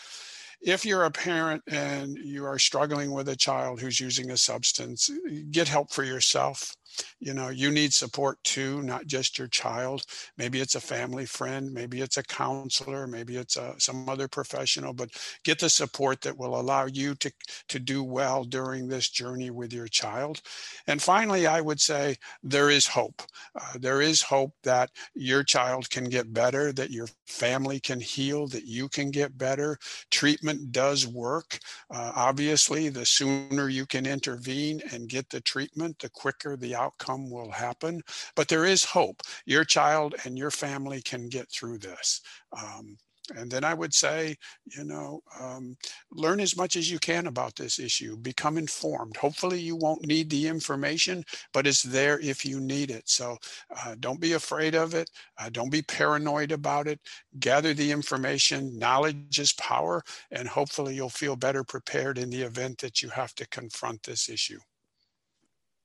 if 0.62 0.86
you're 0.86 1.04
a 1.04 1.12
parent 1.12 1.62
and 1.68 2.18
you 2.18 2.46
are 2.46 2.58
struggling 2.58 3.12
with 3.12 3.28
a 3.30 3.36
child 3.36 3.82
who's 3.82 4.00
using 4.00 4.32
a 4.32 4.38
substance, 4.38 5.10
get 5.52 5.68
help 5.68 5.92
for 5.92 6.04
yourself. 6.04 6.74
You 7.20 7.34
know 7.34 7.50
you 7.50 7.72
need 7.72 7.94
support 7.94 8.38
too 8.44 8.82
not 8.84 9.06
just 9.06 9.38
your 9.38 9.48
child. 9.48 10.04
Maybe 10.38 10.60
it's 10.60 10.76
a 10.76 10.82
family 10.82 11.26
friend 11.26 11.74
maybe 11.74 12.02
it's 12.02 12.18
a 12.18 12.24
counselor 12.24 13.08
maybe 13.08 13.38
it's 13.38 13.58
a, 13.58 13.76
some 13.78 14.08
other 14.10 14.28
professional 14.28 14.94
but 14.94 15.10
get 15.44 15.60
the 15.60 15.70
support 15.70 16.22
that 16.22 16.38
will 16.38 16.60
allow 16.60 16.86
you 16.86 17.16
to 17.16 17.32
to 17.70 17.80
do 17.80 18.04
well 18.04 18.44
during 18.44 18.88
this 18.88 19.10
journey 19.10 19.50
with 19.50 19.74
your 19.74 19.88
child. 19.88 20.42
And 20.88 21.02
finally 21.02 21.48
i 21.48 21.62
would 21.62 21.80
say 21.80 22.16
there 22.44 22.70
is 22.70 22.88
hope. 22.88 23.22
Uh, 23.56 23.78
there 23.80 24.02
is 24.02 24.22
hope 24.22 24.54
that 24.64 24.90
your 25.14 25.44
child 25.44 25.90
can 25.90 26.06
get 26.06 26.34
better 26.34 26.72
that 26.74 26.92
your 26.92 27.08
family 27.26 27.80
can 27.80 28.00
heal 28.00 28.48
that 28.48 28.66
you 28.66 28.88
can 28.90 29.12
get 29.12 29.38
better. 29.38 29.78
Treatment 30.12 30.72
does 30.72 31.08
work. 31.08 31.60
Uh, 31.90 32.12
obviously 32.16 32.90
the 32.90 33.06
sooner 33.06 33.70
you 33.70 33.86
can 33.86 34.06
intervene 34.06 34.82
and 34.92 35.10
get 35.10 35.30
the 35.30 35.42
treatment 35.42 35.98
the 36.00 36.10
quicker 36.10 36.56
the 36.56 36.76
outcome 36.84 37.30
will 37.30 37.52
happen. 37.52 38.02
But 38.36 38.48
there 38.48 38.66
is 38.66 38.84
hope. 38.84 39.22
Your 39.46 39.64
child 39.64 40.16
and 40.26 40.38
your 40.38 40.52
family 40.52 41.02
can 41.02 41.30
get 41.30 41.50
through 41.52 41.80
this. 41.80 42.22
Um, 42.52 42.98
and 43.36 43.50
then 43.50 43.64
I 43.64 43.74
would 43.74 43.94
say, 43.94 44.36
you 44.66 44.84
know, 44.84 45.22
um, 45.40 45.78
learn 46.12 46.42
as 46.42 46.58
much 46.58 46.76
as 46.76 46.92
you 46.92 47.00
can 47.00 47.28
about 47.28 47.56
this 47.56 47.80
issue. 47.80 48.18
Become 48.18 48.58
informed. 48.58 49.16
Hopefully, 49.16 49.60
you 49.62 49.78
won't 49.78 50.06
need 50.06 50.30
the 50.30 50.48
information, 50.48 51.24
but 51.54 51.66
it's 51.66 51.84
there 51.84 52.20
if 52.20 52.46
you 52.46 52.60
need 52.60 52.92
it. 52.92 53.08
So 53.08 53.38
uh, 53.78 53.96
don't 54.00 54.20
be 54.20 54.34
afraid 54.34 54.76
of 54.76 54.94
it. 54.94 55.10
Uh, 55.40 55.50
don't 55.50 55.72
be 55.72 55.82
paranoid 55.84 56.52
about 56.52 56.88
it. 56.88 57.00
Gather 57.40 57.74
the 57.74 57.92
information. 57.92 58.78
Knowledge 58.78 59.40
is 59.40 59.54
power. 59.54 60.04
And 60.32 60.48
hopefully, 60.48 60.96
you'll 60.96 61.10
feel 61.10 61.38
better 61.38 61.64
prepared 61.64 62.18
in 62.18 62.30
the 62.30 62.42
event 62.42 62.80
that 62.80 63.02
you 63.02 63.10
have 63.10 63.34
to 63.36 63.48
confront 63.48 64.04
this 64.04 64.28
issue. 64.28 64.60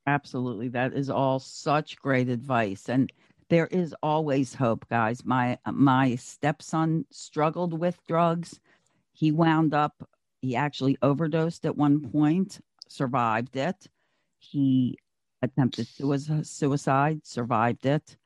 Absolutely. 0.09 0.69
That 0.69 0.95
is 0.95 1.11
all 1.11 1.39
such 1.39 1.99
great 1.99 2.31
advice. 2.31 2.89
And 2.89 3.13
there 3.51 3.67
is 3.67 3.95
always 4.03 4.55
hope, 4.55 4.89
guys. 4.89 5.25
My 5.25 5.59
my 5.71 6.17
stepson 6.17 7.05
struggled 7.11 7.79
with 7.79 7.99
drugs. 8.07 8.59
He 9.13 9.33
wound 9.33 9.75
up 9.75 10.09
he 10.41 10.57
actually 10.57 10.97
overdosed 11.03 11.67
at 11.67 11.77
one 11.77 12.01
point, 12.11 12.61
survived 12.89 13.57
it. 13.57 13.87
He 14.39 14.99
attempted 15.43 15.89
suicide, 16.47 17.27
survived 17.27 17.85
it, 17.87 18.17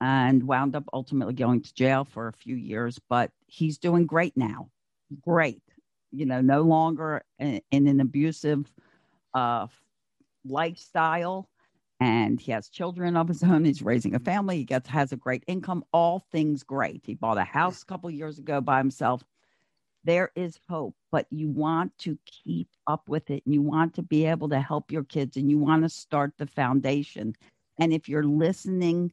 and 0.00 0.44
wound 0.46 0.76
up 0.76 0.84
ultimately 0.92 1.34
going 1.34 1.62
to 1.62 1.74
jail 1.74 2.04
for 2.04 2.28
a 2.28 2.32
few 2.32 2.56
years, 2.56 3.00
but 3.08 3.32
he's 3.46 3.78
doing 3.78 4.06
great 4.06 4.36
now. 4.36 4.70
Great. 5.22 5.62
You 6.12 6.26
know, 6.26 6.40
no 6.42 6.62
longer 6.62 7.22
in, 7.38 7.60
in 7.72 7.86
an 7.88 8.00
abusive 8.00 8.72
uh, 9.34 9.66
lifestyle 10.44 11.48
and 12.00 12.40
he 12.40 12.52
has 12.52 12.68
children 12.68 13.16
of 13.16 13.28
his 13.28 13.42
own. 13.42 13.64
He's 13.64 13.82
raising 13.82 14.14
a 14.14 14.18
family. 14.18 14.58
He 14.58 14.64
gets 14.64 14.88
has 14.88 15.12
a 15.12 15.16
great 15.16 15.44
income. 15.46 15.84
All 15.92 16.26
things 16.32 16.62
great. 16.62 17.02
He 17.06 17.14
bought 17.14 17.38
a 17.38 17.44
house 17.44 17.82
a 17.82 17.86
couple 17.86 18.10
years 18.10 18.38
ago 18.38 18.60
by 18.60 18.78
himself. 18.78 19.22
There 20.04 20.30
is 20.36 20.58
hope, 20.68 20.94
but 21.10 21.26
you 21.30 21.48
want 21.48 21.96
to 21.98 22.18
keep 22.26 22.68
up 22.86 23.08
with 23.08 23.30
it 23.30 23.42
and 23.46 23.54
you 23.54 23.62
want 23.62 23.94
to 23.94 24.02
be 24.02 24.26
able 24.26 24.50
to 24.50 24.60
help 24.60 24.92
your 24.92 25.04
kids 25.04 25.36
and 25.36 25.50
you 25.50 25.58
want 25.58 25.82
to 25.82 25.88
start 25.88 26.34
the 26.36 26.46
foundation. 26.46 27.34
And 27.78 27.92
if 27.92 28.08
you're 28.08 28.24
listening 28.24 29.12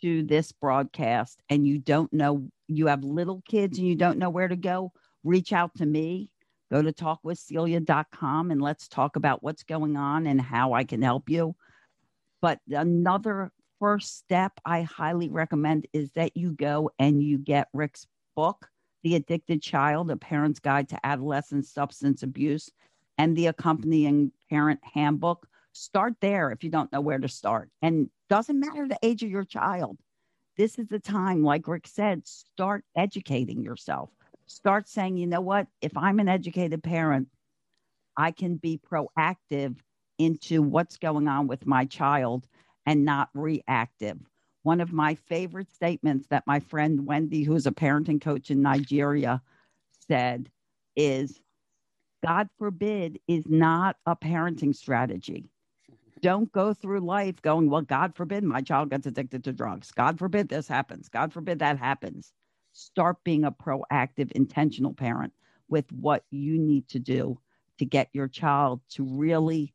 to 0.00 0.24
this 0.24 0.50
broadcast 0.50 1.40
and 1.48 1.66
you 1.66 1.78
don't 1.78 2.12
know, 2.12 2.48
you 2.66 2.88
have 2.88 3.04
little 3.04 3.42
kids 3.48 3.78
and 3.78 3.86
you 3.86 3.94
don't 3.94 4.18
know 4.18 4.30
where 4.30 4.48
to 4.48 4.56
go, 4.56 4.92
reach 5.22 5.52
out 5.52 5.76
to 5.76 5.86
me 5.86 6.28
go 6.72 6.80
to 6.80 6.92
talkwithcelia.com 6.92 8.50
and 8.50 8.62
let's 8.62 8.88
talk 8.88 9.16
about 9.16 9.42
what's 9.42 9.62
going 9.62 9.96
on 9.96 10.26
and 10.26 10.40
how 10.40 10.72
I 10.72 10.84
can 10.84 11.02
help 11.02 11.28
you. 11.28 11.54
But 12.40 12.60
another 12.70 13.52
first 13.78 14.16
step 14.16 14.52
I 14.64 14.82
highly 14.82 15.28
recommend 15.28 15.86
is 15.92 16.12
that 16.12 16.34
you 16.34 16.52
go 16.52 16.90
and 16.98 17.22
you 17.22 17.36
get 17.36 17.68
Rick's 17.74 18.06
book, 18.34 18.68
The 19.02 19.16
Addicted 19.16 19.60
Child, 19.60 20.10
A 20.10 20.16
Parent's 20.16 20.60
Guide 20.60 20.88
to 20.88 21.06
Adolescent 21.06 21.66
Substance 21.66 22.22
Abuse, 22.22 22.70
and 23.18 23.36
the 23.36 23.48
accompanying 23.48 24.32
parent 24.48 24.80
handbook. 24.82 25.46
Start 25.72 26.14
there 26.22 26.50
if 26.52 26.64
you 26.64 26.70
don't 26.70 26.92
know 26.92 27.02
where 27.02 27.18
to 27.18 27.28
start. 27.28 27.68
And 27.82 28.08
doesn't 28.30 28.58
matter 28.58 28.88
the 28.88 28.98
age 29.02 29.22
of 29.22 29.30
your 29.30 29.44
child. 29.44 29.98
This 30.56 30.78
is 30.78 30.88
the 30.88 31.00
time, 31.00 31.44
like 31.44 31.68
Rick 31.68 31.86
said, 31.86 32.26
start 32.26 32.84
educating 32.96 33.62
yourself 33.62 34.10
start 34.46 34.88
saying, 34.88 35.16
you 35.16 35.26
know 35.26 35.40
what, 35.40 35.66
if 35.80 35.96
I'm 35.96 36.20
an 36.20 36.28
educated 36.28 36.82
parent, 36.82 37.28
I 38.16 38.30
can 38.30 38.56
be 38.56 38.78
proactive 38.78 39.78
into 40.18 40.62
what's 40.62 40.96
going 40.96 41.28
on 41.28 41.46
with 41.46 41.66
my 41.66 41.84
child 41.84 42.46
and 42.86 43.04
not 43.04 43.30
reactive. 43.34 44.18
One 44.62 44.80
of 44.80 44.92
my 44.92 45.14
favorite 45.14 45.70
statements 45.72 46.26
that 46.28 46.46
my 46.46 46.60
friend 46.60 47.06
Wendy, 47.06 47.42
who's 47.42 47.66
a 47.66 47.72
parenting 47.72 48.20
coach 48.20 48.50
in 48.50 48.62
Nigeria, 48.62 49.42
said 50.08 50.50
is 50.94 51.40
God 52.24 52.48
forbid 52.58 53.18
is 53.26 53.44
not 53.48 53.96
a 54.06 54.14
parenting 54.14 54.74
strategy. 54.74 55.48
Don't 56.20 56.52
go 56.52 56.72
through 56.72 57.00
life 57.00 57.42
going, 57.42 57.68
well, 57.68 57.82
God 57.82 58.14
forbid 58.14 58.44
my 58.44 58.60
child 58.60 58.90
gets 58.90 59.06
addicted 59.06 59.42
to 59.44 59.52
drugs. 59.52 59.90
God 59.90 60.20
forbid 60.20 60.48
this 60.48 60.68
happens. 60.68 61.08
God 61.08 61.32
forbid 61.32 61.58
that 61.58 61.78
happens 61.78 62.32
start 62.72 63.22
being 63.24 63.44
a 63.44 63.52
proactive, 63.52 64.32
intentional 64.32 64.94
parent 64.94 65.32
with 65.68 65.90
what 65.92 66.24
you 66.30 66.58
need 66.58 66.88
to 66.88 66.98
do 66.98 67.38
to 67.78 67.84
get 67.84 68.08
your 68.12 68.28
child 68.28 68.80
to 68.90 69.04
really 69.04 69.72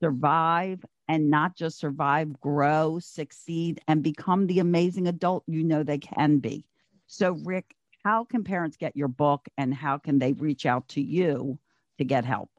survive 0.00 0.84
and 1.08 1.30
not 1.30 1.56
just 1.56 1.78
survive, 1.78 2.38
grow, 2.40 2.98
succeed, 3.00 3.80
and 3.88 4.02
become 4.02 4.46
the 4.46 4.60
amazing 4.60 5.08
adult 5.08 5.42
you 5.46 5.64
know 5.64 5.82
they 5.82 5.98
can 5.98 6.38
be. 6.38 6.64
So, 7.06 7.32
Rick, 7.44 7.74
how 8.04 8.24
can 8.24 8.44
parents 8.44 8.76
get 8.76 8.94
your 8.96 9.08
book 9.08 9.48
and 9.58 9.74
how 9.74 9.98
can 9.98 10.18
they 10.18 10.32
reach 10.32 10.64
out 10.66 10.88
to 10.88 11.00
you 11.00 11.58
to 11.98 12.04
get 12.04 12.24
help? 12.24 12.50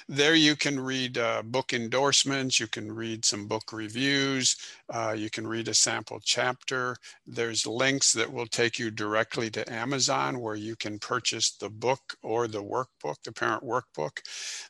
There 0.08 0.34
you 0.34 0.56
can 0.56 0.78
read 0.78 1.18
uh, 1.18 1.42
book 1.42 1.72
endorsements, 1.72 2.60
you 2.60 2.68
can 2.68 2.92
read 2.92 3.24
some 3.24 3.48
book 3.48 3.72
reviews, 3.72 4.56
uh, 4.88 5.14
you 5.18 5.30
can 5.30 5.46
read 5.46 5.68
a 5.68 5.74
sample 5.74 6.20
chapter. 6.22 6.96
There's 7.26 7.66
links 7.66 8.12
that 8.12 8.32
will 8.32 8.46
take 8.46 8.78
you 8.78 8.90
directly 8.90 9.50
to 9.50 9.72
Amazon 9.72 10.40
where 10.40 10.54
you 10.54 10.76
can 10.76 10.98
purchase 10.98 11.50
the 11.50 11.70
book 11.70 12.16
or 12.22 12.46
the 12.46 12.62
workbook, 12.62 13.16
the 13.24 13.32
parent 13.32 13.64
workbook. 13.64 14.18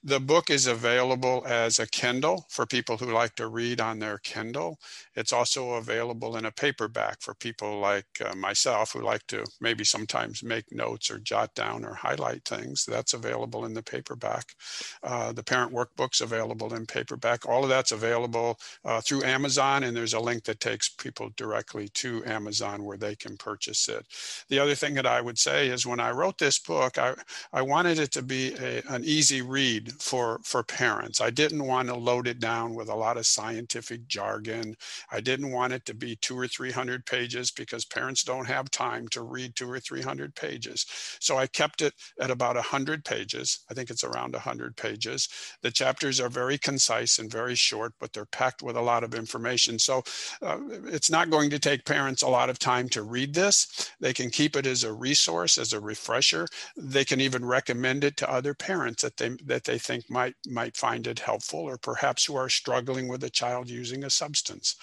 The 0.02 0.20
book 0.20 0.50
is 0.50 0.66
available 0.66 1.42
as 1.46 1.78
a 1.78 1.86
Kindle 1.86 2.46
for 2.48 2.66
people 2.66 2.96
who 2.96 3.12
like 3.12 3.34
to 3.36 3.48
read 3.48 3.80
on 3.80 3.98
their 3.98 4.18
Kindle. 4.18 4.78
It's 5.14 5.32
also 5.32 5.74
available 5.74 6.36
in 6.36 6.46
a 6.46 6.52
paperback 6.52 7.20
for 7.20 7.34
people 7.34 7.78
like 7.78 8.06
uh, 8.24 8.34
myself 8.34 8.92
who 8.92 9.02
like 9.02 9.26
to 9.28 9.44
maybe 9.60 9.84
sometimes 9.84 10.42
make 10.42 10.72
notes 10.72 11.10
or 11.10 11.18
jot 11.18 11.54
down 11.54 11.84
or 11.84 11.94
highlight 11.94 12.44
things 12.44 12.55
things. 12.56 12.84
That's 12.84 13.14
available 13.14 13.64
in 13.64 13.74
the 13.74 13.82
paperback. 13.82 14.54
Uh, 15.02 15.32
the 15.32 15.42
parent 15.42 15.72
workbook's 15.72 16.20
available 16.20 16.74
in 16.74 16.86
paperback. 16.86 17.46
All 17.48 17.62
of 17.62 17.68
that's 17.68 17.92
available 17.92 18.58
uh, 18.84 19.00
through 19.00 19.24
Amazon, 19.24 19.84
and 19.84 19.96
there's 19.96 20.14
a 20.14 20.20
link 20.20 20.44
that 20.44 20.60
takes 20.60 20.88
people 20.88 21.30
directly 21.36 21.88
to 21.88 22.24
Amazon 22.26 22.84
where 22.84 22.96
they 22.96 23.14
can 23.14 23.36
purchase 23.36 23.88
it. 23.88 24.06
The 24.48 24.58
other 24.58 24.74
thing 24.74 24.94
that 24.94 25.06
I 25.06 25.20
would 25.20 25.38
say 25.38 25.68
is 25.68 25.86
when 25.86 26.00
I 26.00 26.10
wrote 26.10 26.38
this 26.38 26.58
book, 26.58 26.98
I, 26.98 27.14
I 27.52 27.62
wanted 27.62 27.98
it 27.98 28.12
to 28.12 28.22
be 28.22 28.54
a, 28.54 28.82
an 28.88 29.04
easy 29.04 29.42
read 29.42 29.92
for, 30.00 30.40
for 30.44 30.62
parents. 30.62 31.20
I 31.20 31.30
didn't 31.30 31.66
want 31.66 31.88
to 31.88 31.94
load 31.94 32.28
it 32.28 32.40
down 32.40 32.74
with 32.74 32.88
a 32.88 32.94
lot 32.94 33.16
of 33.16 33.26
scientific 33.26 34.06
jargon. 34.06 34.76
I 35.10 35.20
didn't 35.20 35.50
want 35.50 35.72
it 35.72 35.84
to 35.86 35.94
be 35.94 36.16
two 36.16 36.38
or 36.38 36.46
300 36.46 37.04
pages 37.06 37.50
because 37.50 37.84
parents 37.84 38.22
don't 38.22 38.46
have 38.46 38.70
time 38.70 39.08
to 39.08 39.22
read 39.22 39.56
two 39.56 39.70
or 39.70 39.80
300 39.80 40.34
pages. 40.34 40.86
So 41.20 41.36
I 41.36 41.46
kept 41.46 41.82
it 41.82 41.94
at 42.20 42.30
about 42.30 42.45
about 42.46 42.56
100 42.56 43.04
pages. 43.04 43.64
I 43.70 43.74
think 43.74 43.90
it's 43.90 44.04
around 44.04 44.34
100 44.34 44.76
pages. 44.76 45.28
The 45.62 45.70
chapters 45.70 46.20
are 46.20 46.28
very 46.28 46.58
concise 46.58 47.18
and 47.18 47.30
very 47.30 47.56
short, 47.56 47.92
but 47.98 48.12
they're 48.12 48.24
packed 48.24 48.62
with 48.62 48.76
a 48.76 48.80
lot 48.80 49.02
of 49.02 49.14
information. 49.14 49.78
So 49.80 50.04
uh, 50.42 50.58
it's 50.84 51.10
not 51.10 51.30
going 51.30 51.50
to 51.50 51.58
take 51.58 51.84
parents 51.84 52.22
a 52.22 52.28
lot 52.28 52.48
of 52.48 52.58
time 52.58 52.88
to 52.90 53.02
read 53.02 53.34
this. 53.34 53.90
They 54.00 54.12
can 54.12 54.30
keep 54.30 54.54
it 54.54 54.66
as 54.66 54.84
a 54.84 54.92
resource, 54.92 55.58
as 55.58 55.72
a 55.72 55.80
refresher. 55.80 56.46
They 56.76 57.04
can 57.04 57.20
even 57.20 57.44
recommend 57.44 58.04
it 58.04 58.16
to 58.18 58.30
other 58.30 58.54
parents 58.54 59.02
that 59.02 59.16
they 59.16 59.30
that 59.46 59.64
they 59.64 59.78
think 59.78 60.08
might 60.08 60.34
might 60.46 60.76
find 60.76 61.06
it 61.06 61.18
helpful, 61.18 61.60
or 61.60 61.78
perhaps 61.78 62.24
who 62.24 62.36
are 62.36 62.48
struggling 62.48 63.08
with 63.08 63.24
a 63.24 63.30
child 63.30 63.68
using 63.68 64.04
a 64.04 64.10
substance. 64.10 64.76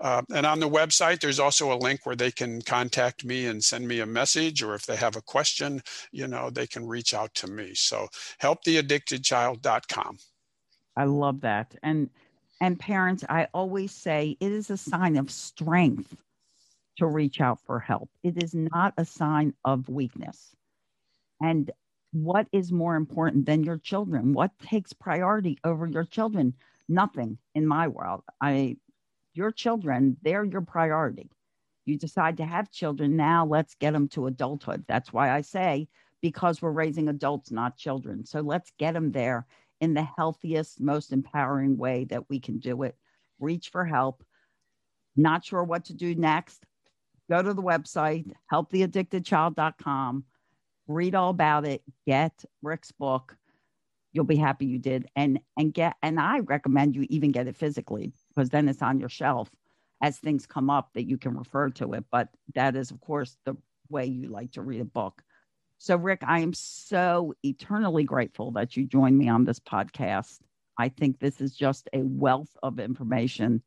Uh, 0.00 0.22
and 0.32 0.46
on 0.46 0.60
the 0.60 0.68
website, 0.68 1.20
there's 1.20 1.40
also 1.40 1.72
a 1.72 1.82
link 1.86 2.04
where 2.04 2.16
they 2.16 2.30
can 2.30 2.62
contact 2.62 3.24
me 3.24 3.46
and 3.46 3.64
send 3.64 3.88
me 3.88 4.00
a 4.00 4.06
message, 4.06 4.62
or 4.62 4.74
if 4.74 4.86
they 4.86 4.96
have 4.96 5.16
a 5.16 5.22
question, 5.22 5.82
you 6.12 6.28
know, 6.28 6.50
they 6.50 6.66
can 6.66 6.86
reach 6.86 7.07
reach 7.08 7.20
out 7.20 7.34
to 7.34 7.46
me. 7.46 7.74
So 7.74 8.08
helptheaddictedchild.com. 8.42 10.18
I 10.96 11.04
love 11.04 11.40
that. 11.42 11.74
And 11.82 12.10
and 12.60 12.78
parents, 12.78 13.24
I 13.28 13.46
always 13.54 13.92
say 13.92 14.36
it 14.40 14.50
is 14.50 14.70
a 14.70 14.76
sign 14.76 15.16
of 15.16 15.30
strength 15.30 16.16
to 16.96 17.06
reach 17.06 17.40
out 17.40 17.60
for 17.64 17.78
help. 17.78 18.10
It 18.24 18.42
is 18.42 18.52
not 18.52 18.94
a 18.96 19.04
sign 19.04 19.54
of 19.64 19.88
weakness. 19.88 20.56
And 21.40 21.70
what 22.10 22.48
is 22.50 22.72
more 22.72 22.96
important 22.96 23.46
than 23.46 23.62
your 23.62 23.78
children? 23.78 24.32
What 24.32 24.50
takes 24.58 24.92
priority 24.92 25.58
over 25.62 25.86
your 25.86 26.04
children? 26.04 26.54
Nothing 26.88 27.38
in 27.54 27.64
my 27.64 27.86
world. 27.86 28.22
I 28.40 28.76
your 29.34 29.52
children, 29.52 30.16
they're 30.22 30.44
your 30.44 30.62
priority. 30.62 31.30
You 31.84 31.96
decide 31.96 32.38
to 32.38 32.44
have 32.44 32.72
children 32.72 33.16
now, 33.16 33.46
let's 33.46 33.76
get 33.76 33.92
them 33.92 34.08
to 34.08 34.26
adulthood. 34.26 34.84
That's 34.88 35.12
why 35.12 35.30
I 35.30 35.42
say 35.42 35.88
because 36.20 36.60
we're 36.60 36.70
raising 36.70 37.08
adults, 37.08 37.50
not 37.50 37.76
children. 37.76 38.24
So 38.24 38.40
let's 38.40 38.72
get 38.78 38.94
them 38.94 39.12
there 39.12 39.46
in 39.80 39.94
the 39.94 40.02
healthiest, 40.02 40.80
most 40.80 41.12
empowering 41.12 41.76
way 41.76 42.04
that 42.04 42.28
we 42.28 42.40
can 42.40 42.58
do 42.58 42.82
it. 42.82 42.96
Reach 43.38 43.70
for 43.70 43.84
help. 43.84 44.24
Not 45.16 45.44
sure 45.44 45.62
what 45.62 45.84
to 45.86 45.94
do 45.94 46.14
next? 46.14 46.64
Go 47.30 47.42
to 47.42 47.54
the 47.54 47.62
website, 47.62 48.32
helptheaddictedchild.com, 48.52 50.24
read 50.86 51.14
all 51.14 51.30
about 51.30 51.66
it, 51.66 51.82
get 52.06 52.44
Rick's 52.62 52.90
book. 52.90 53.36
You'll 54.12 54.24
be 54.24 54.36
happy 54.36 54.66
you 54.66 54.78
did. 54.78 55.06
And 55.14 55.38
and 55.56 55.72
get 55.72 55.96
and 56.02 56.18
I 56.18 56.40
recommend 56.40 56.96
you 56.96 57.06
even 57.10 57.30
get 57.30 57.46
it 57.46 57.56
physically 57.56 58.12
because 58.28 58.48
then 58.48 58.68
it's 58.68 58.82
on 58.82 58.98
your 58.98 59.10
shelf 59.10 59.50
as 60.00 60.18
things 60.18 60.46
come 60.46 60.70
up 60.70 60.90
that 60.94 61.08
you 61.08 61.18
can 61.18 61.36
refer 61.36 61.68
to 61.70 61.92
it. 61.92 62.04
But 62.10 62.28
that 62.54 62.74
is, 62.74 62.90
of 62.90 63.00
course, 63.00 63.36
the 63.44 63.56
way 63.90 64.06
you 64.06 64.28
like 64.28 64.52
to 64.52 64.62
read 64.62 64.80
a 64.80 64.86
book. 64.86 65.22
So, 65.78 65.96
Rick, 65.96 66.22
I 66.26 66.40
am 66.40 66.52
so 66.52 67.34
eternally 67.44 68.04
grateful 68.04 68.50
that 68.52 68.76
you 68.76 68.84
joined 68.84 69.16
me 69.16 69.28
on 69.28 69.44
this 69.44 69.60
podcast. 69.60 70.40
I 70.76 70.88
think 70.88 71.18
this 71.18 71.40
is 71.40 71.54
just 71.54 71.88
a 71.92 72.02
wealth 72.02 72.56
of 72.62 72.78
information 72.80 73.62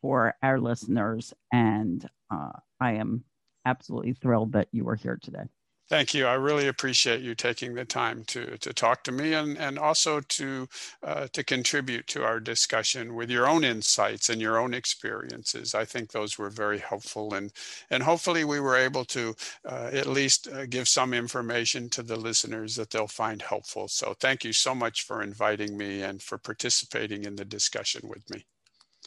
for 0.00 0.34
our 0.42 0.58
listeners, 0.58 1.34
and 1.52 2.08
uh, 2.30 2.52
I 2.80 2.92
am 2.94 3.24
absolutely 3.66 4.14
thrilled 4.14 4.52
that 4.52 4.68
you 4.72 4.88
are 4.88 4.94
here 4.96 5.18
today. 5.20 5.44
Thank 5.90 6.14
you. 6.14 6.26
I 6.26 6.34
really 6.34 6.68
appreciate 6.68 7.20
you 7.20 7.34
taking 7.34 7.74
the 7.74 7.84
time 7.84 8.22
to, 8.26 8.56
to 8.58 8.72
talk 8.72 9.02
to 9.02 9.10
me 9.10 9.32
and, 9.32 9.58
and 9.58 9.76
also 9.76 10.20
to, 10.20 10.68
uh, 11.02 11.26
to 11.32 11.42
contribute 11.42 12.06
to 12.06 12.22
our 12.22 12.38
discussion 12.38 13.16
with 13.16 13.28
your 13.28 13.48
own 13.48 13.64
insights 13.64 14.28
and 14.28 14.40
your 14.40 14.56
own 14.56 14.72
experiences. 14.72 15.74
I 15.74 15.84
think 15.84 16.12
those 16.12 16.38
were 16.38 16.48
very 16.48 16.78
helpful 16.78 17.34
and, 17.34 17.52
and 17.90 18.04
hopefully 18.04 18.44
we 18.44 18.60
were 18.60 18.76
able 18.76 19.04
to 19.06 19.34
uh, 19.68 19.90
at 19.92 20.06
least 20.06 20.46
uh, 20.46 20.64
give 20.66 20.86
some 20.86 21.12
information 21.12 21.90
to 21.90 22.04
the 22.04 22.14
listeners 22.14 22.76
that 22.76 22.90
they'll 22.90 23.08
find 23.08 23.42
helpful. 23.42 23.88
So 23.88 24.14
thank 24.20 24.44
you 24.44 24.52
so 24.52 24.76
much 24.76 25.02
for 25.02 25.24
inviting 25.24 25.76
me 25.76 26.02
and 26.02 26.22
for 26.22 26.38
participating 26.38 27.24
in 27.24 27.34
the 27.34 27.44
discussion 27.44 28.08
with 28.08 28.30
me. 28.30 28.46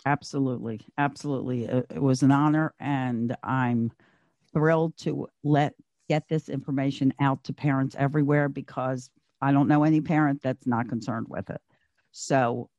Absolutely. 0.05 0.81
Absolutely. 0.97 1.63
It 1.63 2.01
was 2.01 2.23
an 2.23 2.31
honor 2.31 2.73
and 2.77 3.37
I'm 3.41 3.93
thrilled 4.51 4.97
to 4.97 5.27
let 5.45 5.73
get 6.09 6.27
this 6.27 6.49
information 6.49 7.13
out 7.19 7.43
to 7.45 7.53
parents 7.53 7.95
everywhere 7.97 8.49
because 8.49 9.09
I 9.41 9.51
don't 9.51 9.67
know 9.67 9.83
any 9.83 10.01
parent 10.01 10.41
that's 10.41 10.67
not 10.67 10.89
concerned 10.89 11.27
with 11.29 11.49
it. 11.49 11.61
So 12.11 12.69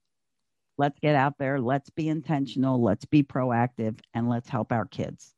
let's 0.79 0.99
get 1.01 1.15
out 1.15 1.39
there, 1.39 1.61
let's 1.61 1.91
be 1.91 2.09
intentional, 2.09 2.83
let's 2.83 3.05
be 3.05 3.23
proactive, 3.23 3.99
and 4.15 4.29
let's 4.29 4.49
help 4.49 4.73
our 4.73 4.87
kids. 4.87 5.35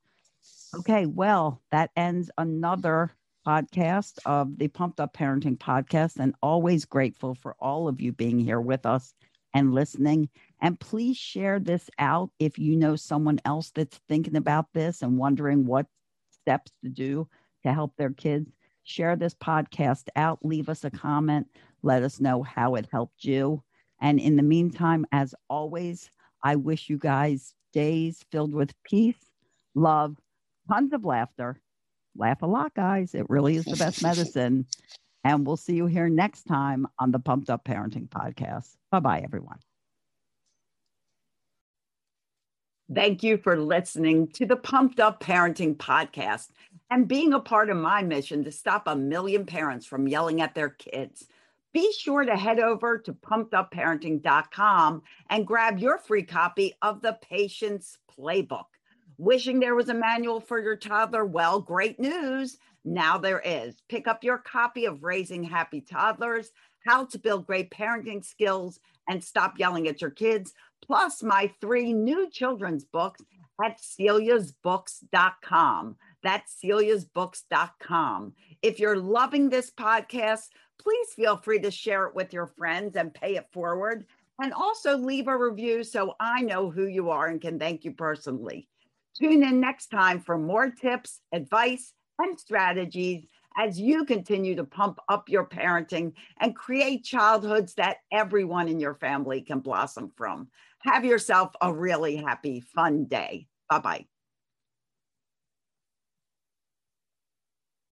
Okay, 0.75 1.07
well, 1.07 1.63
that 1.71 1.91
ends 1.97 2.31
another 2.39 3.13
podcast 3.47 4.19
of 4.27 4.59
the 4.59 4.69
Pumped 4.69 5.01
Up 5.01 5.15
Parenting 5.15 5.57
Podcast, 5.57 6.17
and 6.19 6.35
always 6.43 6.85
grateful 6.85 7.35
for 7.35 7.55
all 7.61 7.89
of 7.89 8.01
you 8.01 8.13
being 8.13 8.39
here 8.39 8.61
with 8.61 8.85
us 8.85 9.15
and 9.55 9.73
listening. 9.73 10.29
And 10.61 10.79
please 10.79 11.17
share 11.17 11.59
this 11.59 11.89
out 11.99 12.31
if 12.39 12.59
you 12.59 12.77
know 12.77 12.97
someone 12.97 13.41
else 13.45 13.71
that's 13.75 14.01
thinking 14.09 14.37
about 14.37 14.67
this 14.75 15.03
and 15.03 15.17
wondering 15.17 15.65
what 15.65 15.87
steps 16.31 16.73
to 16.83 16.91
do 16.91 17.29
to 17.67 17.73
help 17.73 17.97
their 17.97 18.11
kids, 18.11 18.51
share 18.85 19.17
this 19.17 19.35
podcast 19.35 20.09
out, 20.17 20.39
leave 20.43 20.69
us 20.69 20.85
a 20.85 20.91
comment, 20.91 21.47
let 21.83 22.03
us 22.03 22.21
know 22.21 22.43
how 22.43 22.77
it 22.77 22.89
helped 22.91 23.25
you. 23.25 23.63
And 24.01 24.21
in 24.21 24.37
the 24.37 24.43
meantime, 24.43 25.07
as 25.13 25.35
always, 25.51 26.11
I 26.43 26.57
wish 26.57 26.89
you 26.89 26.99
guys 26.99 27.55
days 27.73 28.25
filled 28.31 28.55
with 28.55 28.73
peace, 28.85 29.31
love, 29.75 30.17
tons 30.69 30.93
of 30.93 31.05
laughter. 31.05 31.61
Laugh 32.17 32.43
a 32.43 32.47
lot, 32.47 32.75
guys. 32.75 33.15
It 33.15 33.29
really 33.29 33.57
is 33.57 33.65
the 33.65 33.77
best 33.77 34.03
medicine. 34.03 34.67
And 35.25 35.47
we'll 35.47 35.57
see 35.57 35.75
you 35.75 35.87
here 35.87 36.09
next 36.09 36.45
time 36.45 36.87
on 36.99 37.11
the 37.11 37.19
Pumped 37.19 37.51
Up 37.51 37.65
Parenting 37.65 38.09
Podcast. 38.09 38.77
Bye 38.91 39.01
bye, 39.01 39.21
everyone. 39.25 39.59
Thank 42.95 43.25
you 43.25 43.37
for 43.39 43.59
listening 43.59 44.29
to 44.29 44.47
the 44.47 44.55
Pumped 44.55 45.01
Up 45.01 45.21
Parenting 45.21 45.77
Podcast 45.77 46.51
and 46.89 47.09
being 47.09 47.33
a 47.33 47.41
part 47.41 47.69
of 47.69 47.77
my 47.77 48.01
mission 48.01 48.45
to 48.45 48.53
stop 48.53 48.87
a 48.87 48.95
million 48.95 49.45
parents 49.45 49.85
from 49.85 50.07
yelling 50.07 50.41
at 50.41 50.55
their 50.55 50.69
kids. 50.69 51.27
Be 51.75 51.93
sure 51.99 52.25
to 52.25 52.37
head 52.37 52.61
over 52.61 52.97
to 52.99 53.13
pumpedupparenting.com 53.13 55.03
and 55.31 55.47
grab 55.47 55.81
your 55.81 55.99
free 55.99 56.23
copy 56.23 56.75
of 56.81 57.03
the 57.03 57.19
Patience 57.29 57.99
Playbook. 58.17 58.67
Wishing 59.19 59.59
there 59.59 59.75
was 59.75 59.89
a 59.89 59.95
manual 59.95 60.41
for 60.41 60.61
your 60.61 60.77
toddler? 60.77 61.25
Well, 61.25 61.61
great 61.61 61.99
news. 61.99 62.59
Now 62.85 63.19
there 63.19 63.43
is. 63.45 63.75
Pick 63.89 64.07
up 64.07 64.23
your 64.23 64.39
copy 64.39 64.85
of 64.85 65.03
Raising 65.03 65.43
Happy 65.43 65.81
Toddlers 65.81 66.53
How 66.87 67.05
to 67.07 67.19
Build 67.19 67.49
Great 67.49 67.71
Parenting 67.71 68.25
Skills 68.25 68.79
and 69.09 69.23
Stop 69.23 69.59
Yelling 69.59 69.89
at 69.89 70.01
Your 70.01 70.11
Kids 70.11 70.55
plus 70.87 71.23
my 71.23 71.53
three 71.61 71.93
new 71.93 72.31
children's 72.31 72.85
books 72.85 73.23
at 73.65 73.81
celiasbooks.com. 73.81 75.97
That's 76.23 76.57
celiasbooks.com. 76.63 78.33
If 78.63 78.79
you're 78.79 78.99
loving 78.99 79.49
this 79.49 79.71
podcast, 79.71 80.49
please 80.79 81.09
feel 81.15 81.37
free 81.37 81.61
to 81.61 81.71
share 81.71 82.07
it 82.07 82.15
with 82.15 82.33
your 82.33 82.47
friends 82.47 82.97
and 82.97 83.13
pay 83.13 83.37
it 83.37 83.47
forward. 83.53 84.07
And 84.39 84.53
also 84.53 84.99
leave 84.99 85.29
a 85.29 85.37
review 85.37 85.83
so 85.83 86.15
I 86.21 86.43
know 86.43 86.71
who 86.71 86.87
you 86.87 87.11
are 87.11 87.27
and 87.27 87.41
can 87.41 87.59
thank 87.59 87.85
you 87.85 87.93
personally. 87.93 88.69
Tune 89.19 89.43
in 89.43 89.61
next 89.61 89.87
time 89.87 90.21
for 90.21 90.37
more 90.37 90.71
tips, 90.71 91.21
advice, 91.33 91.95
and 92.19 92.39
strategies 92.39 93.25
as 93.57 93.81
you 93.81 94.05
continue 94.05 94.55
to 94.55 94.65
pump 94.65 94.99
up 95.09 95.29
your 95.29 95.47
parenting 95.47 96.13
and 96.41 96.55
create 96.55 97.05
childhoods 97.05 97.75
that 97.75 97.99
everyone 98.13 98.69
in 98.69 98.79
your 98.79 98.95
family 98.95 99.41
can 99.41 99.61
blossom 99.61 100.13
from. 100.17 100.49
Have 100.87 101.05
yourself 101.05 101.53
a 101.61 101.73
really 101.73 102.17
happy, 102.17 102.61
fun 102.61 103.05
day. 103.05 103.49
Bye 103.69 103.81
bye. 103.81 104.07